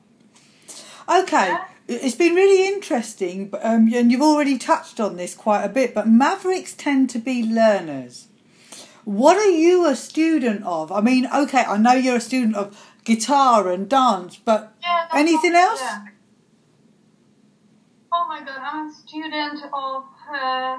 Okay, 1.10 1.56
it's 1.88 2.16
been 2.16 2.36
really 2.36 2.68
interesting, 2.68 3.50
um, 3.62 3.92
and 3.94 4.12
you've 4.12 4.22
already 4.22 4.58
touched 4.58 5.00
on 5.00 5.16
this 5.16 5.34
quite 5.34 5.64
a 5.64 5.70
bit. 5.70 5.94
But 5.96 6.08
mavericks 6.08 6.74
tend 6.74 7.10
to 7.12 7.20
be 7.20 7.44
learners. 7.44 8.28
What 9.06 9.38
are 9.38 9.50
you 9.50 9.86
a 9.88 9.96
student 9.96 10.64
of? 10.66 10.92
I 10.92 11.00
mean, 11.00 11.28
okay, 11.34 11.64
I 11.66 11.78
know 11.78 11.94
you're 11.94 12.18
a 12.18 12.22
student 12.22 12.56
of 12.58 12.78
guitar 13.06 13.72
and 13.72 13.88
dance, 13.88 14.36
but 14.36 14.74
Yeah, 14.82 15.08
anything 15.14 15.56
else? 15.56 15.80
yeah. 15.82 16.08
Oh 18.12 18.26
my 18.28 18.40
god, 18.44 18.60
I'm 18.62 18.90
a 18.90 18.94
student 18.94 19.64
of 19.72 20.04
uh, 20.34 20.78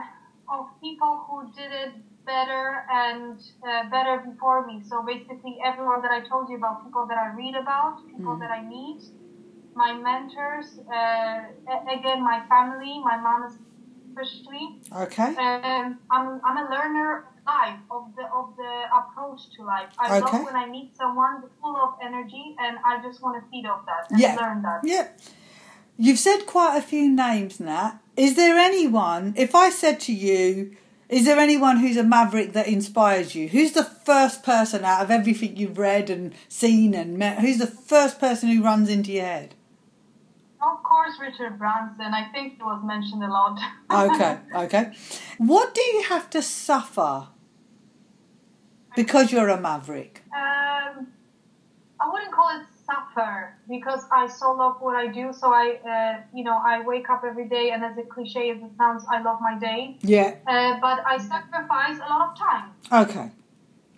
of 0.51 0.67
people 0.81 1.25
who 1.27 1.53
did 1.53 1.73
it 1.73 1.93
better 2.27 2.85
and 2.91 3.39
uh, 3.67 3.89
better 3.91 4.19
before 4.31 4.67
me. 4.67 4.83
So 4.89 5.03
basically, 5.05 5.59
everyone 5.65 6.03
that 6.03 6.11
I 6.11 6.21
told 6.29 6.49
you 6.51 6.57
about, 6.57 6.85
people 6.85 7.07
that 7.07 7.19
I 7.19 7.35
read 7.35 7.55
about, 7.55 7.95
people 8.11 8.35
Mm. 8.37 8.41
that 8.41 8.51
I 8.51 8.63
meet, 8.63 9.01
my 9.75 9.93
mentors, 9.93 10.69
uh, 10.93 11.41
again, 11.97 12.23
my 12.23 12.39
family, 12.49 13.01
my 13.11 13.17
mom 13.17 13.41
especially. 14.17 14.81
Okay. 15.05 15.37
Um, 15.37 16.01
I'm, 16.11 16.41
I'm 16.45 16.57
a 16.65 16.67
learner 16.71 17.19
of 17.19 17.25
life, 17.47 17.81
of 17.91 18.05
the 18.17 18.25
of 18.41 18.57
the 18.57 18.73
approach 19.01 19.41
to 19.57 19.65
life. 19.65 19.91
I 19.99 20.07
Okay. 20.11 20.21
love 20.21 20.45
when 20.45 20.57
I 20.57 20.67
meet 20.67 20.97
someone 20.97 21.43
full 21.61 21.77
of 21.77 21.91
energy, 22.03 22.57
and 22.59 22.79
I 22.85 23.01
just 23.03 23.23
want 23.23 23.43
to 23.43 23.49
feed 23.51 23.67
off 23.67 23.87
that 23.87 24.11
and 24.11 24.21
Yeah. 24.21 24.35
learn 24.35 24.63
that. 24.63 24.81
Yeah. 24.85 25.07
You've 25.99 26.19
said 26.19 26.47
quite 26.47 26.79
a 26.79 26.83
few 26.83 27.11
names, 27.11 27.59
Nat. 27.59 27.99
Is 28.17 28.37
there 28.37 28.57
anyone, 28.57 29.35
if 29.37 29.55
I 29.55 29.69
said 29.71 29.99
to 30.01 30.13
you, 30.13 30.77
is 31.09 31.25
there 31.25 31.39
anyone 31.39 31.79
who's 31.79 31.97
a 31.97 32.05
maverick 32.05 32.53
that 32.53 32.69
inspires 32.69 33.35
you? 33.35 33.49
Who's 33.49 33.73
the 33.73 33.83
first 33.85 34.45
person 34.45 34.85
out 34.85 35.03
of 35.03 35.11
everything 35.11 35.57
you've 35.57 35.79
read 35.79 36.09
and 36.09 36.35
seen 36.49 36.95
and 36.95 37.19
met? 37.19 37.41
Who's 37.41 37.59
the 37.59 37.67
first 37.67 38.21
person 38.21 38.49
who 38.49 38.63
runs 38.63 38.89
into 38.89 39.11
your 39.13 39.25
head? 39.25 39.55
Of 40.63 40.83
course, 40.83 41.15
Richard 41.21 41.59
Branson. 41.59 42.13
I 42.15 42.29
think 42.33 42.57
he 42.59 42.63
was 42.63 42.83
mentioned 42.85 43.25
a 43.25 43.29
lot. 43.29 43.59
Okay, 43.91 44.39
okay. 44.55 44.93
What 45.39 45.75
do 45.75 45.81
you 45.81 46.03
have 46.05 46.29
to 46.31 46.43
suffer 46.43 47.29
because 48.95 49.33
you're 49.33 49.49
a 49.49 49.61
maverick? 49.61 50.23
um, 50.35 51.09
I 52.01 52.09
wouldn't 52.13 52.33
call 52.33 52.61
it 52.61 52.67
suffer 52.89 53.55
because 53.69 54.03
I 54.11 54.27
so 54.27 54.53
love 54.53 54.77
what 54.81 54.97
I 54.97 55.07
do. 55.07 55.33
So 55.33 55.53
I, 55.53 55.67
uh, 55.95 56.23
you 56.35 56.45
know, 56.45 56.59
I 56.65 56.81
wake 56.83 57.11
up 57.11 57.23
every 57.25 57.49
day, 57.49 57.71
and 57.71 57.85
as 57.85 57.97
a 57.99 58.03
cliche 58.03 58.51
as 58.51 58.59
it 58.59 58.71
sounds, 58.77 59.05
I 59.11 59.23
love 59.23 59.39
my 59.41 59.59
day. 59.59 59.97
Yeah. 60.01 60.37
Uh, 60.47 60.81
but 60.81 61.05
I 61.07 61.19
sacrifice 61.19 61.99
a 61.99 62.09
lot 62.09 62.31
of 62.31 62.39
time. 62.39 62.71
Okay. 63.03 63.31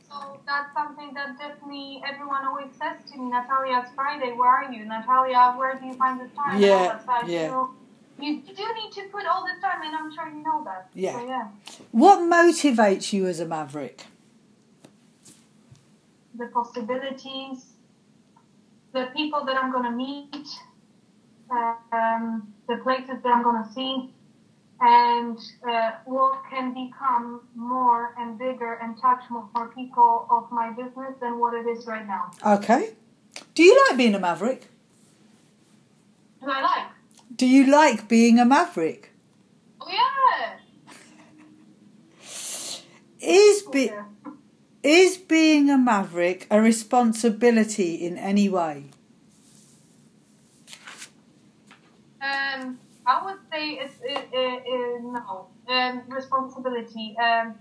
So 0.08 0.40
that's 0.46 0.72
something 0.74 1.14
that 1.14 1.38
definitely 1.38 2.02
everyone 2.10 2.44
always 2.44 2.72
says 2.80 2.96
to 3.12 3.18
me, 3.18 3.30
Natalia, 3.30 3.82
it's 3.84 3.94
Friday, 3.94 4.32
where 4.32 4.50
are 4.50 4.72
you? 4.72 4.84
Natalia, 4.84 5.54
where 5.56 5.78
do 5.78 5.86
you 5.86 5.94
find 5.94 6.20
the 6.20 6.28
time? 6.34 6.60
Yeah. 6.60 6.98
So 7.04 7.26
yeah. 7.26 7.48
feel 7.48 7.74
You 8.18 8.42
do 8.42 8.66
need 8.74 8.92
to 8.92 9.02
put 9.12 9.24
all 9.26 9.44
the 9.44 9.60
time, 9.62 9.80
and 9.82 9.94
I'm 9.96 10.12
sure 10.14 10.28
you 10.28 10.42
know 10.42 10.62
that. 10.64 10.90
Yeah. 10.94 11.12
So, 11.12 11.26
yeah. 11.26 11.48
What 11.92 12.18
motivates 12.18 13.12
you 13.12 13.26
as 13.26 13.40
a 13.40 13.46
maverick? 13.46 14.04
The 16.36 16.46
possibilities, 16.46 17.69
the 18.92 19.08
people 19.16 19.44
that 19.44 19.56
I'm 19.56 19.70
going 19.72 19.84
to 19.84 19.90
meet, 19.90 20.46
um, 21.50 22.52
the 22.68 22.76
places 22.82 23.16
that 23.22 23.28
I'm 23.28 23.42
going 23.42 23.62
to 23.64 23.72
see, 23.72 24.14
and 24.80 25.38
uh, 25.68 25.90
what 26.06 26.42
can 26.50 26.72
become 26.72 27.42
more 27.54 28.14
and 28.18 28.38
bigger 28.38 28.74
and 28.82 28.96
touch 29.00 29.22
more, 29.28 29.48
people 29.74 30.26
of 30.30 30.50
my 30.50 30.70
business 30.70 31.14
than 31.20 31.38
what 31.38 31.54
it 31.54 31.66
is 31.66 31.86
right 31.86 32.06
now. 32.06 32.30
Okay. 32.44 32.94
Do 33.54 33.62
you 33.62 33.78
like 33.88 33.98
being 33.98 34.14
a 34.14 34.18
maverick? 34.18 34.68
Do 36.42 36.50
I 36.50 36.62
like? 36.62 36.86
Do 37.36 37.46
you 37.46 37.66
like 37.70 38.08
being 38.08 38.38
a 38.38 38.44
maverick? 38.44 39.12
Oh, 39.80 39.88
yeah. 39.88 40.56
Is 43.22 43.64
Oh, 43.66 43.70
be- 43.70 43.84
yeah. 43.84 44.04
Is 44.82 45.18
being 45.18 45.70
a 45.70 45.78
maverick 45.78 46.46
a 46.50 46.60
responsibility 46.60 47.94
in 47.94 48.16
any 48.16 48.48
way? 48.48 48.84
Um, 52.22 52.78
I 53.06 53.24
would 53.24 53.38
say 53.50 53.80
it's 53.82 53.94
it, 54.02 54.28
it, 54.32 54.62
it, 54.66 55.02
no 55.02 55.48
um, 55.68 56.02
responsibility. 56.08 57.16
Um, 57.18 57.54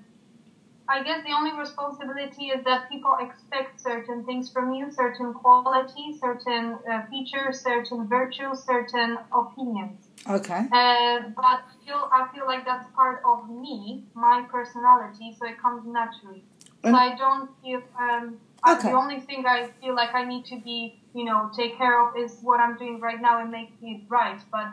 I 0.90 1.04
guess 1.04 1.24
the 1.24 1.34
only 1.34 1.54
responsibility 1.54 2.48
is 2.48 2.64
that 2.66 2.90
people 2.90 3.16
expect 3.20 3.80
certain 3.80 4.26
things 4.26 4.52
from 4.52 4.74
you, 4.74 4.92
certain 4.92 5.34
qualities, 5.34 6.20
certain 6.20 6.80
uh, 6.92 7.06
features, 7.12 7.62
certain 7.62 8.08
virtues, 8.08 8.64
certain 8.64 9.20
opinions. 9.32 10.08
Okay. 10.28 10.68
Uh, 10.74 11.30
but 11.36 11.62
still, 11.82 12.10
I 12.12 12.28
feel 12.34 12.48
like 12.48 12.66
that's 12.66 12.88
part 12.96 13.22
of 13.24 13.50
me, 13.50 14.04
my 14.16 14.46
personality, 14.52 15.36
so 15.40 15.46
it 15.46 15.62
comes 15.62 15.86
naturally. 15.86 16.44
And- 16.84 16.96
I 16.96 17.16
don't 17.16 17.50
feel. 17.62 17.82
Um, 17.98 18.40
I- 18.64 18.74
Okay. 18.76 18.90
the 18.90 18.96
only 18.96 19.20
thing 19.22 19.46
I 19.46 19.68
feel 19.82 19.96
like 19.96 20.14
I 20.14 20.24
need 20.26 20.46
to 20.46 20.58
be, 20.60 21.02
you 21.14 21.24
know, 21.24 21.50
take 21.56 21.78
care 21.78 22.00
of 22.06 22.16
is 22.18 22.40
what 22.42 22.60
I'm 22.60 22.78
doing 22.78 23.00
right 23.00 23.22
now 23.22 23.40
and 23.42 23.52
make 23.52 23.72
it 23.82 24.02
right. 24.10 24.42
But 24.52 24.68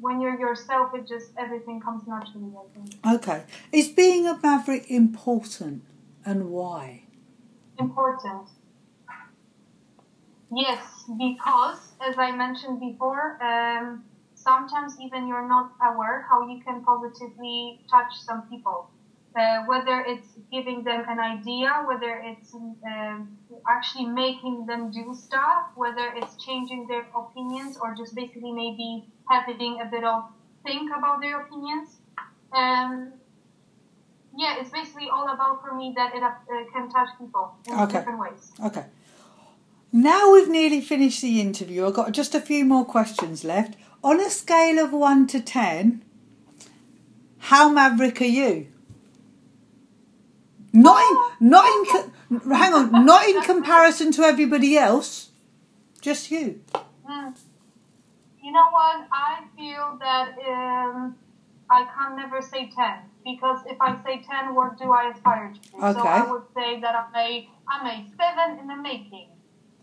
when 0.00 0.20
you're 0.20 0.38
yourself, 0.38 0.94
it 0.94 1.06
just 1.06 1.32
everything 1.36 1.80
comes 1.80 2.06
naturally. 2.06 2.52
I 2.56 2.66
think 2.74 3.16
Okay. 3.16 3.44
Is 3.72 3.88
being 3.88 4.26
a 4.26 4.38
maverick 4.42 4.90
important 4.90 5.82
and 6.24 6.50
why? 6.50 7.04
important. 7.78 8.48
Yes, 10.52 11.04
because 11.16 11.92
as 12.00 12.18
I 12.18 12.30
mentioned 12.32 12.80
before, 12.80 13.38
um, 13.42 14.04
sometimes 14.34 15.00
even 15.00 15.26
you're 15.28 15.46
not 15.48 15.72
aware 15.82 16.26
how 16.28 16.46
you 16.48 16.60
can 16.62 16.84
positively 16.84 17.80
touch 17.90 18.12
some 18.18 18.42
people. 18.48 18.90
Uh, 19.36 19.64
whether 19.66 20.04
it's 20.08 20.26
giving 20.50 20.82
them 20.82 21.04
an 21.08 21.20
idea, 21.20 21.84
whether 21.86 22.20
it's 22.24 22.52
um, 22.52 23.38
actually 23.68 24.06
making 24.06 24.66
them 24.66 24.90
do 24.90 25.14
stuff, 25.14 25.70
whether 25.76 26.12
it's 26.16 26.34
changing 26.44 26.88
their 26.88 27.06
opinions, 27.14 27.78
or 27.80 27.94
just 27.94 28.12
basically 28.16 28.50
maybe 28.50 29.04
having 29.30 29.80
a 29.80 29.84
bit 29.84 30.02
of 30.02 30.24
think 30.64 30.90
about 30.96 31.20
their 31.20 31.42
opinions. 31.42 31.98
Um, 32.52 33.12
yeah, 34.36 34.56
it's 34.58 34.70
basically 34.70 35.08
all 35.12 35.32
about 35.32 35.62
for 35.62 35.74
me 35.76 35.92
that 35.96 36.12
it 36.14 36.22
uh, 36.24 36.30
can 36.72 36.90
touch 36.90 37.10
people 37.18 37.54
in 37.68 37.78
Okay. 37.78 37.98
different 37.98 38.18
ways. 38.18 38.50
Okay. 38.64 38.86
Now 39.92 40.32
we've 40.32 40.48
nearly 40.48 40.80
finished 40.80 41.20
the 41.20 41.40
interview. 41.40 41.86
I've 41.86 41.94
got 41.94 42.12
just 42.12 42.34
a 42.34 42.40
few 42.40 42.64
more 42.64 42.84
questions 42.84 43.44
left. 43.44 43.74
On 44.02 44.20
a 44.20 44.30
scale 44.30 44.82
of 44.82 44.92
1 44.92 45.26
to 45.28 45.40
10, 45.40 46.02
how 47.38 47.68
maverick 47.68 48.20
are 48.20 48.24
you? 48.24 48.68
Not 50.72 51.02
in, 51.40 51.48
not 51.48 51.64
in, 51.66 52.40
hang 52.52 52.74
on, 52.74 53.04
not 53.04 53.28
in 53.28 53.40
comparison 53.42 54.12
to 54.12 54.22
everybody 54.22 54.78
else, 54.78 55.30
just 56.00 56.30
you. 56.30 56.60
Mm. 57.08 57.36
You 58.42 58.52
know 58.52 58.68
what? 58.70 59.06
I 59.12 59.44
feel 59.56 59.98
that 60.00 60.36
um, 60.48 61.16
I 61.68 61.84
can 61.84 62.16
never 62.16 62.40
say 62.40 62.70
10 62.74 62.98
because 63.24 63.60
if 63.66 63.80
I 63.80 63.96
say 64.04 64.22
10, 64.28 64.54
what 64.54 64.78
do 64.78 64.92
I 64.92 65.10
aspire 65.10 65.52
to? 65.52 65.92
So 65.92 66.00
I 66.00 66.30
would 66.30 66.44
say 66.54 66.80
that 66.80 66.94
I'm 66.94 67.14
a, 67.16 67.48
I'm 67.68 67.86
a 67.86 68.06
7 68.16 68.58
in 68.60 68.66
the 68.68 68.76
making. 68.76 69.28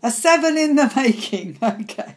A 0.02 0.10
seven 0.10 0.56
in 0.56 0.76
the 0.76 0.90
making. 0.94 1.58
Okay. 1.62 2.14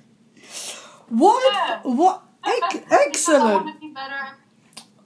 What? 1.09 1.53
Yeah. 1.53 1.82
What? 1.84 2.24
Ec- 2.45 2.86
excellent. 2.89 3.65
want 3.65 3.76
to 3.76 3.80
be 3.82 3.93
better. 3.93 4.38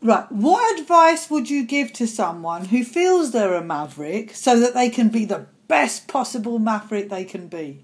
Right. 0.06 0.32
What 0.32 0.80
advice 0.80 1.32
would 1.32 1.50
you 1.50 1.66
give 1.66 1.92
to 1.94 2.06
someone 2.06 2.66
who 2.66 2.84
feels 2.84 3.32
they're 3.32 3.56
a 3.56 3.64
maverick 3.64 4.36
so 4.36 4.60
that 4.60 4.76
they 4.76 4.88
can 4.88 5.10
be 5.10 5.26
the 5.26 5.48
best 5.68 6.08
possible 6.08 6.60
maverick 6.60 7.10
they 7.10 7.26
can 7.26 7.48
be? 7.48 7.84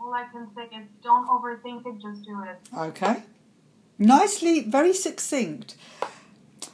All 0.00 0.12
I 0.12 0.26
can 0.32 0.48
say 0.56 0.64
is 0.76 0.88
don't 1.04 1.28
overthink 1.28 1.86
it, 1.86 2.02
just 2.02 2.24
do 2.24 2.42
it. 2.42 2.58
Okay. 2.76 3.22
Nicely, 3.96 4.64
very 4.64 4.92
succinct. 4.92 5.76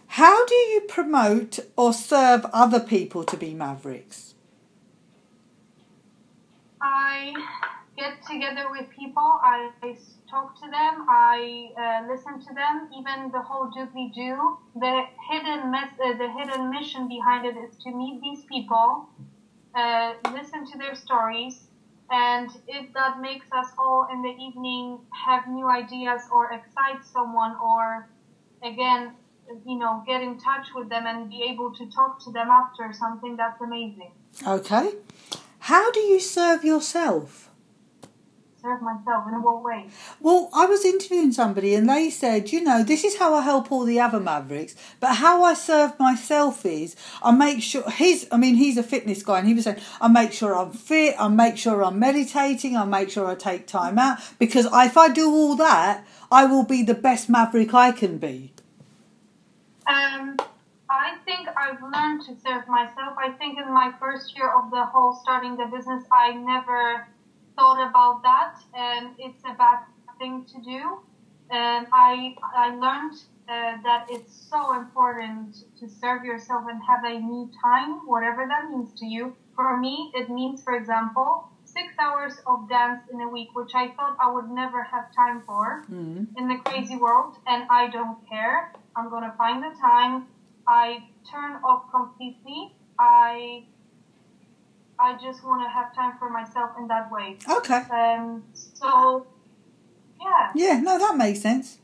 How 0.07 0.47
do 0.47 0.55
you 0.55 0.81
promote 0.89 1.59
or 1.77 1.93
serve 1.93 2.47
other 2.47 2.81
people 2.81 3.25
to 3.25 3.37
be 3.37 3.53
mavericks? 3.53 4.33
I 6.81 7.35
get 7.95 8.25
together 8.27 8.69
with 8.71 8.89
people. 8.89 9.39
I 9.43 9.71
talk 10.31 10.55
to 10.61 10.67
them. 10.71 11.07
I 11.09 11.71
uh, 11.77 12.13
listen 12.13 12.41
to 12.41 12.55
them. 12.55 12.89
Even 12.99 13.31
the 13.31 13.41
whole 13.41 13.71
Doodledo. 13.71 14.59
The 14.75 15.05
hidden 15.31 15.71
mess, 15.71 15.91
uh, 16.05 16.17
the 16.17 16.31
hidden 16.31 16.71
mission 16.71 17.09
behind 17.09 17.47
it 17.47 17.57
is 17.57 17.77
to 17.85 17.91
meet 17.91 18.21
these 18.23 18.45
people, 18.45 19.09
uh, 19.75 20.15
listen 20.33 20.67
to 20.71 20.79
their 20.79 20.95
stories, 20.95 21.69
and 22.11 22.51
if 22.67 22.93
that 22.95 23.21
makes 23.21 23.47
us 23.53 23.67
all 23.79 24.09
in 24.13 24.23
the 24.23 24.35
evening 24.47 24.99
have 25.27 25.47
new 25.49 25.69
ideas 25.69 26.23
or 26.33 26.53
excite 26.53 27.05
someone, 27.05 27.57
or 27.63 28.09
again, 28.63 29.13
you 29.67 29.79
know, 29.79 30.03
get 30.07 30.23
in 30.23 30.39
touch 30.39 30.69
with 30.75 30.89
them 30.89 31.07
and 31.07 31.29
be 31.29 31.43
able 31.51 31.75
to 31.75 31.91
talk 31.91 32.23
to 32.25 32.31
them 32.33 32.49
after 32.49 32.93
something 32.93 33.37
that's 33.37 33.61
amazing. 33.61 34.13
Okay. 34.47 34.93
How 35.61 35.91
do 35.91 36.01
you 36.01 36.21
serve 36.21 36.65
yourself? 36.65 37.48
Serve 38.61 38.83
myself 38.83 39.25
in 39.29 39.41
what 39.41 39.63
way? 39.63 39.87
Well, 40.21 40.51
I 40.53 40.67
was 40.67 40.85
interviewing 40.85 41.31
somebody 41.31 41.77
and 41.77 41.89
they 41.89 42.11
said, 42.11 42.51
you 42.51 42.61
know, 42.61 42.83
this 42.83 43.05
is 43.05 43.17
how 43.17 43.33
I 43.35 43.43
help 43.43 43.71
all 43.71 43.85
the 43.85 44.01
other 44.01 44.19
mavericks, 44.19 44.75
but 44.99 45.15
how 45.15 45.45
I 45.45 45.55
serve 45.55 45.97
myself 46.01 46.67
is 46.67 46.97
I 47.23 47.31
make 47.31 47.63
sure 47.63 47.89
he's, 47.89 48.27
I 48.33 48.37
mean, 48.37 48.57
he's 48.57 48.77
a 48.77 48.83
fitness 48.83 49.23
guy 49.23 49.39
and 49.39 49.47
he 49.47 49.55
was 49.55 49.63
saying, 49.63 49.79
I 50.01 50.09
make 50.09 50.33
sure 50.33 50.57
I'm 50.57 50.73
fit, 50.73 51.15
I 51.21 51.29
make 51.29 51.57
sure 51.57 51.85
I'm 51.85 52.01
meditating, 52.01 52.77
I 52.77 52.85
make 52.85 53.11
sure 53.11 53.29
I 53.29 53.37
take 53.37 53.69
time 53.69 53.97
out 53.97 54.19
because 54.41 54.67
if 54.67 54.97
I 54.97 55.09
do 55.09 55.31
all 55.31 55.55
that, 55.55 56.05
I 56.33 56.47
will 56.47 56.65
be 56.65 56.83
the 56.83 56.95
best 56.95 57.29
maverick 57.29 57.73
I 57.75 57.93
can 57.93 58.19
be. 58.19 58.53
Um, 59.87 60.37
I 60.91 61.17
think 61.25 61.49
I've 61.57 61.81
learned 61.81 62.23
to 62.23 62.35
serve 62.45 62.67
myself. 62.67 63.17
I 63.19 63.31
think 63.39 63.59
in 63.59 63.73
my 63.73 63.93
first 64.01 64.37
year 64.37 64.51
of 64.53 64.71
the 64.73 64.85
whole 64.85 65.15
starting 65.15 65.57
the 65.57 65.67
business, 65.67 66.05
I 66.11 66.33
never 66.33 67.07
thought 67.59 67.83
about 67.91 68.23
that, 68.23 68.55
and 68.75 69.11
it's 69.19 69.43
a 69.45 69.55
bad 69.55 69.81
thing 70.19 70.45
to 70.53 70.59
do. 70.63 70.81
And 71.51 71.87
I 71.93 72.37
I 72.55 72.75
learned 72.85 73.17
uh, 73.49 73.83
that 73.83 74.07
it's 74.09 74.33
so 74.51 74.75
important 74.75 75.57
to 75.81 75.89
serve 75.89 76.25
yourself 76.25 76.65
and 76.71 76.81
have 76.91 77.03
a 77.05 77.19
me 77.19 77.49
time, 77.65 78.07
whatever 78.07 78.47
that 78.47 78.71
means 78.71 78.91
to 79.01 79.07
you. 79.07 79.35
For 79.57 79.77
me, 79.77 80.13
it 80.15 80.29
means, 80.31 80.63
for 80.63 80.75
example, 80.77 81.49
six 81.65 81.89
hours 81.99 82.35
of 82.47 82.69
dance 82.69 83.03
in 83.13 83.21
a 83.23 83.29
week, 83.29 83.49
which 83.55 83.73
I 83.75 83.89
thought 83.97 84.17
I 84.21 84.31
would 84.31 84.51
never 84.51 84.83
have 84.93 85.07
time 85.15 85.43
for 85.49 85.85
Mm. 85.91 86.27
in 86.39 86.45
the 86.53 86.59
crazy 86.67 86.97
world, 86.97 87.33
and 87.47 87.61
I 87.81 87.89
don't 87.89 88.19
care. 88.33 88.73
I'm 88.95 89.09
gonna 89.11 89.35
find 89.43 89.63
the 89.63 89.75
time. 89.91 90.15
I 90.67 90.87
turn 91.33 91.53
off 91.65 91.83
completely. 91.91 92.61
I 92.99 93.65
I 95.01 95.15
just 95.15 95.45
want 95.45 95.63
to 95.63 95.69
have 95.69 95.95
time 95.95 96.19
for 96.19 96.29
myself 96.29 96.73
in 96.79 96.89
that 96.89 97.11
way. 97.11 97.39
Okay. 97.49 97.83
Um, 97.91 98.43
so 98.55 99.27
yeah, 100.21 100.51
Yeah, 100.55 100.81
no, 100.81 100.99
that 100.99 101.17
makes 101.17 101.41
sense. 101.41 101.79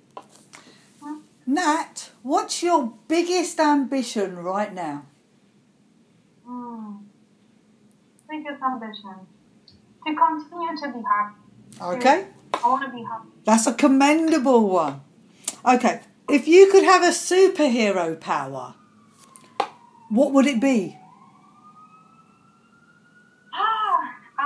Hmm. 1.00 1.18
Nat, 1.46 2.10
what's 2.22 2.62
your 2.62 2.92
biggest 3.08 3.60
ambition 3.60 4.36
right 4.38 4.72
now? 4.74 5.06
mm, 6.48 6.98
biggest 8.28 8.62
ambition 8.62 9.14
to 10.06 10.14
continue 10.14 10.76
to 10.76 10.88
be 10.98 11.02
happy. 11.08 11.96
Okay. 11.96 12.26
I 12.62 12.68
want 12.68 12.84
to 12.84 12.90
be 12.96 13.02
happy. 13.04 13.28
That's 13.44 13.66
a 13.66 13.74
commendable 13.74 14.68
one. 14.68 15.02
Okay, 15.64 16.00
if 16.28 16.46
you 16.48 16.70
could 16.70 16.84
have 16.84 17.02
a 17.02 17.08
superhero 17.08 18.18
power, 18.20 18.74
what 20.08 20.32
would 20.32 20.46
it 20.46 20.60
be? 20.60 20.98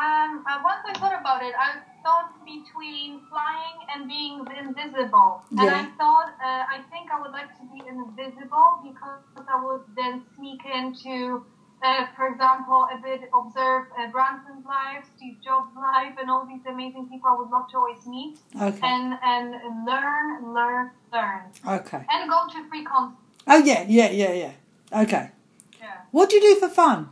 Um, 0.09 0.44
uh, 0.46 0.59
once 0.64 0.82
I 0.88 0.92
thought 0.98 1.16
about 1.20 1.42
it, 1.42 1.54
I 1.59 1.70
thought 2.02 2.32
between 2.44 3.20
flying 3.28 3.78
and 3.92 4.09
being 4.09 4.40
invisible. 4.56 5.42
And 5.50 5.68
I 5.70 5.84
thought, 6.00 6.30
uh, 6.40 6.76
I 6.76 6.80
think 6.90 7.11
I 7.12 7.20
would 7.20 7.32
like 7.32 7.50
to 7.59 7.64
be 7.72 7.80
invisible 7.86 8.68
because 8.82 9.20
I 9.48 9.56
would 9.64 9.82
then 9.96 10.22
sneak 10.36 10.61
into, 10.64 11.44
uh, 11.82 12.06
for 12.16 12.28
example, 12.32 12.86
a 12.94 12.98
bit 13.02 13.28
observe 13.34 13.84
uh, 13.98 14.11
Branson's 14.11 14.64
life, 14.64 15.04
Steve 15.16 15.36
Jobs' 15.44 15.74
life, 15.76 16.14
and 16.20 16.30
all 16.30 16.46
these 16.46 16.64
amazing 16.66 17.09
people 17.09 17.28
I 17.28 17.36
would 17.38 17.50
love 17.50 17.68
to 17.72 17.76
always 17.78 18.06
meet 18.06 18.38
Okay. 18.56 18.86
and, 18.86 19.14
and 19.22 19.46
learn, 19.84 20.54
learn, 20.54 20.90
learn. 21.12 21.42
Okay. 21.66 22.02
And 22.11 22.30
go 22.30 22.38
to 22.52 22.68
free 22.68 22.84
concerts. 22.84 23.20
Oh, 23.46 23.59
yeah, 23.59 23.84
yeah, 23.88 24.11
yeah, 24.11 24.32
yeah. 24.32 25.02
Okay. 25.02 25.30
Yeah. 25.80 25.98
What 26.11 26.30
do 26.30 26.36
you 26.36 26.54
do 26.54 26.61
for 26.61 26.68
fun? 26.68 27.11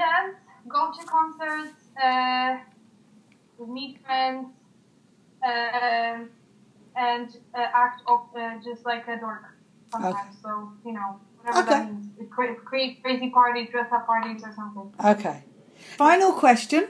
Dance, 0.00 0.36
go 0.66 0.90
to 0.96 1.06
concerts, 1.06 1.78
uh, 2.02 2.56
meet 3.76 4.00
friends, 4.04 4.46
uh, 5.46 6.18
and 6.96 7.28
uh, 7.54 7.66
act 7.84 8.00
of, 8.06 8.20
uh, 8.34 8.54
just 8.64 8.86
like 8.86 9.06
a 9.08 9.18
dork 9.18 9.44
sometimes. 9.92 10.36
So, 10.42 10.72
you 10.86 10.92
know, 10.92 11.20
whatever 11.42 11.68
that 11.70 11.92
means. 11.92 12.06
Create 12.64 13.02
crazy 13.02 13.30
parties, 13.30 13.68
dress 13.70 13.92
up 13.92 14.06
parties 14.06 14.42
or 14.42 14.52
something. 14.54 14.92
Okay. 15.04 15.44
Final 15.96 16.32
question. 16.32 16.88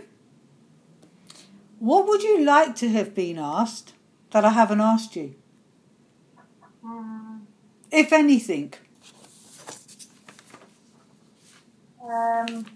What 1.80 2.06
would 2.06 2.22
you 2.22 2.44
like 2.44 2.76
to 2.76 2.88
have 2.90 3.14
been 3.14 3.38
asked 3.38 3.94
that 4.32 4.44
I 4.44 4.50
haven't 4.50 4.80
asked 4.80 5.16
you? 5.16 5.34
Mm, 6.84 7.40
If 7.90 8.12
anything. 8.12 8.74
um, 12.02 12.66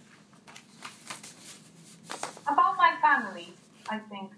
about 2.46 2.76
my 2.76 2.93
family, 3.04 3.52
I 3.90 3.98
think. 4.10 4.30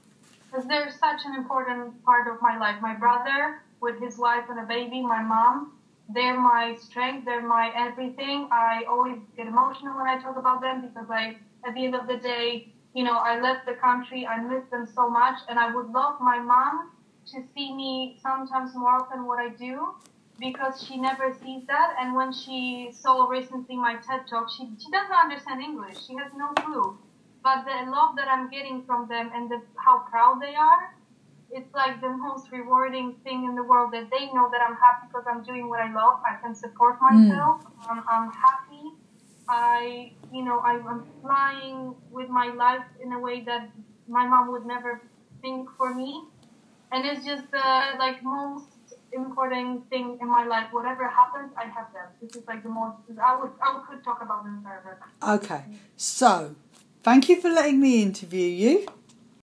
Because 0.44 0.66
they're 0.66 0.90
such 0.90 1.20
an 1.24 1.34
important 1.34 2.04
part 2.04 2.26
of 2.26 2.42
my 2.42 2.58
life. 2.58 2.76
My 2.80 2.94
brother, 2.94 3.62
with 3.80 4.00
his 4.00 4.18
wife 4.18 4.44
and 4.50 4.58
a 4.58 4.66
baby, 4.66 5.02
my 5.02 5.22
mom, 5.22 5.78
they're 6.14 6.38
my 6.38 6.76
strength, 6.80 7.24
they're 7.24 7.46
my 7.46 7.72
everything. 7.76 8.48
I 8.50 8.84
always 8.88 9.18
get 9.36 9.46
emotional 9.46 9.96
when 9.96 10.06
I 10.06 10.18
talk 10.20 10.36
about 10.36 10.60
them 10.60 10.86
because 10.86 11.08
I, 11.10 11.36
at 11.66 11.74
the 11.74 11.84
end 11.84 11.94
of 11.94 12.06
the 12.06 12.16
day, 12.16 12.68
you 12.94 13.04
know, 13.04 13.18
I 13.18 13.40
left 13.40 13.66
the 13.66 13.74
country, 13.74 14.26
I 14.26 14.40
miss 14.40 14.64
them 14.70 14.88
so 14.94 15.10
much, 15.10 15.38
and 15.48 15.58
I 15.58 15.74
would 15.74 15.90
love 15.90 16.14
my 16.20 16.38
mom 16.38 16.90
to 17.32 17.42
see 17.54 17.74
me 17.74 18.18
sometimes 18.22 18.74
more 18.74 18.94
often 19.00 19.26
what 19.26 19.38
I 19.38 19.48
do 19.50 19.94
because 20.38 20.84
she 20.86 20.96
never 20.96 21.34
sees 21.42 21.66
that. 21.66 21.94
And 22.00 22.14
when 22.14 22.32
she 22.32 22.90
saw 22.92 23.26
recently 23.26 23.76
my 23.76 23.96
TED 23.96 24.22
talk, 24.30 24.48
she, 24.56 24.70
she 24.78 24.90
doesn't 24.90 25.20
understand 25.24 25.60
English. 25.60 26.06
She 26.06 26.14
has 26.14 26.32
no 26.36 26.48
clue. 26.62 26.98
But 27.46 27.64
the 27.64 27.88
love 27.92 28.16
that 28.16 28.26
I'm 28.26 28.50
getting 28.50 28.82
from 28.86 29.06
them 29.06 29.30
and 29.32 29.48
the, 29.48 29.62
how 29.76 30.00
proud 30.10 30.42
they 30.42 30.56
are, 30.56 30.96
it's 31.52 31.72
like 31.72 32.00
the 32.00 32.08
most 32.08 32.50
rewarding 32.50 33.14
thing 33.22 33.44
in 33.44 33.54
the 33.54 33.62
world 33.62 33.92
that 33.92 34.10
they 34.10 34.26
know 34.34 34.48
that 34.50 34.60
I'm 34.66 34.74
happy 34.74 35.06
because 35.06 35.26
I'm 35.30 35.44
doing 35.44 35.68
what 35.68 35.78
I 35.78 35.92
love. 35.92 36.18
I 36.26 36.42
can 36.42 36.56
support 36.56 37.00
myself. 37.00 37.60
Um, 37.88 38.02
I'm 38.10 38.32
happy. 38.32 38.84
I, 39.48 40.10
you 40.32 40.44
know, 40.44 40.58
I, 40.58 40.72
I'm 40.90 41.04
flying 41.22 41.94
with 42.10 42.28
my 42.28 42.48
life 42.48 42.88
in 43.00 43.12
a 43.12 43.20
way 43.20 43.44
that 43.44 43.70
my 44.08 44.26
mom 44.26 44.50
would 44.50 44.66
never 44.66 45.00
think 45.40 45.68
for 45.78 45.94
me. 45.94 46.24
And 46.90 47.06
it's 47.06 47.24
just 47.24 47.48
the 47.52 47.68
like 47.96 48.24
most 48.24 48.66
important 49.12 49.88
thing 49.88 50.18
in 50.20 50.28
my 50.28 50.44
life. 50.44 50.66
Whatever 50.72 51.08
happens, 51.08 51.52
I 51.56 51.66
have 51.66 51.92
them. 51.92 52.08
This 52.20 52.34
is 52.34 52.46
like 52.48 52.64
the 52.64 52.70
most. 52.70 52.96
I 53.24 53.40
would 53.40 53.52
I 53.62 53.82
could 53.88 54.02
talk 54.02 54.20
about 54.20 54.42
them 54.42 54.64
forever. 54.64 54.98
Okay, 55.22 55.62
so 55.96 56.56
thank 57.06 57.28
you 57.28 57.40
for 57.40 57.48
letting 57.48 57.80
me 57.80 58.02
interview 58.02 58.48
you. 58.48 58.88